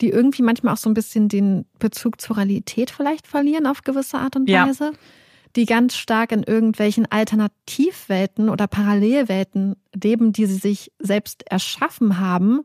[0.00, 4.18] die irgendwie manchmal auch so ein bisschen den Bezug zur Realität vielleicht verlieren auf gewisse
[4.18, 4.64] Art und Ja.
[5.56, 12.62] Die ganz stark in irgendwelchen Alternativwelten oder Parallelwelten leben, die sie sich selbst erschaffen haben.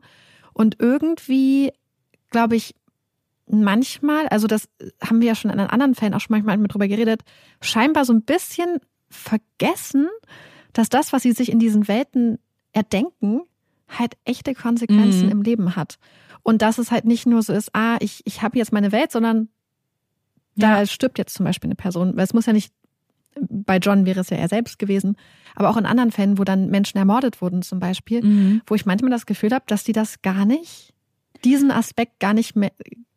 [0.52, 1.72] Und irgendwie,
[2.30, 2.74] glaube ich,
[3.46, 4.68] manchmal, also das
[5.04, 7.22] haben wir ja schon in anderen Fällen auch schon manchmal mit drüber geredet,
[7.60, 10.08] scheinbar so ein bisschen vergessen,
[10.72, 12.38] dass das, was sie sich in diesen Welten
[12.72, 13.42] erdenken,
[13.88, 15.32] halt echte Konsequenzen Mhm.
[15.32, 15.98] im Leben hat.
[16.42, 19.10] Und dass es halt nicht nur so ist, ah, ich, ich habe jetzt meine Welt,
[19.10, 19.48] sondern
[20.56, 20.86] da Ja.
[20.86, 22.16] stirbt jetzt zum Beispiel eine Person.
[22.16, 22.72] Weil es muss ja nicht,
[23.48, 25.16] bei John wäre es ja er selbst gewesen,
[25.54, 28.62] aber auch in anderen Fällen, wo dann Menschen ermordet wurden zum Beispiel, Mhm.
[28.66, 30.92] wo ich manchmal das Gefühl habe, dass die das gar nicht,
[31.44, 32.72] diesen Aspekt gar nicht mehr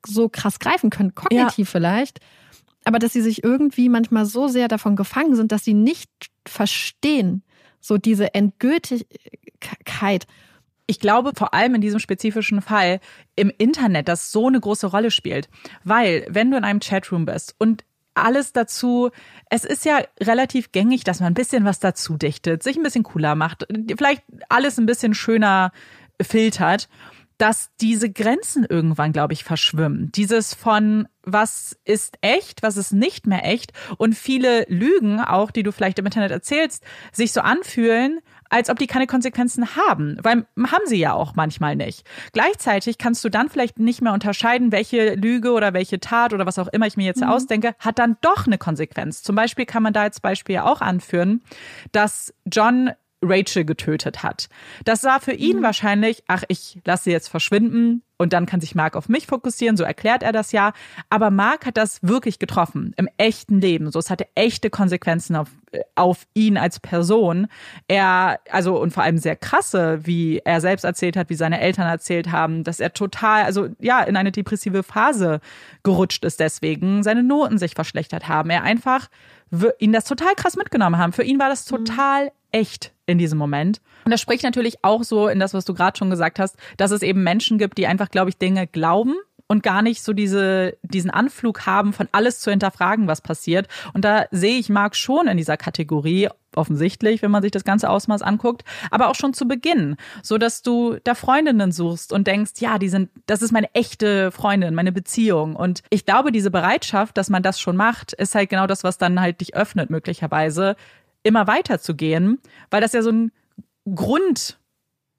[0.05, 2.19] so krass greifen können, kognitiv vielleicht,
[2.85, 6.09] aber dass sie sich irgendwie manchmal so sehr davon gefangen sind, dass sie nicht
[6.45, 7.43] verstehen,
[7.79, 10.25] so diese Endgültigkeit.
[10.85, 12.99] Ich glaube vor allem in diesem spezifischen Fall
[13.35, 15.49] im Internet, das so eine große Rolle spielt.
[15.83, 19.09] Weil, wenn du in einem Chatroom bist und alles dazu,
[19.49, 23.03] es ist ja relativ gängig, dass man ein bisschen was dazu dichtet, sich ein bisschen
[23.03, 23.65] cooler macht,
[23.97, 25.71] vielleicht alles ein bisschen schöner
[26.21, 26.89] filtert,
[27.37, 30.11] dass diese Grenzen irgendwann, glaube ich, verschwimmen.
[30.13, 35.63] Dieses von was ist echt, was ist nicht mehr echt und viele Lügen, auch die
[35.63, 38.19] du vielleicht im Internet erzählst, sich so anfühlen,
[38.53, 42.05] als ob die keine Konsequenzen haben, weil haben sie ja auch manchmal nicht.
[42.33, 46.59] Gleichzeitig kannst du dann vielleicht nicht mehr unterscheiden, welche Lüge oder welche Tat oder was
[46.59, 49.23] auch immer ich mir jetzt ausdenke, hat dann doch eine Konsequenz.
[49.23, 51.41] Zum Beispiel kann man da als Beispiel ja auch anführen,
[51.91, 52.91] dass John
[53.23, 54.49] Rachel getötet hat.
[54.85, 58.73] Das war für ihn wahrscheinlich, ach, ich lasse sie jetzt verschwinden und dann kann sich
[58.75, 60.71] Mark auf mich fokussieren, so erklärt er das ja.
[61.09, 63.91] Aber Mark hat das wirklich getroffen, im echten Leben.
[63.91, 65.49] So, es hatte echte Konsequenzen auf,
[65.95, 67.47] auf ihn als Person.
[67.87, 71.87] Er, also, und vor allem sehr krasse, wie er selbst erzählt hat, wie seine Eltern
[71.87, 75.41] erzählt haben, dass er total, also, ja, in eine depressive Phase
[75.83, 78.49] gerutscht ist deswegen, seine Noten sich verschlechtert haben.
[78.51, 79.09] Er einfach,
[79.79, 81.13] ihn das total krass mitgenommen haben.
[81.13, 83.81] Für ihn war das total echt in diesem Moment.
[84.05, 86.91] Und das spricht natürlich auch so in das, was du gerade schon gesagt hast, dass
[86.91, 89.15] es eben Menschen gibt, die einfach, glaube ich, Dinge glauben
[89.47, 93.67] und gar nicht so diese, diesen Anflug haben, von alles zu hinterfragen, was passiert.
[93.93, 97.89] Und da sehe ich Marc schon in dieser Kategorie, offensichtlich, wenn man sich das ganze
[97.89, 102.53] Ausmaß anguckt, aber auch schon zu Beginn, so dass du da Freundinnen suchst und denkst,
[102.59, 105.55] ja, die sind, das ist meine echte Freundin, meine Beziehung.
[105.55, 108.97] Und ich glaube, diese Bereitschaft, dass man das schon macht, ist halt genau das, was
[108.97, 110.75] dann halt dich öffnet, möglicherweise,
[111.23, 112.39] immer weiter zu gehen,
[112.69, 113.31] weil das ja so ein
[113.93, 114.59] Grund,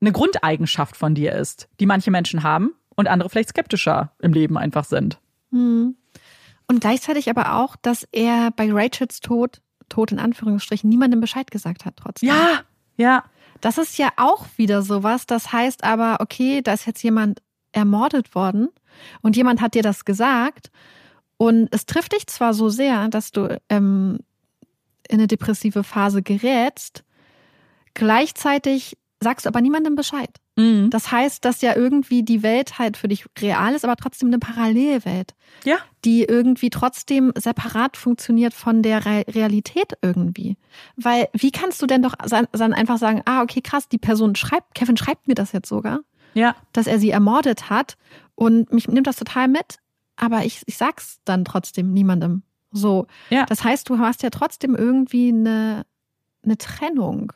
[0.01, 4.57] eine Grundeigenschaft von dir ist, die manche Menschen haben und andere vielleicht skeptischer im Leben
[4.57, 5.19] einfach sind.
[6.67, 11.85] Und gleichzeitig aber auch, dass er bei Rachels Tod, Tod in Anführungsstrichen, niemandem Bescheid gesagt
[11.85, 12.29] hat trotzdem.
[12.29, 12.61] Ja,
[12.97, 13.25] ja,
[13.61, 15.27] Das ist ja auch wieder sowas.
[15.27, 18.69] Das heißt aber, okay, da ist jetzt jemand ermordet worden
[19.23, 20.71] und jemand hat dir das gesagt
[21.37, 24.19] und es trifft dich zwar so sehr, dass du ähm,
[25.09, 27.05] in eine depressive Phase gerätst,
[27.95, 30.31] gleichzeitig sagst du aber niemandem Bescheid.
[30.57, 30.91] mhm.
[30.91, 34.39] Das heißt, dass ja irgendwie die Welt halt für dich real ist, aber trotzdem eine
[34.39, 40.57] Parallelwelt, ja, die irgendwie trotzdem separat funktioniert von der Re Realität irgendwie.
[40.97, 42.15] Weil wie kannst du denn doch
[42.53, 46.01] dann einfach sagen, ah, okay, krass, die Person schreibt, Kevin schreibt mir das jetzt sogar,
[46.35, 47.97] ja, dass er sie ermordet hat
[48.35, 49.79] und mich nimmt das total mit,
[50.17, 52.43] aber ich, ich sag's dann trotzdem niemandem.
[52.75, 53.07] So.
[53.31, 53.47] Ja.
[53.47, 55.87] Das heißt, du hast ja trotzdem irgendwie eine,
[56.45, 57.33] eine Trennung.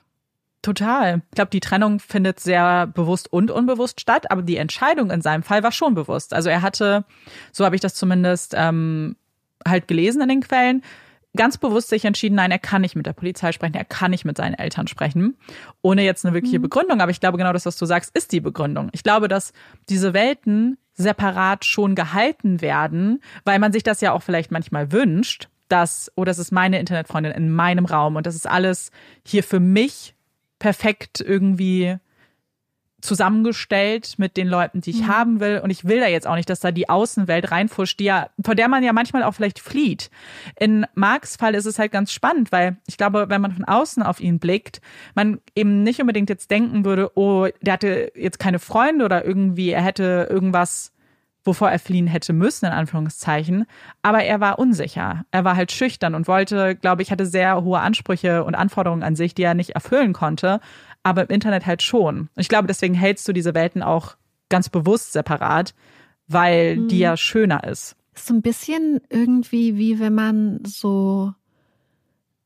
[0.62, 1.23] total.
[1.31, 5.43] Ich glaube, die Trennung findet sehr bewusst und unbewusst statt, aber die Entscheidung in seinem
[5.43, 6.35] Fall war schon bewusst.
[6.35, 7.05] Also er hatte,
[7.52, 9.16] so habe ich das zumindest ähm,
[9.66, 10.82] halt gelesen in den Quellen,
[11.36, 14.24] ganz bewusst sich entschieden, nein, er kann nicht mit der Polizei sprechen, er kann nicht
[14.24, 15.36] mit seinen Eltern sprechen,
[15.82, 17.01] ohne jetzt eine wirkliche Begründung.
[17.01, 18.89] Aber ich glaube, genau das, was du sagst, ist die Begründung.
[18.93, 19.52] Ich glaube, dass
[19.89, 25.49] diese Welten separat schon gehalten werden, weil man sich das ja auch vielleicht manchmal wünscht,
[25.69, 28.91] dass, oh, das ist meine Internetfreundin in meinem Raum und das ist alles
[29.25, 30.15] hier für mich
[30.59, 31.97] perfekt irgendwie
[33.01, 35.61] zusammengestellt mit den Leuten, die ich haben will.
[35.62, 38.55] Und ich will da jetzt auch nicht, dass da die Außenwelt reinfuscht, die ja, vor
[38.55, 40.11] der man ja manchmal auch vielleicht flieht.
[40.59, 44.03] In Marks Fall ist es halt ganz spannend, weil ich glaube, wenn man von außen
[44.03, 44.81] auf ihn blickt,
[45.15, 49.70] man eben nicht unbedingt jetzt denken würde, oh, der hatte jetzt keine Freunde oder irgendwie,
[49.70, 50.93] er hätte irgendwas
[51.49, 53.66] wovor er fliehen hätte müssen, in Anführungszeichen.
[54.03, 55.25] Aber er war unsicher.
[55.31, 59.16] Er war halt schüchtern und wollte, glaube ich, hatte sehr hohe Ansprüche und Anforderungen an
[59.16, 60.61] sich, die er nicht erfüllen konnte.
[61.03, 62.20] Aber im Internet halt schon.
[62.20, 64.16] Und ich glaube, deswegen hältst du diese Welten auch
[64.49, 65.75] ganz bewusst separat,
[66.27, 67.97] weil die ja schöner ist.
[68.15, 71.33] Ist so ein bisschen irgendwie wie wenn man so,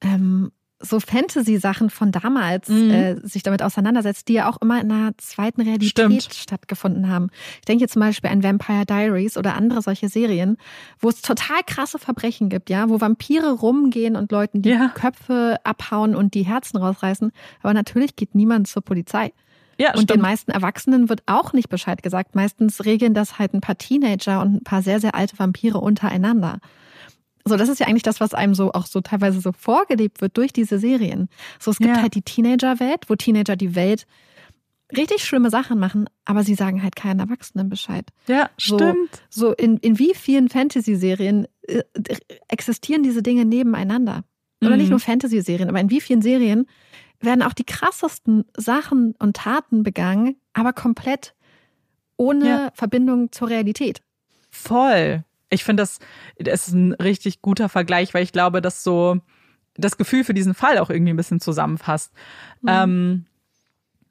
[0.01, 2.90] ähm, so Fantasy-Sachen von damals Mhm.
[2.90, 6.34] äh, sich damit auseinandersetzt, die ja auch immer in einer zweiten Realität Stimmt.
[6.34, 7.28] stattgefunden haben.
[7.60, 10.56] Ich denke jetzt zum Beispiel an Vampire Diaries oder andere solche Serien,
[11.00, 14.88] wo es total krasse Verbrechen gibt, ja, wo Vampire rumgehen und Leuten die Ja.
[14.88, 17.32] Köpfe abhauen und die Herzen rausreißen.
[17.62, 19.32] Aber natürlich geht niemand zur Polizei.
[19.78, 20.22] Ja, Und den stimmt.
[20.22, 22.34] meisten Erwachsenen wird auch nicht Bescheid gesagt.
[22.34, 26.59] Meistens regeln das halt ein paar Teenager und ein paar sehr, sehr alte Vampire untereinander.
[27.44, 30.36] So, das ist ja eigentlich das, was einem so auch so teilweise so vorgelebt wird
[30.36, 31.28] durch diese Serien.
[31.59, 32.02] So, es gibt Ja.
[32.02, 34.06] halt die Teenagerwelt, wo Teenager die Welt
[34.97, 38.06] richtig schlimme Sachen machen, aber sie sagen halt keinen Erwachsenen Bescheid.
[38.28, 39.23] Ja, So, stimmt.
[39.31, 41.82] So, in, in wie vielen Fantasy-Serien äh,
[42.48, 44.24] existieren diese Dinge nebeneinander?
[44.60, 44.77] Oder Mhm.
[44.77, 46.66] nicht nur Fantasy-Serien, aber in wie vielen Serien
[47.20, 51.35] werden auch die krassesten Sachen und Taten begangen, aber komplett
[52.16, 52.70] ohne Ja.
[52.74, 54.02] Verbindung zur Realität?
[54.51, 55.24] Voll.
[55.53, 55.99] Ich finde, das,
[56.39, 59.19] das ist ein richtig guter Vergleich, weil ich glaube, dass so
[59.74, 62.12] das Gefühl für diesen Fall auch irgendwie ein bisschen zusammenfasst.
[62.66, 63.27] Ähm,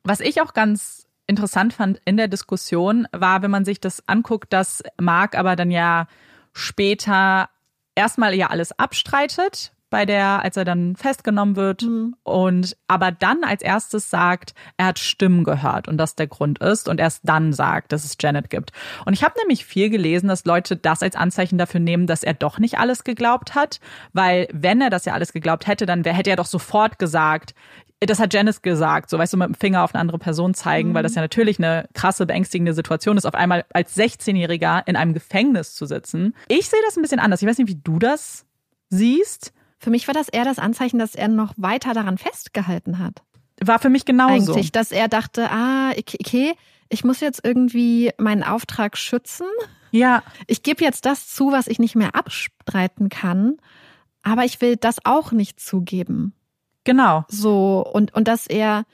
[0.04, 4.52] was ich auch ganz interessant fand in der Diskussion war, wenn man sich das anguckt,
[4.54, 6.08] dass Mark aber dann ja
[6.54, 7.50] später
[7.96, 11.86] erstmal ja alles abstreitet bei der, als er dann festgenommen wird
[12.24, 16.90] und aber dann als erstes sagt, er hat Stimmen gehört und das der Grund ist
[16.90, 18.72] und erst dann sagt, dass es Janet gibt.
[19.06, 22.34] Und ich habe nämlich viel gelesen, dass Leute das als Anzeichen dafür nehmen, dass er
[22.34, 23.80] doch nicht alles geglaubt hat,
[24.14, 27.54] weil wenn er das ja alles geglaubt hätte, dann hätte er doch sofort gesagt,
[28.00, 30.94] das hat Janice gesagt, so weißt du, mit dem Finger auf eine andere Person zeigen,
[30.96, 35.14] weil das ja natürlich eine krasse, beängstigende Situation ist, auf einmal als 16-Jähriger in einem
[35.14, 36.34] Gefängnis zu sitzen.
[36.48, 37.42] Ich sehe das ein bisschen anders.
[37.42, 38.46] Ich weiß nicht, wie du das
[38.90, 39.54] siehst.
[39.82, 43.24] Für mich war das eher das Anzeichen, dass er noch weiter daran festgehalten hat.
[43.60, 44.54] War für mich genauso.
[44.54, 46.54] Eigentlich, dass er dachte, ah, okay,
[46.90, 49.48] ich muss jetzt irgendwie meinen Auftrag schützen.
[49.90, 53.58] Ja, Ich gebe jetzt das zu, was ich nicht mehr abstreiten kann,
[54.22, 56.34] aber ich will das auch nicht zugeben.
[56.84, 57.26] genau.
[57.28, 58.86] So, und, und dass er,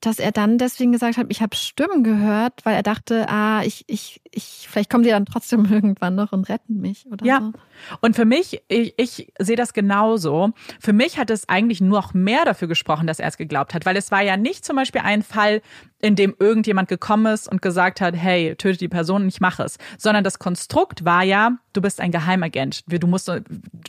[0.00, 3.84] dass er dann deswegen gesagt hat, ich habe Stimmen gehört, weil er dachte, ah, ich,
[3.88, 7.40] ich, ich, vielleicht kommen die dann trotzdem irgendwann noch und retten mich oder Ja.
[7.40, 7.52] so.
[8.00, 10.50] Und für mich, ich, ich sehe das genauso.
[10.80, 13.96] Für mich hat es eigentlich noch mehr dafür gesprochen, dass er es geglaubt hat, weil
[13.96, 15.62] es war ja nicht zum Beispiel ein Fall,
[16.00, 19.64] in dem irgendjemand gekommen ist und gesagt hat, hey, töte die Person und ich mache
[19.64, 23.42] es, sondern das Konstrukt war ja, du bist ein Geheimagent, du musst, du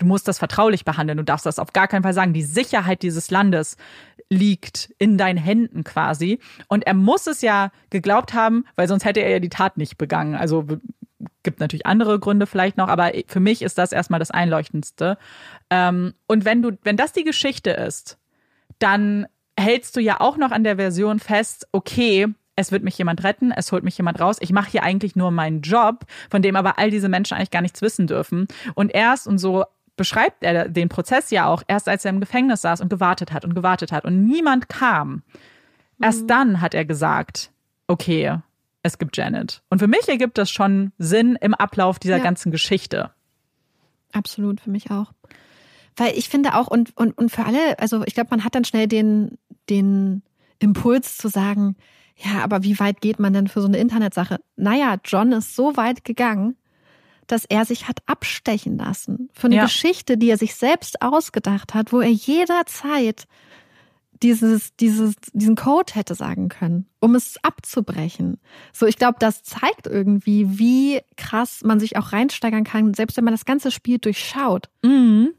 [0.05, 2.33] musst das vertraulich behandeln, du darfst das auf gar keinen Fall sagen.
[2.33, 3.77] Die Sicherheit dieses Landes
[4.29, 6.39] liegt in deinen Händen quasi.
[6.67, 9.97] Und er muss es ja geglaubt haben, weil sonst hätte er ja die Tat nicht
[9.97, 10.35] begangen.
[10.35, 10.65] Also
[11.43, 15.17] gibt natürlich andere Gründe vielleicht noch, aber für mich ist das erstmal das Einleuchtendste.
[15.69, 18.17] Ähm, und wenn du, wenn das die Geschichte ist,
[18.77, 19.27] dann
[19.59, 23.51] hältst du ja auch noch an der Version fest, okay, es wird mich jemand retten,
[23.51, 24.37] es holt mich jemand raus.
[24.41, 27.61] Ich mache hier eigentlich nur meinen Job, von dem aber all diese Menschen eigentlich gar
[27.61, 28.47] nichts wissen dürfen.
[28.75, 29.63] Und erst und so
[29.99, 33.43] beschreibt er den Prozess ja auch, erst als er im Gefängnis saß und gewartet hat
[33.45, 35.21] und gewartet hat und niemand kam.
[36.01, 37.51] Erst dann hat er gesagt,
[37.87, 38.37] okay,
[38.81, 39.61] es gibt Janet.
[39.69, 42.23] Und für mich ergibt das schon Sinn im Ablauf dieser Ja.
[42.23, 43.11] ganzen Geschichte.
[44.13, 45.11] Absolut, für mich auch.
[45.97, 48.63] Weil ich finde auch, und, und, und für alle, also ich glaube, man hat dann
[48.63, 49.37] schnell den,
[49.69, 50.23] den
[50.59, 51.75] Impuls zu sagen,
[52.15, 54.39] ja, aber wie weit geht man denn für so eine Internetsache?
[54.55, 56.55] Naja, John ist so weit gegangen,
[57.31, 59.29] dass er sich hat abstechen lassen.
[59.33, 59.63] Für eine Ja.
[59.63, 63.27] Geschichte, die er sich selbst ausgedacht hat, wo er jederzeit
[64.21, 68.37] dieses, dieses, diesen Code hätte sagen können, um es abzubrechen.
[68.73, 73.23] So, ich glaube, das zeigt irgendwie, wie krass man sich auch reinsteigern kann, selbst wenn
[73.23, 74.69] man das ganze Spiel durchschaut.
[74.83, 75.29] Mhm.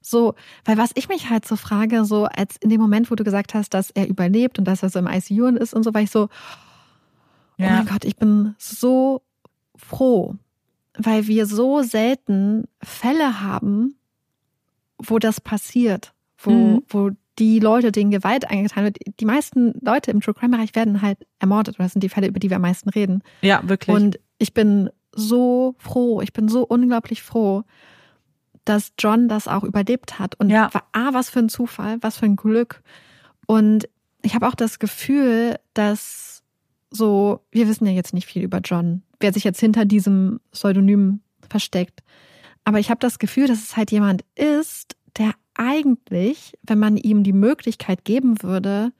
[0.00, 0.34] So,
[0.64, 3.54] weil was ich mich halt so frage, so als in dem Moment, wo du gesagt
[3.54, 6.10] hast, dass er überlebt und dass er so im ICU ist und so, war ich
[6.10, 7.70] so, oh Ja.
[7.70, 9.22] mein Gott, ich bin so
[9.76, 10.34] froh,
[10.96, 13.96] weil wir so selten Fälle haben,
[14.98, 16.82] wo das passiert, wo, Mhm.
[16.88, 18.98] wo die Leute, denen Gewalt angetan wird.
[19.18, 21.76] Die meisten Leute im True Crime Bereich werden halt ermordet.
[21.78, 23.22] Das sind die Fälle, über die wir am meisten reden.
[23.42, 23.94] ja, wirklich.
[23.94, 27.64] Und ich bin so froh, ich bin so unglaublich froh,
[28.64, 30.36] dass John das auch überlebt hat.
[30.40, 30.72] Und Ja.
[30.72, 32.82] war, ah, was für ein Zufall, was für ein Glück.
[33.46, 33.88] Und
[34.22, 36.33] ich habe auch das Gefühl, dass
[36.94, 41.20] so, wir wissen ja jetzt nicht viel über John, wer sich jetzt hinter diesem Pseudonym
[41.48, 42.02] versteckt.
[42.64, 47.22] Aber ich habe das Gefühl, dass es halt jemand ist, der eigentlich, wenn man ihm
[47.22, 48.92] die Möglichkeit geben würde,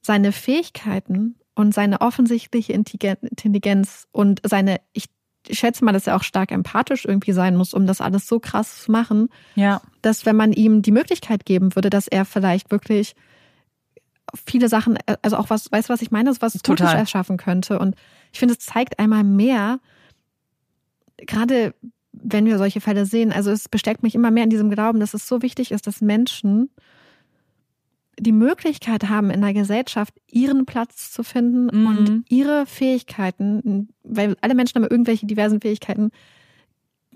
[0.00, 5.06] seine Fähigkeiten und seine offensichtliche Intelligen- Intelligenz und seine, ich
[5.50, 8.82] schätze mal, dass er auch stark empathisch irgendwie sein muss, um das alles so krass
[8.82, 9.80] zu machen, ja.
[10.00, 13.14] dass wenn man ihm die Möglichkeit geben würde, dass er vielleicht wirklich
[14.46, 16.96] viele Sachen, also auch was, weißt du, was ich meine, was Gutes Total.
[16.96, 17.78] erschaffen könnte.
[17.78, 17.96] Und
[18.32, 19.80] ich finde, es zeigt einmal mehr,
[21.18, 21.74] gerade
[22.12, 25.14] wenn wir solche Fälle sehen, also es bestärkt mich immer mehr in diesem Glauben, dass
[25.14, 26.70] es so wichtig ist, dass Menschen
[28.18, 31.86] die Möglichkeit haben, in der Gesellschaft ihren Platz zu finden Mhm.
[31.86, 36.10] und ihre Fähigkeiten, weil alle Menschen haben irgendwelche diversen Fähigkeiten,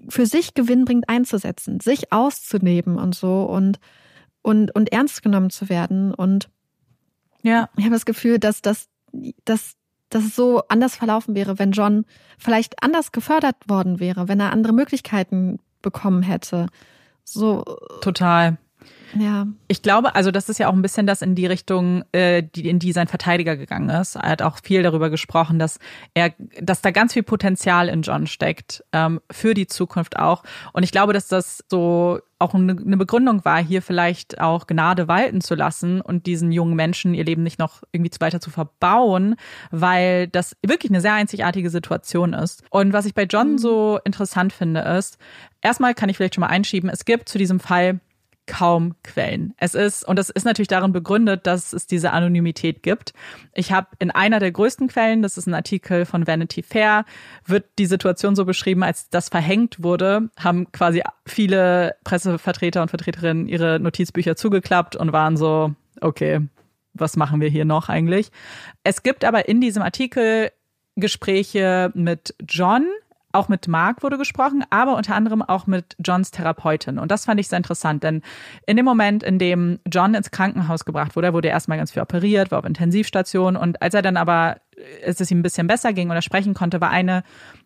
[0.09, 3.78] für sich gewinnbringend einzusetzen, sich auszuleben und so und,
[4.43, 6.14] und, und ernst genommen zu werden.
[6.14, 6.48] Und
[7.43, 7.69] Ja.
[7.77, 8.89] ich habe das Gefühl, dass das,
[9.45, 9.75] dass,
[10.11, 12.05] dass es so anders verlaufen wäre, wenn John
[12.39, 16.67] vielleicht anders gefördert worden wäre, wenn er andere Möglichkeiten bekommen hätte.
[17.25, 17.65] So,
[18.01, 18.57] Total.
[19.19, 19.47] ja.
[19.69, 22.69] Ich glaube, also das ist ja auch ein bisschen das in die Richtung, äh, die,
[22.69, 24.17] in die sein Verteidiger gegangen ist.
[24.17, 25.79] Er hat auch viel darüber gesprochen, dass
[26.15, 30.45] er, dass da ganz viel Potenzial in John steckt, ähm, für die Zukunft auch.
[30.73, 35.41] Und ich glaube, dass das so auch eine, Begründung war, hier vielleicht auch Gnade walten
[35.41, 39.37] zu lassen und diesen jungen Menschen ihr Leben nicht noch irgendwie weiter zu verbauen,
[39.71, 42.63] weil das wirklich eine sehr einzigartige Situation ist.
[42.71, 45.19] Und was ich bei John so interessant finde, ist,
[45.63, 48.01] erstmal kann ich vielleicht schon mal einschieben, es gibt zu diesem Fall
[48.47, 49.55] kaum Quellen.
[49.59, 53.12] Es ist, und das ist natürlich darin begründet, dass es diese Anonymität gibt.
[53.55, 57.05] Ich habe in einer der größten Quellen, das ist ein Artikel von Vanity Fair,
[57.44, 63.48] wird die Situation so beschrieben, als das verhängt wurde, haben quasi viele Pressevertreter und Vertreterinnen
[63.48, 66.40] ihre Notizbücher zugeklappt und waren so, okay,
[66.94, 68.31] was machen wir hier noch eigentlich?
[68.85, 70.51] Es gibt aber in diesem Artikel
[70.97, 72.86] Gespräche mit John,
[73.37, 76.99] auch mit Mark wurde gesprochen, aber unter anderem auch mit Johns Therapeutin.
[76.99, 78.23] Und das fand ich sehr interessant, denn
[78.67, 82.03] in dem Moment, in dem John ins Krankenhaus gebracht wurde, wurde er erstmal ganz viel
[82.03, 84.57] operiert, war auf Intensivstation und als er dann aber,
[85.05, 87.23] als es ihm ein bisschen besser ging und er sprechen konnte, war eine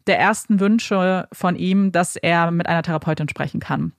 [0.07, 3.93] der ersten Wünsche von ihm, dass er mit einer Therapeutin sprechen kann.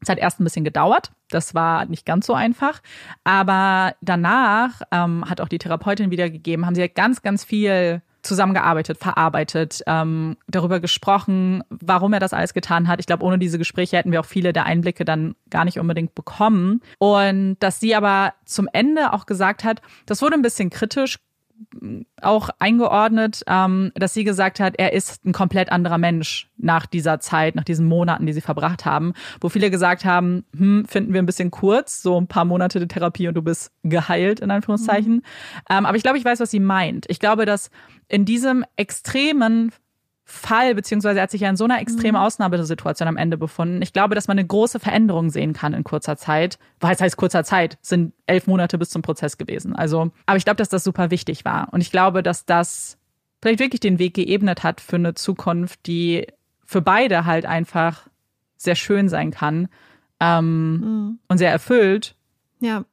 [0.00, 1.12] Es hat erst ein bisschen gedauert.
[1.30, 2.80] Das war nicht ganz so einfach.
[3.24, 9.82] Aber danach ähm, hat auch die Therapeutin wiedergegeben, haben sie ganz, ganz viel zusammengearbeitet, verarbeitet,
[9.86, 13.00] ähm, darüber gesprochen, warum er das alles getan hat.
[13.00, 16.14] Ich glaube, ohne diese Gespräche hätten wir auch viele der Einblicke dann gar nicht unbedingt
[16.14, 16.82] bekommen.
[16.98, 21.18] Und dass sie aber zum Ende auch gesagt hat, das wurde ein bisschen kritisch
[22.20, 27.20] auch eingeordnet, ähm, dass sie gesagt hat, er ist ein komplett anderer Mensch nach dieser
[27.20, 31.22] Zeit, nach diesen Monaten, die sie verbracht haben, wo viele gesagt haben, hm, finden wir
[31.22, 35.22] ein bisschen kurz, so ein paar Monate der Therapie und du bist geheilt, in Anführungszeichen.
[35.70, 37.06] Ähm, aber ich glaube, ich weiß, was sie meint.
[37.08, 37.70] Ich glaube, dass
[38.08, 39.72] in diesem extremen
[40.28, 43.80] Fall, beziehungsweise er hat sich ja in so einer extremen Ausnahmesituation am Ende befunden.
[43.80, 46.58] Ich glaube, dass man eine große Veränderung sehen kann in kurzer Zeit.
[46.80, 47.78] Was heißt kurzer Zeit?
[47.80, 49.76] Sind elf Monate bis zum Prozess gewesen.
[49.76, 51.68] Also, aber ich glaube, dass das super wichtig war.
[51.72, 52.98] Und ich glaube, dass das
[53.40, 56.26] vielleicht wirklich den Weg geebnet hat für eine Zukunft, die
[56.64, 58.08] für beide halt einfach
[58.56, 59.68] sehr schön sein kann
[60.18, 61.18] ähm, Mhm.
[61.28, 62.16] und sehr erfüllt.
[62.58, 62.84] Ja.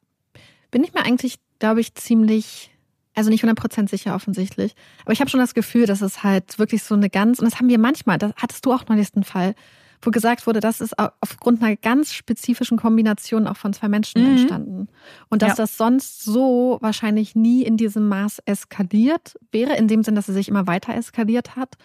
[0.70, 2.70] Bin ich mir eigentlich, glaube ich, ziemlich,
[3.16, 4.74] also nicht 100% sicher offensichtlich,
[5.04, 7.60] aber ich habe schon das Gefühl, dass es halt wirklich so eine ganz, und das
[7.60, 9.56] haben wir manchmal, das hattest du auch neulich den Fall,
[10.02, 14.22] wo gesagt wurde, das ist au- aufgrund einer ganz spezifischen Kombination auch von zwei Menschen
[14.22, 14.32] Mhm.
[14.32, 14.88] entstanden.
[15.30, 15.56] Und dass Ja.
[15.64, 20.36] das sonst so wahrscheinlich nie in diesem Maß eskaliert wäre, in dem Sinn, dass es
[20.36, 21.76] sich immer weiter eskaliert hat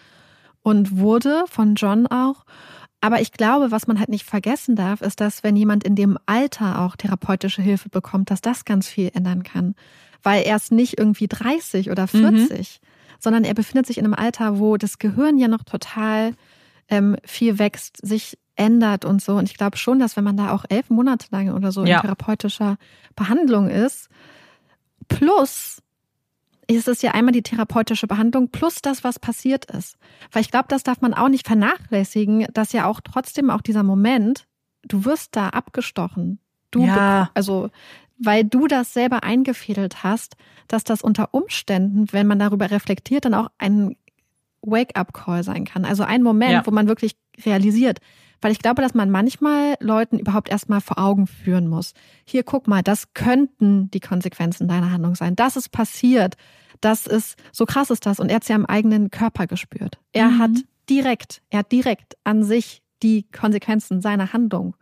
[0.63, 2.43] und wurde von John auch.
[3.01, 6.17] Aber ich glaube, was man halt nicht vergessen darf, ist, dass wenn jemand in dem
[6.25, 9.75] Alter auch therapeutische Hilfe bekommt, dass das ganz viel ändern kann.
[10.21, 12.81] Weil er ist nicht irgendwie 30 oder 40,
[13.19, 16.33] sondern er befindet sich in einem Alter, wo das Gehirn ja noch total
[16.89, 19.35] ähm, viel wächst, sich ändert und so.
[19.37, 21.97] Und ich glaube schon, dass wenn man da auch elf Monate lang oder so Ja.
[21.97, 22.77] in therapeutischer
[23.15, 24.09] Behandlung ist,
[25.07, 25.81] plus
[26.69, 29.97] ist es ja einmal die therapeutische Behandlung plus das, was passiert ist.
[30.31, 33.83] Weil ich glaube, das darf man auch nicht vernachlässigen, dass ja auch trotzdem auch dieser
[33.83, 34.45] Moment,
[34.83, 36.39] du wirst da abgestochen.
[36.71, 37.31] Du, Ja.
[37.33, 37.69] also,
[38.19, 40.35] weil du das selber eingefädelt hast,
[40.67, 43.95] dass das unter Umständen, wenn man darüber reflektiert, dann auch ein
[44.61, 45.85] Wake-up-Call sein kann.
[45.85, 46.67] Also ein Moment, Ja.
[46.67, 47.15] wo man wirklich
[47.45, 47.99] realisiert.
[48.41, 51.93] Weil ich glaube, dass man manchmal Leuten überhaupt erstmal vor Augen führen muss.
[52.25, 55.35] Hier, guck mal, das könnten die Konsequenzen deiner Handlung sein.
[55.35, 56.35] Das ist passiert.
[56.81, 58.19] Das ist, so krass ist das.
[58.19, 59.99] Und er hat es ja am eigenen Körper gespürt.
[60.13, 60.39] Er Mhm.
[60.39, 60.51] hat
[60.89, 64.75] direkt, er hat direkt an sich die Konsequenzen seiner Handlung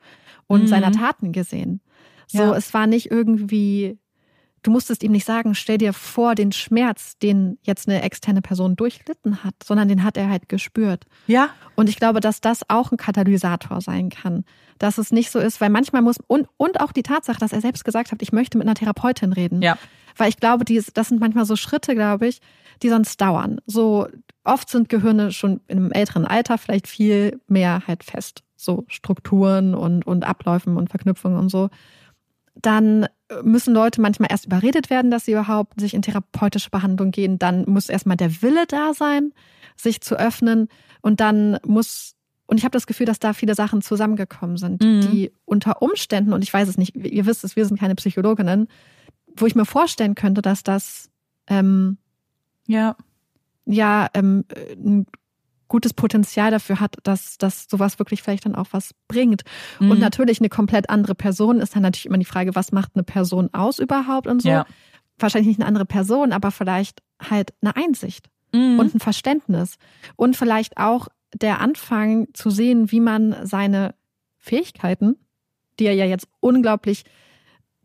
[0.47, 0.67] und Mhm.
[0.67, 1.81] seiner Taten gesehen.
[2.27, 2.55] So, Ja.
[2.55, 3.97] es war nicht irgendwie,
[4.67, 8.75] du musstest ihm nicht sagen, stell dir vor den Schmerz, den jetzt eine externe Person
[8.75, 11.05] durchlitten hat, sondern den hat er halt gespürt.
[11.25, 14.43] Ja, Und ich glaube, dass das auch ein Katalysator sein kann.
[14.77, 17.61] Dass es nicht so ist, weil manchmal muss, und, und auch die Tatsache, dass er
[17.61, 19.61] selbst gesagt hat, ich möchte mit einer Therapeutin reden.
[19.61, 19.77] ja.
[20.19, 22.41] Weil ich glaube, die, das sind manchmal so Schritte, glaube ich,
[22.81, 23.61] die sonst dauern.
[23.67, 24.07] So
[24.43, 28.41] oft sind Gehirne schon in einem älteren Alter vielleicht viel mehr halt fest.
[28.55, 31.69] So Strukturen und, und Abläufen und Verknüpfungen und so.
[32.61, 33.07] Dann
[33.43, 37.37] müssen Leute manchmal erst überredet werden, dass sie überhaupt sich in therapeutische Behandlung gehen.
[37.39, 39.33] Dann muss erstmal der Wille da sein,
[39.75, 40.69] sich zu öffnen.
[41.01, 42.15] Und dann muss,
[42.47, 45.01] und ich habe das Gefühl, dass da viele Sachen zusammengekommen sind, Mhm.
[45.01, 48.67] die unter Umständen, und ich weiß es nicht, ihr wisst es, wir sind keine Psychologinnen,
[49.35, 51.09] wo ich mir vorstellen könnte, dass das
[51.47, 51.97] ähm,
[52.65, 52.95] Ja.
[53.65, 55.05] ja ähm, ein
[55.67, 59.43] gutes Potenzial dafür hat, dass, dass sowas wirklich vielleicht dann auch was bringt.
[59.79, 59.99] Und Mhm.
[59.99, 63.49] natürlich eine komplett andere Person ist dann natürlich immer die Frage, was macht eine Person
[63.53, 64.49] aus überhaupt und so.
[64.49, 64.65] Ja.
[65.19, 68.79] Wahrscheinlich nicht eine andere Person, aber vielleicht halt eine Einsicht Mhm.
[68.79, 69.77] und ein Verständnis.
[70.15, 73.93] Und vielleicht auch der Anfang zu sehen, wie man seine
[74.37, 75.15] Fähigkeiten,
[75.79, 77.03] die er ja jetzt unglaublich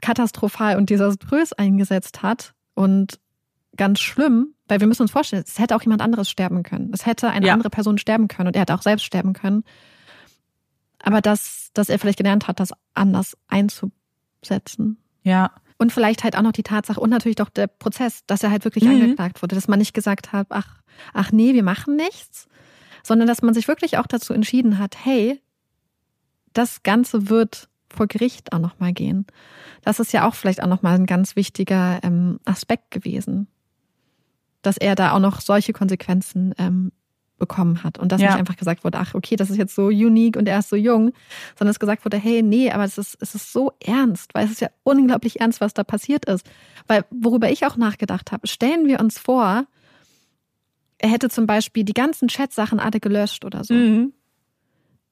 [0.01, 3.19] katastrophal und desaströs eingesetzt hat und
[3.77, 6.91] ganz schlimm, weil wir müssen uns vorstellen, es hätte auch jemand anderes sterben können.
[6.93, 7.53] Es hätte eine Ja.
[7.55, 9.65] andere Person sterben können und er hätte auch selbst sterben können.
[11.03, 14.99] Aber dass, dass er vielleicht gelernt hat, das anders einzusetzen.
[15.23, 15.51] ja.
[15.79, 18.63] Und vielleicht halt auch noch die Tatsache und natürlich doch der Prozess, dass er halt
[18.63, 18.91] wirklich Mhm.
[19.03, 20.81] angeklagt wurde, dass man nicht gesagt hat, ach,
[21.13, 22.47] ach nee, wir machen nichts,
[23.03, 25.41] sondern dass man sich wirklich auch dazu entschieden hat, hey,
[26.53, 29.27] das Ganze wird vor Gericht auch nochmal gehen.
[29.83, 33.49] Das ist ja auch vielleicht auch nochmal ein ganz wichtiger ähm, Aspekt gewesen,
[34.63, 36.93] dass er da auch noch solche Konsequenzen ähm,
[37.39, 38.29] bekommen hat und dass Ja.
[38.29, 40.77] nicht einfach gesagt wurde, ach okay, das ist jetzt so unique und er ist so
[40.77, 41.13] jung,
[41.59, 44.53] sondern es gesagt wurde, hey, nee, aber es ist, es ist so ernst, weil es
[44.53, 46.49] ist ja unglaublich ernst, was da passiert ist.
[46.87, 49.65] Weil worüber ich auch nachgedacht habe, stellen wir uns vor,
[50.99, 53.75] er hätte zum Beispiel die ganzen Chatsachen alle gelöscht oder so.
[53.75, 54.13] Mhm.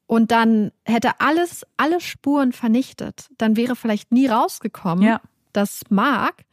[0.07, 3.29] Und dann hätte alles, alle Spuren vernichtet.
[3.39, 5.21] Dann wäre vielleicht nie rausgekommen, Ja.
[5.53, 6.45] dass Mark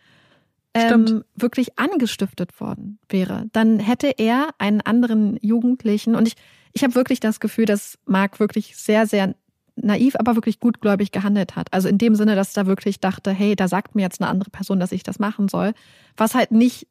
[0.78, 3.46] ähm, wirklich angestiftet worden wäre.
[3.54, 6.36] Dann hätte er einen anderen Jugendlichen und ich,
[6.74, 9.36] ich habe wirklich das Gefühl, dass Mark wirklich sehr, sehr
[9.76, 11.72] naiv, aber wirklich gutgläubig gehandelt hat.
[11.74, 14.50] Also in dem Sinne, dass er wirklich dachte, hey, da sagt mir jetzt eine andere
[14.50, 15.74] Person, dass ich das machen soll.
[16.16, 16.88] Was halt nicht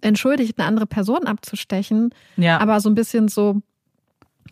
[0.00, 2.58] entschuldigt, eine andere Person abzustechen, Ja.
[2.58, 3.60] aber so ein bisschen so,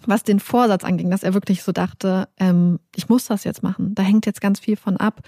[0.05, 3.95] was den Vorsatz anging, dass er wirklich so dachte, ähm, ich muss das jetzt machen.
[3.95, 5.21] Da hängt jetzt ganz viel von ab.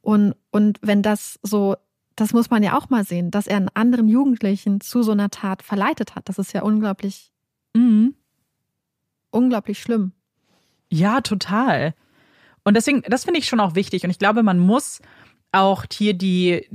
[0.00, 1.76] Und, und wenn das so,
[2.20, 5.30] das muss man ja auch mal sehen, dass er einen anderen Jugendlichen zu so einer
[5.30, 6.28] Tat verleitet hat.
[6.28, 7.32] Das ist ja unglaublich,
[7.74, 8.14] Mhm.
[9.30, 10.12] unglaublich schlimm.
[10.90, 11.94] Ja, total.
[12.64, 14.04] Und deswegen, das finde ich schon auch wichtig.
[14.04, 15.00] Und ich glaube, man muss
[15.52, 16.66] auch hier die,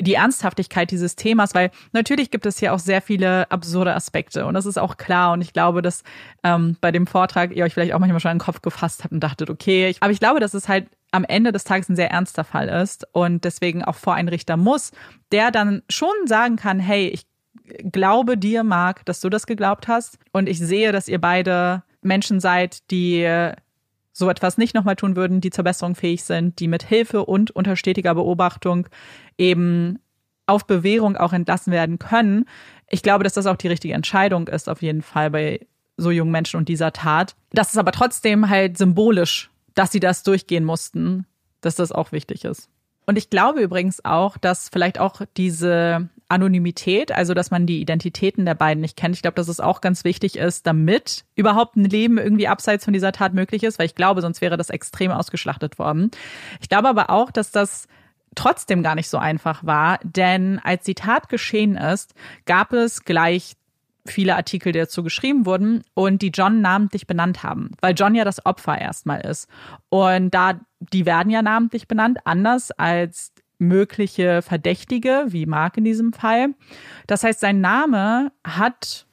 [0.00, 4.54] die Ernsthaftigkeit dieses Themas, weil natürlich gibt es hier auch sehr viele absurde Aspekte und
[4.54, 6.04] das ist auch klar und ich glaube, dass
[6.44, 9.12] ähm, bei dem Vortrag ihr euch vielleicht auch manchmal schon an den Kopf gefasst habt
[9.12, 11.96] und dachtet, okay, ich, aber ich glaube, dass es halt am Ende des Tages ein
[11.96, 14.90] sehr ernster Fall ist und deswegen auch vor einen Richter muss,
[15.30, 17.26] der dann schon sagen kann, hey, ich
[17.90, 22.40] glaube dir, Marc, dass du das geglaubt hast und ich sehe, dass ihr beide Menschen
[22.40, 23.28] seid, die
[24.12, 27.50] so etwas nicht nochmal tun würden, die zur Besserung fähig sind, die mit Hilfe und
[27.50, 28.88] unter stetiger Beobachtung
[29.38, 29.98] eben
[30.46, 32.46] auf Bewährung auch entlassen werden können.
[32.88, 35.66] Ich glaube, dass das auch die richtige Entscheidung ist, auf jeden Fall bei
[35.96, 37.36] so jungen Menschen und dieser Tat.
[37.50, 41.26] Das ist aber trotzdem halt symbolisch, dass sie das durchgehen mussten,
[41.60, 42.68] dass das auch wichtig ist.
[43.06, 48.46] Und ich glaube übrigens auch, dass vielleicht auch diese Anonymität, also dass man die Identitäten
[48.46, 49.14] der beiden nicht kennt.
[49.14, 52.94] Ich glaube, dass es auch ganz wichtig ist, damit überhaupt ein Leben irgendwie abseits von
[52.94, 56.10] dieser Tat möglich ist, weil ich glaube, sonst wäre das extrem ausgeschlachtet worden.
[56.60, 57.86] Ich glaube aber auch, dass das
[58.34, 62.14] trotzdem gar nicht so einfach war, denn als die Tat geschehen ist,
[62.46, 63.56] gab es gleich
[64.06, 68.24] viele Artikel, die dazu geschrieben wurden und die John namentlich benannt haben, weil John ja
[68.24, 69.48] das Opfer erstmal ist.
[69.88, 76.12] Und da, die werden ja namentlich benannt, anders als mögliche Verdächtige, wie Mark in diesem
[76.12, 76.54] Fall.
[77.06, 79.06] Das heißt, sein Name hat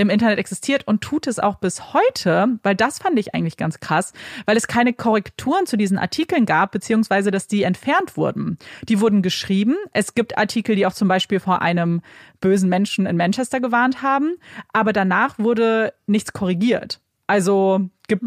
[0.00, 3.80] im Internet existiert und tut es auch bis heute, weil das fand ich eigentlich ganz
[3.80, 4.14] krass,
[4.46, 8.58] weil es keine Korrekturen zu diesen Artikeln gab, beziehungsweise dass die entfernt wurden.
[8.88, 9.76] Die wurden geschrieben.
[9.92, 12.00] Es gibt Artikel, die auch zum Beispiel vor einem
[12.40, 14.36] bösen Menschen in Manchester gewarnt haben,
[14.72, 17.00] aber danach wurde nichts korrigiert.
[17.26, 18.24] Also gibt,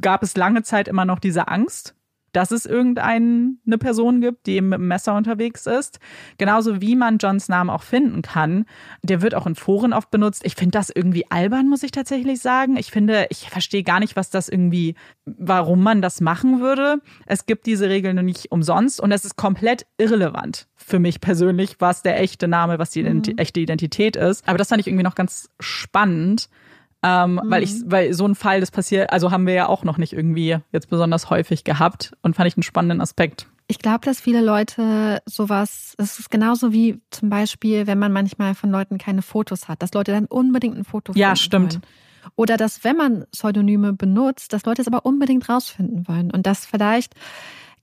[0.00, 1.94] gab es lange Zeit immer noch diese Angst,
[2.32, 5.98] dass es irgendeine Person gibt, die mit dem Messer unterwegs ist.
[6.38, 8.66] Genauso wie man Johns Namen auch finden kann.
[9.02, 10.42] Der wird auch in Foren oft benutzt.
[10.44, 12.76] Ich finde das irgendwie albern, muss ich tatsächlich sagen.
[12.76, 14.94] Ich finde, ich verstehe gar nicht, was das irgendwie,
[15.24, 17.00] warum man das machen würde.
[17.26, 21.76] Es gibt diese Regeln nur nicht umsonst und es ist komplett irrelevant für mich persönlich,
[21.78, 24.46] was der echte Name, was die Identi echte Identität ist.
[24.48, 26.48] Aber das fand ich irgendwie noch ganz spannend.
[27.02, 29.96] Ähm, weil ich, weil so ein Fall, das passiert, also haben wir ja auch noch
[29.96, 33.46] nicht irgendwie jetzt besonders häufig gehabt und fand ich einen spannenden Aspekt.
[33.68, 38.54] Ich glaube, dass viele Leute sowas, es ist genauso wie zum Beispiel, wenn man manchmal
[38.54, 41.72] von Leuten keine Fotos hat, dass Leute dann unbedingt ein Foto Ja, finden stimmt.
[41.74, 41.82] Wollen.
[42.36, 46.30] Oder dass, wenn man Pseudonyme benutzt, dass Leute es aber unbedingt rausfinden wollen.
[46.30, 47.14] Und das vielleicht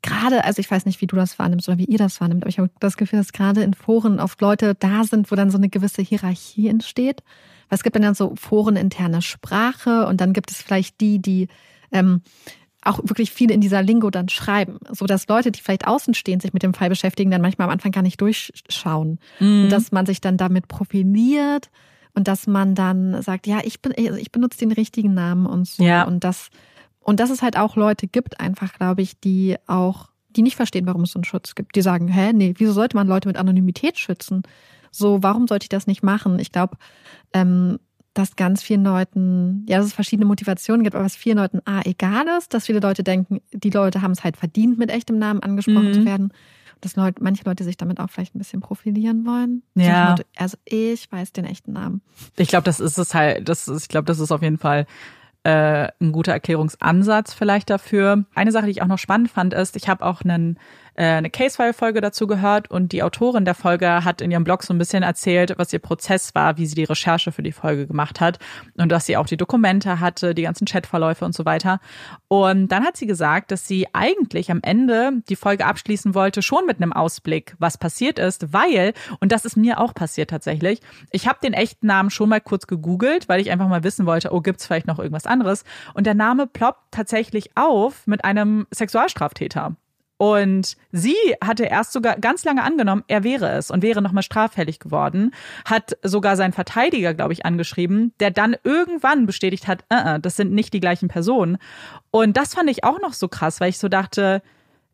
[0.01, 2.49] gerade, also ich weiß nicht, wie du das wahrnimmst oder wie ihr das wahrnimmt, aber
[2.49, 5.57] ich habe das Gefühl, dass gerade in Foren oft Leute da sind, wo dann so
[5.57, 7.23] eine gewisse Hierarchie entsteht.
[7.69, 11.47] Es gibt dann, dann so foreninterne Sprache und dann gibt es vielleicht die, die
[11.91, 12.21] ähm,
[12.83, 16.39] auch wirklich viele in dieser Lingo dann schreiben, so dass Leute, die vielleicht außen stehen,
[16.39, 19.63] sich mit dem Fall beschäftigen, dann manchmal am Anfang gar nicht durchschauen Mhm.
[19.63, 21.69] und dass man sich dann damit profiliert
[22.13, 25.67] und dass man dann sagt, ja, ich bin, also ich benutze den richtigen Namen und
[25.67, 26.03] so Ja.
[26.03, 26.49] und das
[26.99, 30.85] und dass es halt auch Leute gibt, einfach glaube ich, die auch die nicht verstehen,
[30.85, 31.75] warum es so einen Schutz gibt.
[31.75, 34.43] Die sagen, hä, nee, wieso sollte man Leute mit Anonymität schützen?
[34.97, 36.39] So, warum sollte ich das nicht machen?
[36.39, 36.77] Ich glaube,
[37.33, 37.79] ähm,
[38.13, 41.81] dass ganz vielen Leuten, ja, dass es verschiedene Motivationen gibt, aber was vielen Leuten A,
[41.85, 45.41] egal ist, dass viele Leute denken, die Leute haben es halt verdient, mit echtem Namen
[45.43, 45.93] angesprochen Mhm.
[45.93, 46.33] zu werden.
[46.81, 49.61] Dass Leute, manche Leute sich damit auch vielleicht ein bisschen profilieren wollen.
[49.75, 50.15] Ja.
[50.35, 52.01] Also ich weiß den echten Namen.
[52.37, 54.85] Ich glaube, das ist es halt, das ist, ich glaube, das ist auf jeden Fall
[55.43, 58.25] äh, ein guter Erklärungsansatz vielleicht dafür.
[58.35, 60.59] Eine Sache, die ich auch noch spannend fand, ist, ich habe auch einen,
[60.97, 64.79] eine Case-File-Folge dazu gehört und die Autorin der Folge hat in ihrem Blog so ein
[64.79, 68.39] bisschen erzählt, was ihr Prozess war, wie sie die Recherche für die Folge gemacht hat
[68.77, 71.79] und dass sie auch die Dokumente hatte, die ganzen Chatverläufe und so weiter.
[72.27, 76.65] Und dann hat sie gesagt, dass sie eigentlich am Ende die Folge abschließen wollte, schon
[76.65, 81.27] mit einem Ausblick, was passiert ist, weil, und das ist mir auch passiert tatsächlich, ich
[81.27, 84.41] habe den echten Namen schon mal kurz gegoogelt, weil ich einfach mal wissen wollte, oh,
[84.41, 85.63] gibt's vielleicht noch irgendwas anderes?
[85.93, 89.75] Und der Name ploppt tatsächlich auf mit einem Sexualstraftäter.
[90.17, 94.79] Und sie hatte erst sogar ganz lange angenommen, er wäre es und wäre nochmal straffällig
[94.79, 95.31] geworden,
[95.65, 100.35] hat sogar seinen Verteidiger, glaube ich, angeschrieben, der dann irgendwann bestätigt hat, äh, äh, das
[100.35, 101.57] sind nicht die gleichen Personen.
[102.09, 104.41] Und das fand ich auch noch so krass, weil ich so dachte,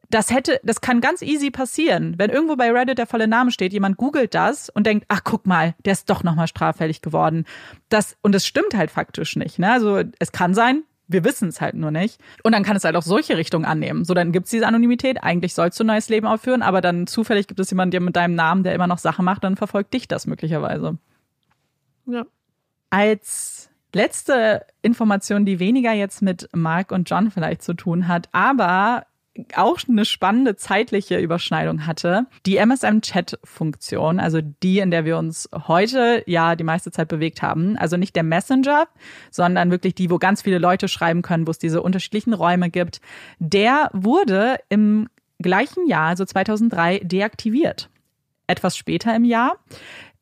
[0.09, 2.15] das hätte, das kann ganz easy passieren.
[2.17, 5.47] Wenn irgendwo bei Reddit der volle Name steht, jemand googelt das und denkt, ach guck
[5.47, 7.45] mal, der ist doch nochmal straffällig geworden.
[7.89, 9.57] Das, und es stimmt halt faktisch nicht.
[9.57, 9.71] Ne?
[9.71, 12.19] Also es kann sein, wir wissen es halt nur nicht.
[12.43, 14.05] Und dann kann es halt auch solche Richtungen annehmen.
[14.05, 15.23] So, dann gibt's diese Anonymität.
[15.23, 18.15] Eigentlich sollst du ein neues Leben aufführen, aber dann zufällig gibt es jemanden, der mit
[18.15, 20.97] deinem Namen, der immer noch Sachen macht, dann verfolgt dich das möglicherweise.
[22.05, 22.25] Ja.
[22.89, 29.05] Als letzte Information, die weniger jetzt mit Mark und John vielleicht zu tun hat, aber
[29.55, 32.27] auch eine spannende zeitliche Überschneidung hatte.
[32.45, 37.75] Die MSM-Chat-Funktion, also die, in der wir uns heute ja die meiste Zeit bewegt haben.
[37.77, 38.87] Also nicht der Messenger,
[39.31, 43.01] sondern wirklich die, wo ganz viele Leute schreiben können, wo es diese unterschiedlichen Räume gibt.
[43.39, 45.07] Der wurde im
[45.39, 47.89] gleichen Jahr, also 2003, deaktiviert.
[48.45, 49.57] Etwas später im Jahr.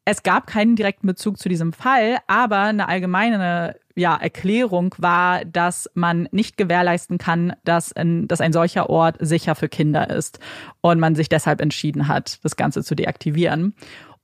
[0.06, 5.90] Es gab keinen direkten Bezug zu diesem Fall, aber eine allgemeine ja, Erklärung war, dass
[5.94, 10.40] man nicht gewährleisten kann, dass ein, dass ein solcher Ort sicher für Kinder ist
[10.82, 13.76] und man sich deshalb entschieden hat, das Ganze zu deaktivieren.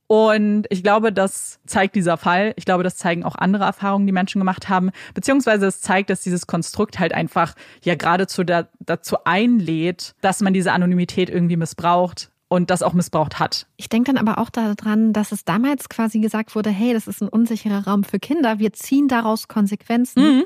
[0.07, 2.53] Und ich glaube, das zeigt dieser Fall.
[2.55, 4.91] Ich glaube, das zeigen auch andere Erfahrungen, die Menschen gemacht haben.
[5.13, 10.53] Beziehungsweise es zeigt, dass dieses Konstrukt halt einfach ja geradezu da, dazu einlädt, dass man
[10.53, 13.67] diese Anonymität irgendwie missbraucht und das auch missbraucht hat.
[13.75, 17.21] Ich denke dann aber auch daran, dass es damals quasi gesagt wurde, hey, das ist
[17.21, 20.37] ein unsicherer Raum für Kinder, wir ziehen daraus Konsequenzen.
[20.37, 20.43] Mhm.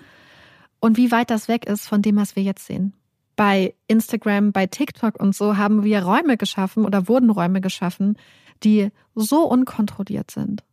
[0.79, 2.93] Und wie weit das weg ist von dem, was wir jetzt sehen.
[3.35, 8.17] Bei Instagram, bei TikTok und so haben wir Räume geschaffen oder wurden Räume geschaffen,
[8.63, 10.63] die so unkontrolliert sind,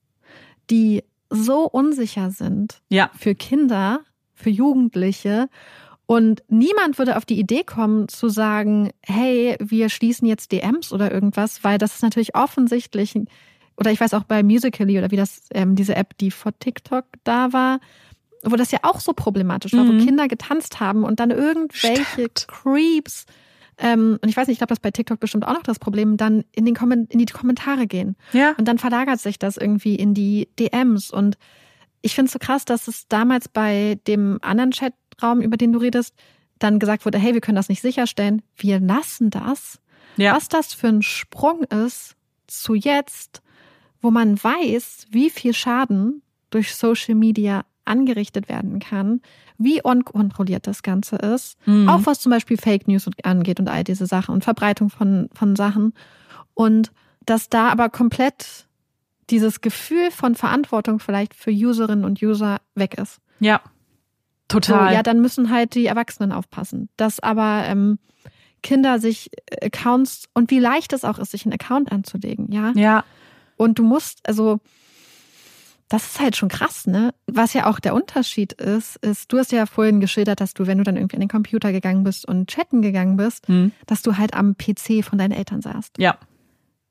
[0.70, 3.10] die so unsicher sind Ja.
[3.14, 4.00] für Kinder,
[4.34, 5.48] für Jugendliche.
[6.10, 11.12] Und niemand würde auf die Idee kommen zu sagen, hey, wir schließen jetzt DMs oder
[11.12, 13.14] irgendwas, weil das ist natürlich offensichtlich,
[13.76, 17.05] oder ich weiß auch bei Musically oder wie das, ähm, diese App, die vor TikTok
[17.24, 17.78] da war,
[18.43, 20.01] wo das ja auch so problematisch war, Mhm.
[20.01, 22.47] wo Kinder getanzt haben und dann irgendwelche Stimmt.
[22.48, 23.26] Creeps,
[23.76, 26.16] ähm, und ich weiß nicht, ich glaube, das bei TikTok bestimmt auch noch das Problem,
[26.16, 28.16] dann in, den Kommen- in die Kommentare gehen.
[28.32, 28.55] Ja.
[28.59, 31.10] Und dann verlagert sich das irgendwie in die DMs.
[31.10, 31.36] Und
[32.02, 35.78] ich finde es so krass, dass es damals bei dem anderen Chatraum, über den du
[35.80, 36.14] redest,
[36.58, 38.42] dann gesagt wurde, hey, wir können das nicht sicherstellen.
[38.56, 39.78] Wir lassen das.
[40.16, 40.34] Ja.
[40.34, 42.16] Was das für ein Sprung ist
[42.46, 43.42] zu jetzt,
[44.00, 49.20] wo man weiß, wie viel Schaden durch Social Media angerichtet werden kann,
[49.56, 51.88] wie unkontrolliert das Ganze ist, Mhm.
[51.88, 55.56] auch was zum Beispiel Fake News angeht und all diese Sachen und Verbreitung von, von
[55.56, 55.94] Sachen.
[56.54, 56.92] Und
[57.24, 58.68] dass da aber komplett
[59.30, 63.20] dieses Gefühl von Verantwortung vielleicht für Userinnen und User weg ist.
[63.40, 63.60] Ja.
[64.50, 64.94] So, Total.
[64.94, 66.88] ja, dann müssen halt die Erwachsenen aufpassen.
[66.96, 67.98] Dass aber ähm,
[68.62, 69.30] Kinder sich
[69.62, 72.72] Accounts und wie leicht es auch ist, sich einen Account anzulegen, ja.
[72.74, 73.05] ja.
[73.56, 74.59] Und du musst, also,
[75.90, 77.14] das ist halt schon krass, ne?
[77.26, 80.78] Was ja auch der Unterschied ist, ist, du hast ja vorhin geschildert, dass du, wenn
[80.78, 83.72] du dann irgendwie an den Computer gegangen bist und chatten gegangen bist, Hm.
[83.86, 85.98] dass du halt am PC von deinen Eltern saßt.
[85.98, 86.16] Ja.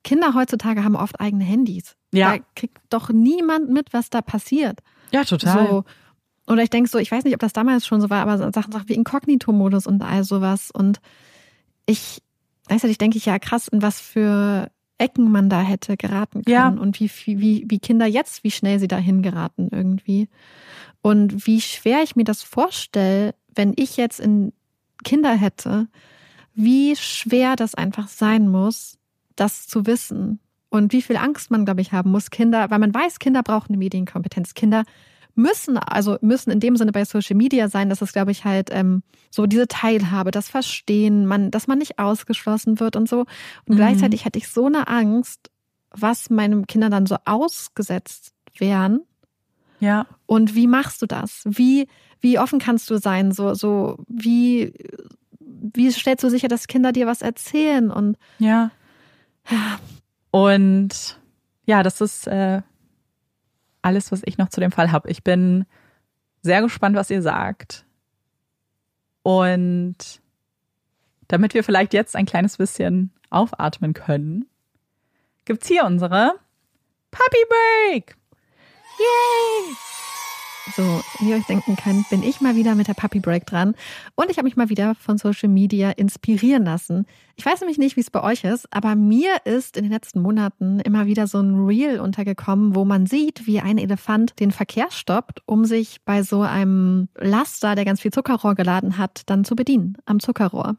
[0.03, 1.96] Kinder heutzutage haben oft eigene Handys.
[2.13, 2.37] Ja.
[2.37, 4.79] Da kriegt doch niemand mit, was da passiert.
[5.11, 5.67] Ja, total.
[5.67, 5.83] So.
[6.47, 8.49] Oder ich denke so, ich weiß nicht, ob das damals schon so war, aber so
[8.53, 10.71] Sachen, Sachen wie Inkognito-Modus und all sowas.
[10.71, 10.99] Und
[11.85, 12.21] ich,
[12.67, 16.67] gleichzeitig denke ich ja krass, in was für Ecken man da hätte geraten können Ja.
[16.69, 20.29] und wie, wie, wie Kinder jetzt, wie schnell sie dahin geraten irgendwie.
[21.01, 24.53] Und wie schwer ich mir das vorstelle, wenn ich jetzt in
[25.03, 25.87] Kinder hätte,
[26.53, 28.97] wie schwer das einfach sein muss,
[29.35, 30.39] das zu wissen.
[30.77, 33.69] Und wie viel Angst man, glaube ich, haben muss, Kinder, weil man weiß, Kinder brauchen
[33.69, 34.53] eine Medienkompetenz.
[34.53, 34.83] Kinder
[35.35, 38.69] müssen, also müssen in dem Sinne bei Social Media sein, dass es, glaube ich, halt
[38.71, 43.21] ähm, so diese Teilhabe, das Verstehen, man, dass man nicht ausgeschlossen wird und so.
[43.65, 43.75] Und mhm.
[43.75, 45.51] gleichzeitig hatte ich so eine Angst,
[45.91, 49.01] was meinem Kinder dann so ausgesetzt wären.
[49.79, 50.07] Ja.
[50.25, 51.43] Und wie machst du das?
[51.45, 51.87] Wie,
[52.19, 53.31] wie offen kannst du sein?
[53.31, 54.73] So, so, wie,
[55.39, 57.91] wie stellst du sicher, dass Kinder dir was erzählen?
[57.91, 58.71] Und ja.
[59.49, 59.79] ja.
[60.37, 61.19] Und
[61.65, 62.61] ja, das ist äh,
[63.81, 65.09] alles, was ich noch zu dem Fall habe.
[65.09, 65.65] Ich bin
[66.43, 67.87] sehr gespannt, was ihr sagt.
[69.23, 69.95] Und
[71.27, 74.45] damit wir vielleicht jetzt ein kleines bisschen aufatmen können,
[75.45, 76.33] gibt's hier unsere
[77.09, 78.15] Puppy Break.
[78.99, 79.96] Yay!
[80.75, 83.75] So, wie ihr euch denken könnt, bin ich mal wieder mit der Puppy Break dran.
[84.15, 87.05] Und ich habe mich mal wieder von Social Media inspirieren lassen.
[87.35, 90.21] Ich weiß nämlich nicht, wie es bei euch ist, aber mir ist in den letzten
[90.21, 94.87] Monaten immer wieder so ein Reel untergekommen, wo man sieht, wie ein Elefant den Verkehr
[94.89, 99.55] stoppt, um sich bei so einem Laster, der ganz viel Zuckerrohr geladen hat, dann zu
[99.55, 100.77] bedienen am Zuckerrohr.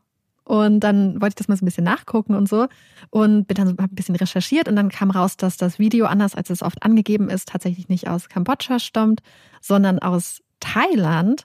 [0.49, 2.69] Und dann wollte ich das mal so ein bisschen nachgucken und so
[3.11, 6.35] und bin dann so ein bisschen recherchiert und dann kam raus, dass das Video anders
[6.35, 9.20] als es oft angegeben ist, tatsächlich nicht aus Kambodscha stammt,
[9.61, 11.45] sondern aus Thailand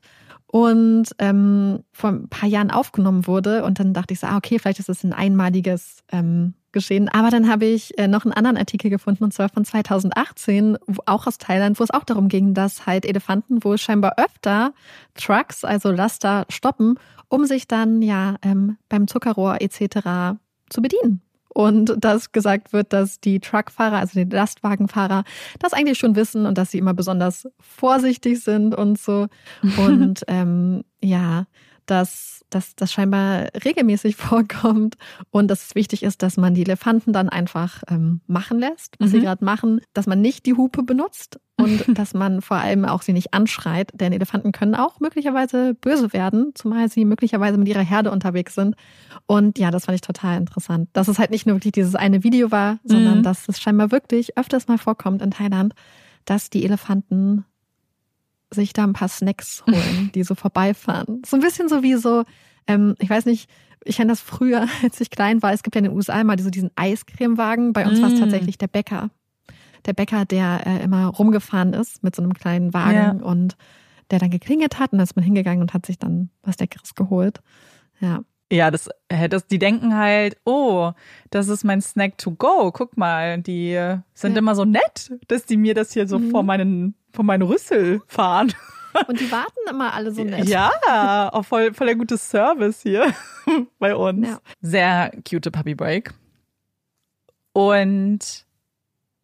[0.53, 3.63] und ähm, vor ein paar Jahren aufgenommen wurde.
[3.63, 7.09] Und dann dachte ich so, ah, okay, vielleicht ist es ein einmaliges ähm, Geschehen.
[7.09, 10.77] Aber dann habe ich äh, noch einen anderen Artikel gefunden, und zwar von 2018,
[11.07, 14.73] auch aus Thailand, wo es auch darum ging, dass halt Elefanten wohl scheinbar öfter
[15.15, 16.99] Trucks, also Laster, stoppen
[17.33, 20.37] um sich dann ja ähm, beim Zuckerrohr etc.
[20.69, 21.23] zu bedienen.
[21.53, 25.23] Und dass gesagt wird, dass die Truckfahrer, also die Lastwagenfahrer,
[25.59, 29.27] das eigentlich schon wissen und dass sie immer besonders vorsichtig sind und so.
[29.77, 31.45] Und ähm, ja,
[31.85, 34.95] dass, dass das scheinbar regelmäßig vorkommt
[35.31, 39.09] und dass es wichtig ist, dass man die Elefanten dann einfach ähm, machen lässt, was
[39.09, 39.11] mhm.
[39.11, 43.01] sie gerade machen, dass man nicht die Hupe benutzt und dass man vor allem auch
[43.01, 47.81] sie nicht anschreit, denn Elefanten können auch möglicherweise böse werden, zumal sie möglicherweise mit ihrer
[47.81, 48.75] Herde unterwegs sind.
[49.25, 52.23] Und ja, das fand ich total interessant, dass es halt nicht nur wirklich dieses eine
[52.23, 53.23] Video war, sondern mhm.
[53.23, 55.73] dass es scheinbar wirklich öfters mal vorkommt in Thailand,
[56.25, 57.45] dass die Elefanten
[58.53, 61.21] sich da ein paar Snacks holen, die so vorbeifahren.
[61.25, 62.23] So ein bisschen so wie so,
[62.67, 63.49] ähm, ich weiß nicht,
[63.85, 65.53] ich kenne das früher, als ich klein war.
[65.53, 67.73] Es gibt ja in den USA immer so diesen Eiscremewagen.
[67.73, 68.01] Bei uns mm.
[68.01, 69.09] war es tatsächlich der Bäcker.
[69.85, 73.25] Der Bäcker, der äh, immer rumgefahren ist mit so einem kleinen Wagen ja.
[73.25, 73.57] und
[74.11, 76.95] der dann geklingelt hat und dann ist man hingegangen und hat sich dann was Leckeres
[76.95, 77.41] geholt.
[77.99, 78.23] Ja.
[78.53, 78.87] Ja, das,
[79.29, 80.91] das, die denken halt, oh,
[81.31, 82.71] das ist mein Snack to go.
[82.71, 83.73] Guck mal, die
[84.13, 84.37] sind ja.
[84.37, 86.29] immer so nett, dass die mir das hier so mhm.
[86.29, 88.53] vor meinen von meinen Rüssel fahren.
[89.07, 90.47] Und die warten immer alle so nett.
[90.47, 93.11] Ja, auch voll, voll der gute Service hier
[93.79, 94.27] bei uns.
[94.27, 94.39] Ja.
[94.61, 96.13] Sehr cute Puppy Break.
[97.53, 98.45] Und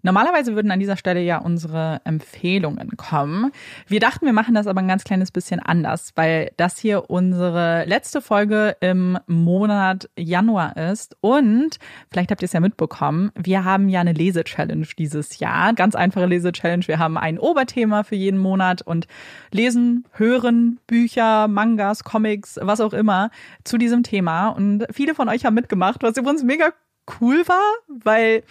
[0.01, 3.51] Normalerweise würden an dieser Stelle ja unsere Empfehlungen kommen.
[3.87, 7.85] Wir dachten, wir machen das aber ein ganz kleines bisschen anders, weil das hier unsere
[7.85, 11.17] letzte Folge im Monat Januar ist.
[11.21, 11.79] Und
[12.11, 15.73] vielleicht habt ihr es ja mitbekommen, wir haben ja eine Lese-Challenge dieses Jahr.
[15.73, 16.87] Ganz einfache Lese-Challenge.
[16.87, 19.07] Wir haben ein Oberthema für jeden Monat und
[19.51, 23.31] lesen, hören Bücher, Mangas, Comics, was auch immer
[23.63, 24.49] zu diesem Thema.
[24.49, 26.71] Und viele von euch haben mitgemacht, was übrigens mega
[27.19, 28.43] cool war, weil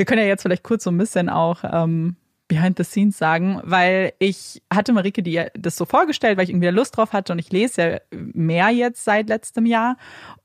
[0.00, 2.16] wir können ja jetzt vielleicht kurz so ein bisschen auch ähm,
[2.48, 6.68] behind the scenes sagen, weil ich hatte Marike die das so vorgestellt, weil ich irgendwie
[6.68, 9.98] Lust drauf hatte und ich lese ja mehr jetzt seit letztem Jahr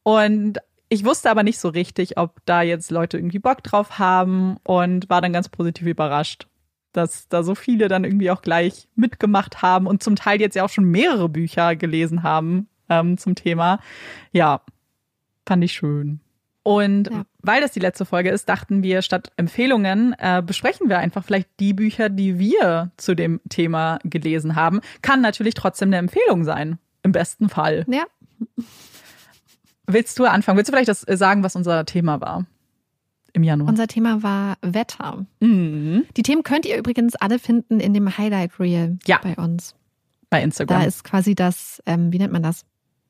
[0.03, 0.60] und
[0.90, 5.10] ich wusste aber nicht so richtig, ob da jetzt Leute irgendwie Bock drauf haben und
[5.10, 6.48] war dann ganz positiv überrascht,
[6.91, 10.65] dass da so viele dann irgendwie auch gleich mitgemacht haben und zum Teil jetzt ja
[10.65, 13.80] auch schon mehrere Bücher gelesen haben ähm, zum Thema.
[14.34, 14.60] Ja,
[15.48, 16.19] fand ich schön.
[16.61, 17.26] Und ja.
[17.46, 21.50] Weil das die letzte Folge ist, dachten wir, statt Empfehlungen äh, besprechen wir einfach vielleicht
[21.60, 24.82] die Bücher, die wir zu dem Thema gelesen haben.
[25.02, 27.86] Kann natürlich trotzdem eine Empfehlung sein, im besten Fall.
[27.88, 28.04] Ja.
[29.88, 30.58] Willst du anfangen?
[30.58, 32.46] Willst du vielleicht das äh, sagen, was unser Thema war?
[33.34, 33.70] Im Januar.
[33.70, 35.26] Unser Thema war Wetter.
[35.42, 36.06] Mhm.
[36.16, 39.20] Die Themen könnt ihr übrigens alle finden in dem Highlight Reel ja.
[39.22, 39.76] bei uns.
[40.30, 40.82] Bei Instagram.
[40.82, 42.66] Da ist quasi das, ähm, wie nennt man das?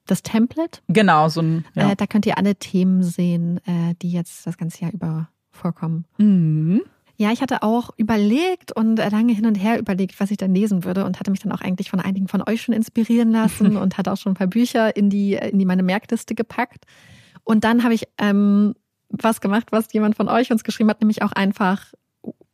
[0.06, 0.80] Das Template.
[0.88, 1.66] Genau, so ein.
[1.76, 1.92] Ja.
[1.92, 6.06] Äh, da könnt ihr alle Themen sehen, äh, die jetzt das ganze Jahr über vorkommen.
[6.18, 6.82] Mhm.
[7.18, 10.84] Ja, ich hatte auch überlegt und lange hin und her überlegt, was ich dann lesen
[10.84, 13.98] würde und hatte mich dann auch eigentlich von einigen von euch schon inspirieren lassen und
[13.98, 16.86] hatte auch schon ein paar Bücher in die, in die meine Merkliste gepackt.
[17.46, 18.76] Und dann habe ich ähm,
[19.10, 21.94] was gemacht, was jemand von euch uns geschrieben hat, nämlich auch einfach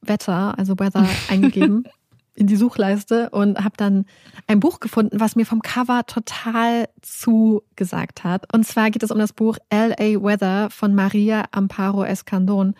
[0.01, 1.85] Wetter, also Weather eingegeben.
[2.33, 4.05] In die Suchleiste und habe dann
[4.47, 8.53] ein Buch gefunden, was mir vom Cover total zugesagt hat.
[8.53, 10.21] Und zwar geht es um das Buch L.A.
[10.21, 12.75] Weather von Maria Amparo Escandon.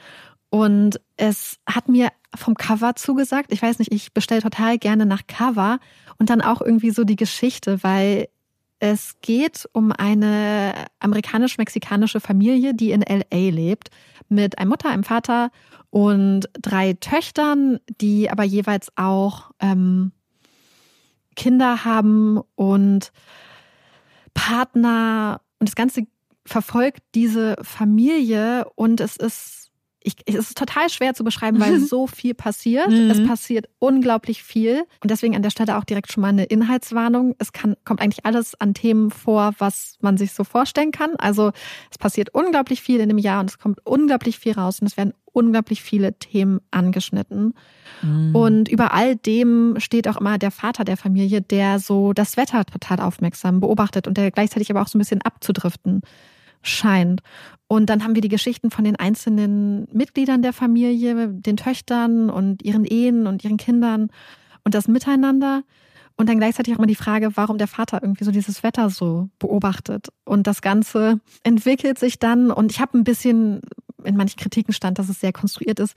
[0.49, 3.51] Und es hat mir vom Cover zugesagt.
[3.51, 5.79] Ich weiß nicht, ich bestelle total gerne nach Cover
[6.17, 8.27] und dann auch irgendwie so die Geschichte, weil
[8.79, 13.89] es geht um eine amerikanisch-mexikanische Familie, die in LA lebt,
[14.27, 15.51] mit einer Mutter, einem Vater
[15.91, 20.13] und drei Töchtern, die aber jeweils auch ähm,
[21.35, 23.11] Kinder haben und
[24.33, 25.41] Partner.
[25.59, 26.07] Und das Ganze
[26.45, 29.60] verfolgt diese Familie und es ist
[30.03, 32.89] ich, es ist total schwer zu beschreiben, weil so viel passiert.
[32.89, 33.09] Mhm.
[33.09, 34.83] Es passiert unglaublich viel.
[35.01, 37.35] Und deswegen an der Stelle auch direkt schon mal eine Inhaltswarnung.
[37.37, 41.15] Es kann, kommt eigentlich alles an Themen vor, was man sich so vorstellen kann.
[41.17, 41.51] Also
[41.89, 44.97] es passiert unglaublich viel in dem Jahr und es kommt unglaublich viel raus und es
[44.97, 47.53] werden unglaublich viele Themen angeschnitten.
[48.01, 48.35] Mhm.
[48.35, 52.65] Und über all dem steht auch immer der Vater der Familie, der so das Wetter
[52.65, 56.01] total aufmerksam beobachtet und der gleichzeitig aber auch so ein bisschen abzudriften
[56.61, 57.21] scheint.
[57.67, 62.63] Und dann haben wir die Geschichten von den einzelnen Mitgliedern der Familie, den Töchtern und
[62.63, 64.09] ihren Ehen und ihren Kindern
[64.63, 65.63] und das Miteinander.
[66.17, 69.29] Und dann gleichzeitig auch mal die Frage, warum der Vater irgendwie so dieses Wetter so
[69.39, 70.09] beobachtet.
[70.25, 72.51] Und das Ganze entwickelt sich dann.
[72.51, 73.61] Und ich habe ein bisschen
[74.03, 75.95] in manchen Kritiken stand, dass es sehr konstruiert ist.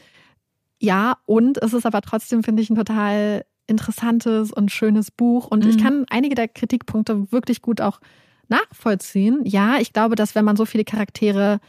[0.81, 5.47] Ja, und es ist aber trotzdem, finde ich, ein total interessantes und schönes Buch.
[5.47, 5.71] Und mhm.
[5.71, 8.01] ich kann einige der Kritikpunkte wirklich gut auch
[8.49, 9.41] nachvollziehen.
[9.45, 11.61] Ja, ich glaube, dass wenn man so viele Charaktere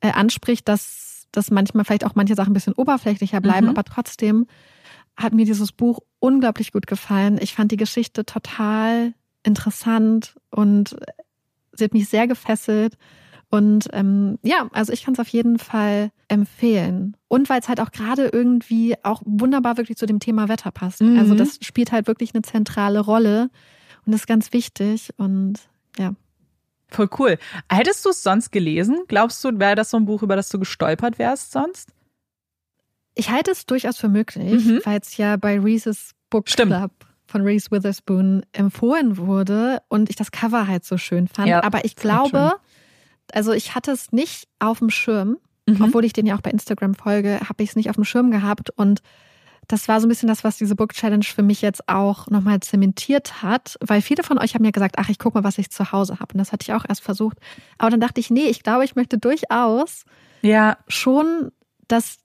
[0.00, 3.70] äh, anspricht, dass, dass manchmal vielleicht auch manche Sachen ein bisschen oberflächlicher bleiben, mhm.
[3.70, 4.46] aber trotzdem
[5.16, 7.38] hat mir dieses Buch unglaublich gut gefallen.
[7.40, 10.96] Ich fand die Geschichte total interessant und
[11.72, 12.96] sie hat mich sehr gefesselt.
[13.48, 17.16] Und ähm, ja, also ich kann es auf jeden Fall empfehlen.
[17.28, 21.00] Und weil es halt auch gerade irgendwie auch wunderbar wirklich zu dem Thema Wetter passt.
[21.00, 21.18] Also mhm.
[21.18, 23.48] Also das spielt halt wirklich eine zentrale Rolle
[24.04, 25.10] und ist ganz wichtig.
[25.16, 25.60] Und
[25.98, 26.14] ja.
[26.88, 27.38] Voll cool.
[27.68, 29.04] Hättest du es sonst gelesen?
[29.08, 31.90] Glaubst du, wäre das so ein Buch, über das du gestolpert wärst sonst?
[33.14, 34.80] Ich halte es durchaus für möglich, mhm.
[34.84, 36.72] weil es ja bei Reese's Book Stimmt.
[36.72, 36.92] Club
[37.26, 41.48] von Reese Witherspoon empfohlen wurde und ich das Cover halt so schön fand.
[41.48, 42.54] Ja, Aber ich glaube,
[43.32, 45.82] also ich hatte es nicht auf dem Schirm, mhm.
[45.82, 48.30] obwohl ich den ja auch bei Instagram folge, habe ich es nicht auf dem Schirm
[48.30, 49.02] gehabt und
[49.68, 52.60] das war so ein bisschen das, was diese Book Challenge für mich jetzt auch nochmal
[52.60, 55.70] zementiert hat, weil viele von euch haben ja gesagt, ach, ich guck mal, was ich
[55.70, 56.34] zu Hause habe.
[56.34, 57.38] Und das hatte ich auch erst versucht.
[57.78, 60.04] Aber dann dachte ich, nee, ich glaube, ich möchte durchaus
[60.42, 61.50] ja schon,
[61.88, 62.18] dass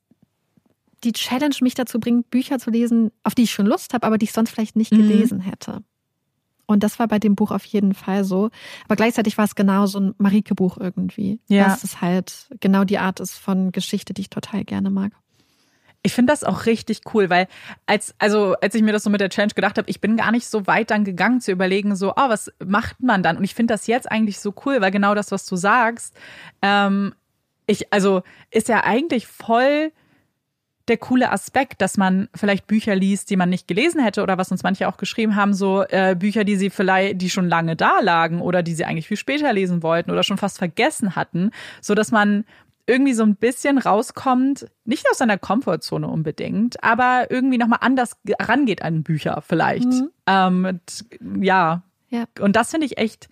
[1.03, 4.17] die Challenge mich dazu bringt, Bücher zu lesen, auf die ich schon Lust habe, aber
[4.17, 4.97] die ich sonst vielleicht nicht mhm.
[4.97, 5.83] gelesen hätte.
[6.67, 8.49] Und das war bei dem Buch auf jeden Fall so.
[8.85, 11.39] Aber gleichzeitig war es genau so ein Marike-Buch irgendwie.
[11.47, 11.65] Ja.
[11.65, 15.11] Das ist halt genau die Art ist von Geschichte, die ich total gerne mag.
[16.03, 17.47] Ich finde das auch richtig cool, weil
[17.85, 20.31] als also als ich mir das so mit der Challenge gedacht habe, ich bin gar
[20.31, 23.37] nicht so weit dann gegangen zu überlegen, so, oh, was macht man dann?
[23.37, 26.15] Und ich finde das jetzt eigentlich so cool, weil genau das, was du sagst,
[26.61, 27.13] ähm,
[27.67, 29.91] ich also ist ja eigentlich voll
[30.87, 34.51] der coole Aspekt, dass man vielleicht Bücher liest, die man nicht gelesen hätte oder was
[34.51, 37.99] uns manche auch geschrieben haben, so äh, Bücher, die sie vielleicht, die schon lange da
[38.01, 41.95] lagen oder die sie eigentlich viel später lesen wollten oder schon fast vergessen hatten, so
[41.95, 42.45] dass man
[42.91, 48.81] irgendwie so ein bisschen rauskommt, nicht aus seiner Komfortzone unbedingt, aber irgendwie nochmal anders rangeht
[48.81, 49.85] an Bücher vielleicht.
[49.85, 50.09] Mhm.
[50.27, 51.05] Ähm, mit,
[51.41, 51.83] ja.
[52.09, 52.25] ja.
[52.39, 53.29] Und das finde ich echt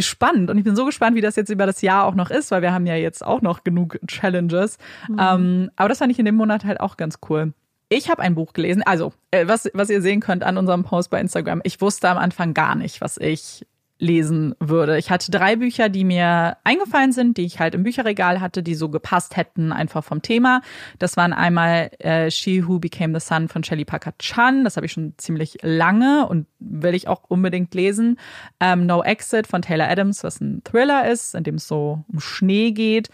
[0.00, 0.50] spannend.
[0.50, 2.62] Und ich bin so gespannt, wie das jetzt über das Jahr auch noch ist, weil
[2.62, 4.78] wir haben ja jetzt auch noch genug Challenges.
[5.08, 5.16] Mhm.
[5.20, 7.52] Ähm, aber das fand ich in dem Monat halt auch ganz cool.
[7.88, 11.10] Ich habe ein Buch gelesen, also äh, was, was ihr sehen könnt an unserem Post
[11.10, 11.60] bei Instagram.
[11.62, 13.66] Ich wusste am Anfang gar nicht, was ich
[14.00, 14.98] lesen würde.
[14.98, 18.74] Ich hatte drei Bücher, die mir eingefallen sind, die ich halt im Bücherregal hatte, die
[18.74, 20.62] so gepasst hätten, einfach vom Thema.
[20.98, 24.64] Das waren einmal äh, She Who Became the Sun von Shelley Parker Chan.
[24.64, 28.18] Das habe ich schon ziemlich lange und will ich auch unbedingt lesen.
[28.58, 32.20] Ähm, no Exit von Taylor Adams, was ein Thriller ist, in dem es so um
[32.20, 33.10] Schnee geht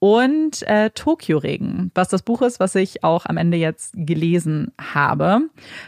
[0.00, 5.42] und äh, Tokio-Regen, was das Buch ist, was ich auch am Ende jetzt gelesen habe.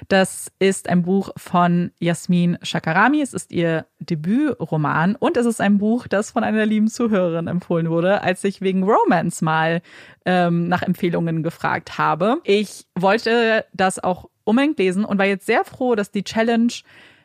[0.08, 3.22] Das ist ein Buch von Jasmin Shakarami.
[3.22, 7.88] Es ist ihr Debütroman und es ist ein Buch, das von einer lieben Zuhörerin empfohlen
[7.88, 9.80] wurde, als ich wegen Romance mal
[10.26, 12.36] ähm, nach Empfehlungen gefragt habe.
[12.44, 16.72] Ich wollte das auch unbedingt lesen und war jetzt sehr froh, dass die Challenge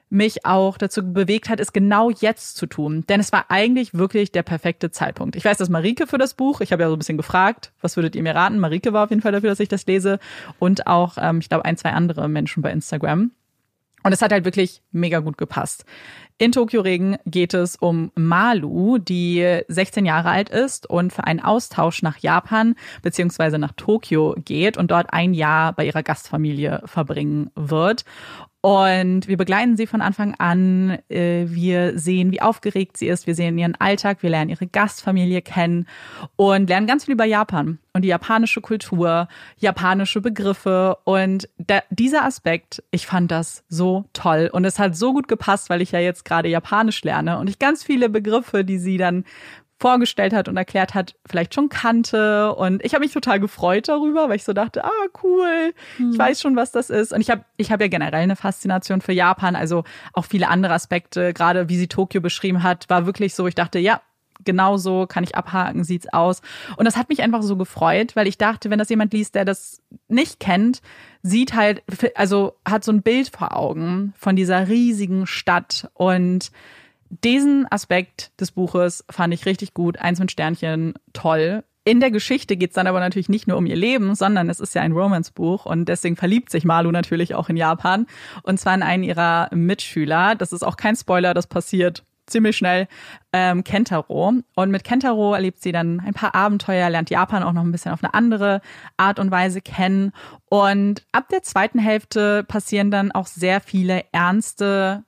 [0.10, 3.04] mich auch dazu bewegt hat, es genau jetzt zu tun.
[3.10, 5.36] Denn es war eigentlich wirklich der perfekte Zeitpunkt.
[5.36, 7.98] Ich weiß, dass Marike für das Buch, ich habe ja so ein bisschen gefragt, was
[7.98, 8.60] würdet ihr mir raten?
[8.60, 10.20] Marike war auf jeden Fall dafür, dass ich das lese.
[10.60, 13.32] Und auch, ähm, ich glaube, ein, zwei andere Menschen bei Instagram.
[14.04, 15.84] Und es hat halt wirklich mega gut gepasst.
[16.38, 21.40] In Tokio Regen geht es um Malu, die 16 Jahre alt ist und für einen
[21.40, 27.50] Austausch nach Japan beziehungsweise nach Tokio geht und dort ein Jahr bei ihrer Gastfamilie verbringen
[27.56, 28.06] wird.
[28.62, 30.98] Und wir begleiten sie von Anfang an.
[31.10, 33.28] Äh, wir sehen, wie aufgeregt sie ist.
[33.28, 34.24] Wir sehen ihren Alltag.
[34.24, 35.88] Wir lernen ihre Gastfamilie kennen
[36.36, 39.28] und lernen ganz viel über Japan und die japanische Kultur,
[39.58, 40.98] japanische Begriffe.
[41.04, 41.50] Und
[41.92, 44.50] dieser Aspekt, ich fand das so toll.
[44.52, 47.60] Und es hat so gut gepasst, weil ich ja jetzt gerade Japanisch lerne und ich
[47.60, 49.24] ganz viele Begriffe, die sie dann
[49.80, 52.54] vorgestellt hat und erklärt hat, vielleicht schon kannte.
[52.56, 56.12] Und ich habe mich total gefreut darüber, weil ich so dachte, ah, cool, hm.
[56.12, 57.14] ich weiß schon, was das ist.
[57.14, 59.84] Und ich habe ich hab ja generell eine Faszination für Japan, also
[60.14, 63.78] auch viele andere Aspekte, gerade wie sie Tokio beschrieben hat, war wirklich so, ich dachte,
[63.78, 64.02] ja,
[64.44, 66.42] genau so kann ich abhaken, sieht's aus.
[66.78, 69.46] Und das hat mich einfach so gefreut, weil ich dachte, wenn das jemand liest, der
[69.46, 70.82] das nicht kennt,
[71.22, 71.84] sieht halt,
[72.16, 76.52] also hat so ein Bild vor Augen von dieser riesigen Stadt und
[77.10, 79.98] diesen Aspekt des Buches fand ich richtig gut.
[80.00, 81.64] Eins mit Sternchen, toll.
[81.84, 84.60] In der Geschichte geht es dann aber natürlich nicht nur um ihr Leben, sondern es
[84.60, 88.08] ist ja ein Romance-Buch und deswegen verliebt sich Malu natürlich auch in Japan
[88.44, 90.36] und zwar in einen ihrer Mitschüler.
[90.36, 92.88] Das ist auch kein Spoiler, das passiert ziemlich schnell,
[93.34, 94.34] ähm, Kentaro.
[94.56, 97.94] Und mit Kentaro erlebt sie dann ein paar Abenteuer, lernt Japan auch noch ein bisschen
[97.94, 98.62] auf eine andere
[98.98, 100.12] Art und Weise kennen.
[100.50, 105.06] Und ab der zweiten Hälfte passieren dann auch sehr viele ernste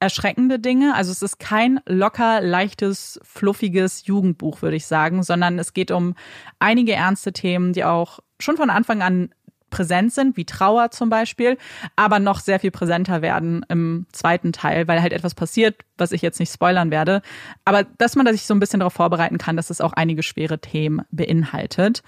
[0.00, 0.94] erschreckende Dinge.
[0.94, 6.14] Also es ist kein locker, leichtes, fluffiges Jugendbuch, würde ich sagen, sondern es geht um
[6.58, 9.30] einige ernste Themen, die auch schon von Anfang an
[9.76, 11.58] präsent sind, wie Trauer zum Beispiel,
[11.96, 16.22] aber noch sehr viel präsenter werden im zweiten Teil, weil halt etwas passiert, was ich
[16.22, 17.20] jetzt nicht spoilern werde.
[17.66, 20.58] Aber dass man sich so ein bisschen darauf vorbereiten kann, dass es auch einige schwere
[20.58, 22.02] Themen beinhaltet.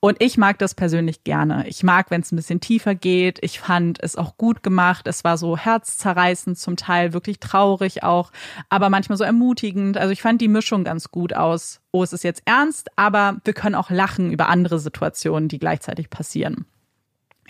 [0.00, 1.66] Und ich mag das persönlich gerne.
[1.66, 3.38] Ich mag, wenn es ein bisschen tiefer geht.
[3.42, 5.06] Ich fand es auch gut gemacht.
[5.06, 8.32] Es war so herzzerreißend, zum Teil wirklich traurig auch,
[8.68, 9.96] aber manchmal so ermutigend.
[9.96, 11.80] Also ich fand die Mischung ganz gut aus.
[11.90, 16.10] Oh, es ist jetzt ernst, aber wir können auch lachen über andere Situationen, die gleichzeitig
[16.10, 16.66] passieren.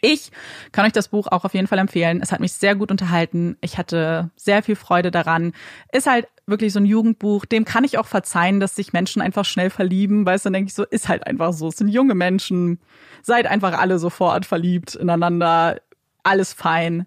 [0.04, 0.30] Ich
[0.70, 2.20] kann euch das Buch auch auf jeden Fall empfehlen.
[2.22, 3.56] Es hat mich sehr gut unterhalten.
[3.62, 5.54] Ich hatte sehr viel Freude daran.
[5.92, 7.46] Ist halt wirklich so ein Jugendbuch.
[7.46, 10.26] Dem kann ich auch verzeihen, dass sich Menschen einfach schnell verlieben.
[10.26, 11.68] Weißt du, dann denke ich so, ist halt einfach so.
[11.68, 12.80] Es sind junge Menschen.
[13.22, 15.80] Seid einfach alle sofort verliebt ineinander.
[16.22, 17.06] Alles fein.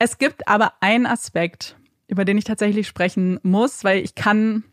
[0.00, 1.76] Es gibt aber einen Aspekt,
[2.08, 4.64] über den ich tatsächlich sprechen muss, weil ich kann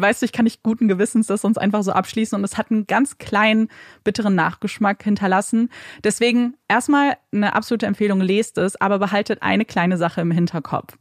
[0.00, 2.70] weißt du, ich kann nicht guten Gewissens das sonst einfach so abschließen und es hat
[2.70, 3.68] einen ganz kleinen
[4.02, 5.70] bitteren Nachgeschmack hinterlassen.
[6.02, 10.96] Deswegen erstmal eine absolute Empfehlung, lest es, aber behaltet eine kleine Sache im Hinterkopf.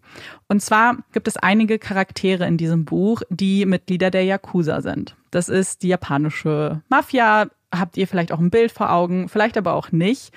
[0.48, 5.16] Und zwar gibt es einige Charaktere in diesem Buch, die Mitglieder der Yakuza sind.
[5.32, 7.48] Das ist die japanische Mafia.
[7.74, 10.32] Habt ihr vielleicht auch ein Bild vor Augen, vielleicht aber auch nicht.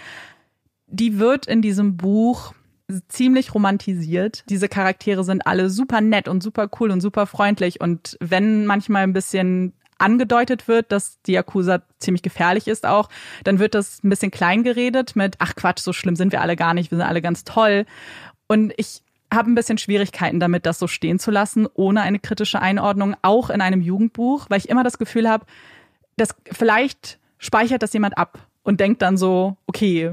[0.86, 2.54] Die wird in diesem Buch
[3.08, 4.44] ziemlich romantisiert.
[4.48, 7.80] Diese Charaktere sind alle super nett und super cool und super freundlich.
[7.80, 13.08] Und wenn manchmal ein bisschen angedeutet wird, dass die Yakuza ziemlich gefährlich ist auch,
[13.44, 16.56] dann wird das ein bisschen klein geredet mit, ach Quatsch, so schlimm sind wir alle
[16.56, 17.86] gar nicht, wir sind alle ganz toll.
[18.46, 19.02] Und ich
[19.32, 23.50] habe ein bisschen Schwierigkeiten damit, das so stehen zu lassen, ohne eine kritische Einordnung, auch
[23.50, 25.46] in einem Jugendbuch, weil ich immer das Gefühl habe,
[26.16, 30.12] dass vielleicht speichert das jemand ab und denkt dann so, okay,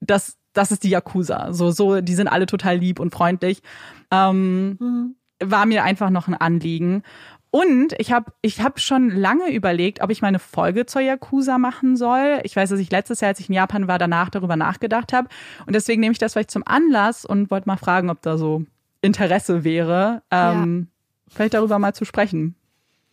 [0.00, 1.52] das, das ist die Yakuza.
[1.52, 3.62] So, so, die sind alle total lieb und freundlich.
[4.10, 5.16] Ähm, mhm.
[5.42, 7.02] War mir einfach noch ein Anliegen.
[7.50, 11.98] Und ich habe ich hab schon lange überlegt, ob ich meine Folge zur Yakuza machen
[11.98, 12.40] soll.
[12.44, 15.28] Ich weiß, dass ich letztes Jahr, als ich in Japan war, danach darüber nachgedacht habe.
[15.66, 18.64] Und deswegen nehme ich das vielleicht zum Anlass und wollte mal fragen, ob da so
[19.02, 21.34] Interesse wäre, ähm, ja.
[21.34, 22.54] vielleicht darüber mal zu sprechen.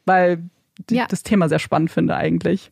[0.05, 0.49] Weil
[0.89, 1.07] ich ja.
[1.07, 2.71] das Thema sehr spannend finde eigentlich.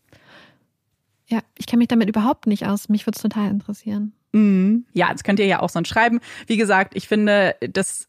[1.26, 2.88] Ja, ich kenne mich damit überhaupt nicht aus.
[2.88, 4.14] Mich würde es total interessieren.
[4.38, 4.86] Mhm.
[4.94, 6.20] Ja, das könnt ihr ja auch sonst schreiben.
[6.46, 8.08] Wie gesagt, ich finde, das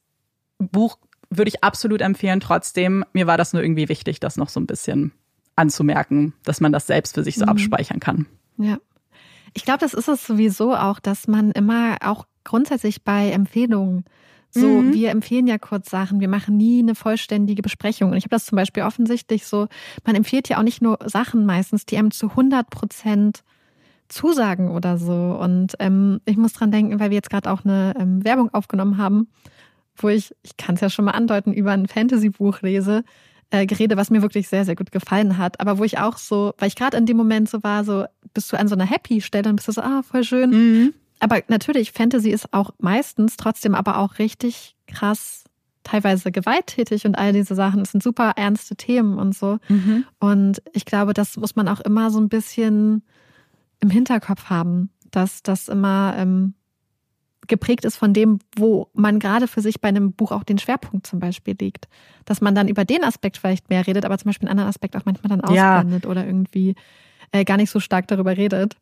[0.59, 0.99] Buch
[1.31, 2.41] würde ich absolut empfehlen.
[2.41, 5.13] Trotzdem, mir war das nur irgendwie wichtig, das noch so ein bisschen
[5.57, 7.51] anzumerken, dass man das selbst für sich so mhm.
[7.51, 8.27] abspeichern kann.
[8.57, 8.79] Ja.
[9.55, 14.05] Ich glaube, das ist es sowieso auch, dass man immer auch grundsätzlich bei Empfehlungen
[14.51, 14.95] so, mhm.
[14.95, 18.11] wir empfehlen ja kurz Sachen, wir machen nie eine vollständige Besprechung.
[18.11, 19.69] Und ich habe das zum Beispiel offensichtlich so,
[20.05, 23.43] man empfiehlt ja auch nicht nur Sachen meistens, die einem zu 100 Prozent
[24.09, 25.39] zusagen oder so.
[25.41, 28.99] Und ähm, ich muss dran denken, weil wir jetzt gerade auch eine ähm, Werbung aufgenommen
[28.99, 29.29] haben,
[29.97, 33.05] wo ich, ich kann es ja schon mal andeuten, über ein Fantasy-Buch lese,
[33.51, 35.61] äh, Gerede, was mir wirklich sehr, sehr gut gefallen hat.
[35.61, 38.05] Aber wo ich auch so, weil ich gerade in dem Moment so war, so
[38.35, 40.51] bist du an so einer Happy-Stelle und bist du so, ah, voll schön.
[40.51, 40.95] Mhm.
[41.21, 45.45] Aber natürlich, Fantasy ist auch meistens trotzdem aber auch richtig krass
[45.83, 47.81] teilweise gewalttätig und all diese Sachen.
[47.81, 49.59] Das sind super ernste Themen und so.
[49.69, 50.05] Mhm.
[50.21, 53.03] Und ich glaube, das muss man auch immer so ein bisschen
[53.81, 56.55] im Hinterkopf haben, dass das immer ähm,
[57.47, 61.07] geprägt ist von dem, wo man gerade für sich bei einem Buch auch den Schwerpunkt
[61.07, 61.89] zum Beispiel legt.
[62.25, 64.97] Dass man dann über den Aspekt vielleicht mehr redet, aber zum Beispiel einen anderen Aspekt
[64.97, 66.11] auch manchmal dann ausblendet ja.
[66.11, 66.75] oder irgendwie
[67.33, 68.77] äh, gar nicht so stark darüber redet.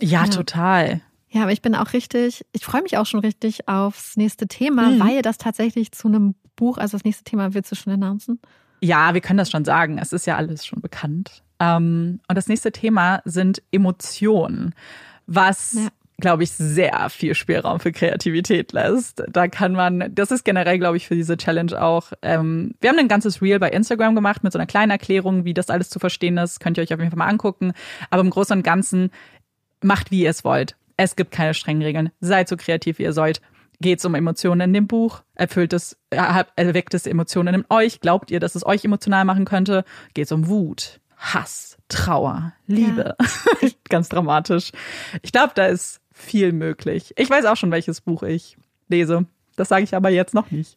[0.00, 1.00] Ja, ja, total.
[1.30, 4.90] Ja, aber ich bin auch richtig, ich freue mich auch schon richtig aufs nächste Thema,
[4.90, 5.00] mhm.
[5.00, 8.40] weil das tatsächlich zu einem Buch, also das nächste Thema willst du schon announcen?
[8.80, 9.98] Ja, wir können das schon sagen.
[9.98, 11.42] Es ist ja alles schon bekannt.
[11.60, 14.74] Ähm, und das nächste Thema sind Emotionen,
[15.26, 15.88] was ja
[16.20, 19.22] glaube ich, sehr viel Spielraum für Kreativität lässt.
[19.28, 22.12] Da kann man, das ist generell, glaube ich, für diese Challenge auch.
[22.22, 25.54] Ähm, wir haben ein ganzes Reel bei Instagram gemacht mit so einer kleinen Erklärung, wie
[25.54, 26.58] das alles zu verstehen ist.
[26.58, 27.72] Könnt ihr euch auf jeden Fall mal angucken.
[28.10, 29.10] Aber im Großen und Ganzen
[29.80, 30.74] macht, wie ihr es wollt.
[30.96, 32.10] Es gibt keine strengen Regeln.
[32.20, 33.40] Seid so kreativ, wie ihr sollt.
[33.80, 35.22] Geht es um Emotionen in dem Buch?
[35.34, 38.00] Erfüllt es, erweckt es Emotionen in euch?
[38.00, 39.84] Glaubt ihr, dass es euch emotional machen könnte?
[40.14, 43.16] Geht es um Wut, Hass, Trauer, Liebe?
[43.20, 43.68] Ja.
[43.88, 44.72] Ganz dramatisch.
[45.22, 47.12] Ich glaube, da ist viel möglich.
[47.16, 48.56] Ich weiß auch schon, welches Buch ich
[48.88, 49.26] lese.
[49.54, 50.76] Das sage ich aber jetzt noch nicht.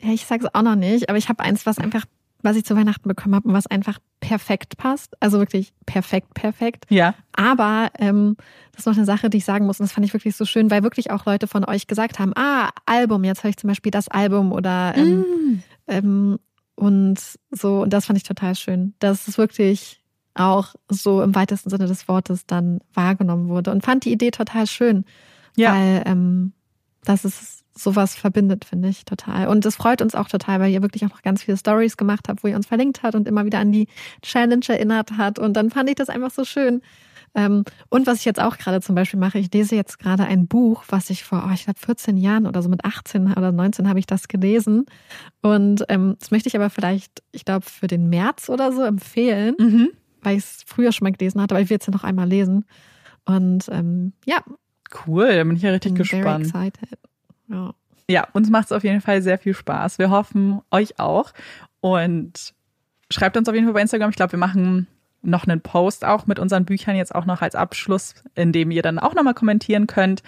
[0.00, 2.04] ja, ich sage es auch noch nicht, aber ich habe eins, was einfach,
[2.44, 5.20] was ich zu Weihnachten bekommen habe und was einfach perfekt passt.
[5.20, 6.84] Also wirklich perfekt, perfekt.
[6.90, 7.14] Ja.
[7.32, 8.36] Aber ähm,
[8.72, 10.44] das ist noch eine Sache, die ich sagen muss, und das fand ich wirklich so
[10.44, 13.68] schön, weil wirklich auch Leute von euch gesagt haben, ah, Album, jetzt höre ich zum
[13.68, 15.62] Beispiel das Album oder ähm, mm.
[15.88, 16.38] ähm,
[16.76, 17.18] und
[17.50, 18.94] so, und das fand ich total schön.
[18.98, 20.02] Das ist wirklich
[20.34, 24.66] auch so im weitesten Sinne des Wortes dann wahrgenommen wurde und fand die Idee total
[24.66, 25.04] schön,
[25.56, 25.74] ja.
[25.74, 26.52] weil ähm,
[27.04, 29.48] das ist sowas verbindet, finde ich total.
[29.48, 32.28] Und es freut uns auch total, weil ihr wirklich auch noch ganz viele Stories gemacht
[32.28, 33.88] habt, wo ihr uns verlinkt hat und immer wieder an die
[34.22, 35.38] Challenge erinnert hat.
[35.38, 36.82] Und dann fand ich das einfach so schön.
[37.36, 40.46] Ähm, und was ich jetzt auch gerade zum Beispiel mache, ich lese jetzt gerade ein
[40.46, 43.88] Buch, was ich vor, oh, ich glaube, 14 Jahren oder so mit 18 oder 19
[43.88, 44.86] habe ich das gelesen.
[45.42, 49.56] Und ähm, das möchte ich aber vielleicht, ich glaube, für den März oder so empfehlen.
[49.58, 49.88] Mhm
[50.24, 52.28] weil ich es früher schon mal gelesen hatte, aber ich will es ja noch einmal
[52.28, 52.64] lesen.
[53.24, 54.42] Und ähm, ja.
[55.06, 56.46] Cool, da bin ich ja richtig bin gespannt.
[56.46, 56.98] Very excited.
[57.48, 58.26] Ja.
[58.32, 59.98] uns macht es auf jeden Fall sehr viel Spaß.
[59.98, 61.32] Wir hoffen, euch auch.
[61.80, 62.54] Und
[63.10, 64.10] schreibt uns auf jeden Fall bei Instagram.
[64.10, 64.88] Ich glaube, wir machen
[65.24, 68.82] noch einen Post auch mit unseren Büchern jetzt auch noch als Abschluss, in dem ihr
[68.82, 70.22] dann auch nochmal kommentieren könnt,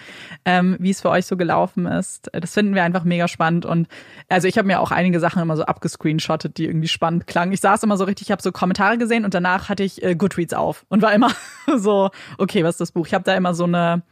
[0.44, 2.30] ähm, wie es für euch so gelaufen ist.
[2.32, 3.88] Das finden wir einfach mega spannend und
[4.28, 7.52] also ich habe mir auch einige Sachen immer so abgescreenshottet, die irgendwie spannend klangen.
[7.52, 10.14] Ich saß immer so richtig, ich habe so Kommentare gesehen und danach hatte ich äh,
[10.14, 11.30] Goodreads auf und war immer
[11.76, 13.06] so, okay, was ist das Buch?
[13.06, 14.02] Ich habe da immer so eine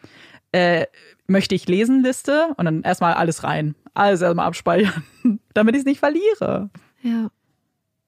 [0.55, 0.86] äh,
[1.26, 3.74] möchte ich lesen Liste und dann erstmal alles rein.
[3.93, 5.02] Alles erstmal abspeichern,
[5.55, 6.70] damit ich es nicht verliere.
[7.02, 7.31] Ja.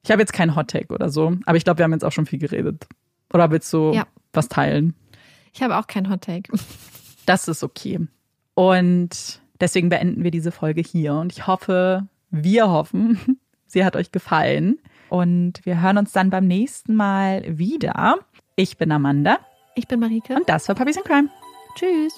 [0.03, 2.25] Ich habe jetzt keinen Hottake oder so, aber ich glaube, wir haben jetzt auch schon
[2.25, 2.87] viel geredet.
[3.33, 4.07] Oder willst du ja.
[4.31, 4.95] was teilen?
[5.53, 6.51] Ich habe auch keinen Hottake.
[7.25, 7.99] Das ist okay.
[8.53, 11.15] Und deswegen beenden wir diese Folge hier.
[11.15, 13.37] Und ich hoffe, wir hoffen,
[13.67, 14.79] sie hat euch gefallen.
[15.09, 18.19] Und wir hören uns dann beim nächsten Mal wieder.
[18.55, 19.39] Ich bin Amanda.
[19.75, 20.37] Ich bin Marike.
[20.37, 21.27] Und das war Puppies in Crime.
[21.75, 22.17] Tschüss.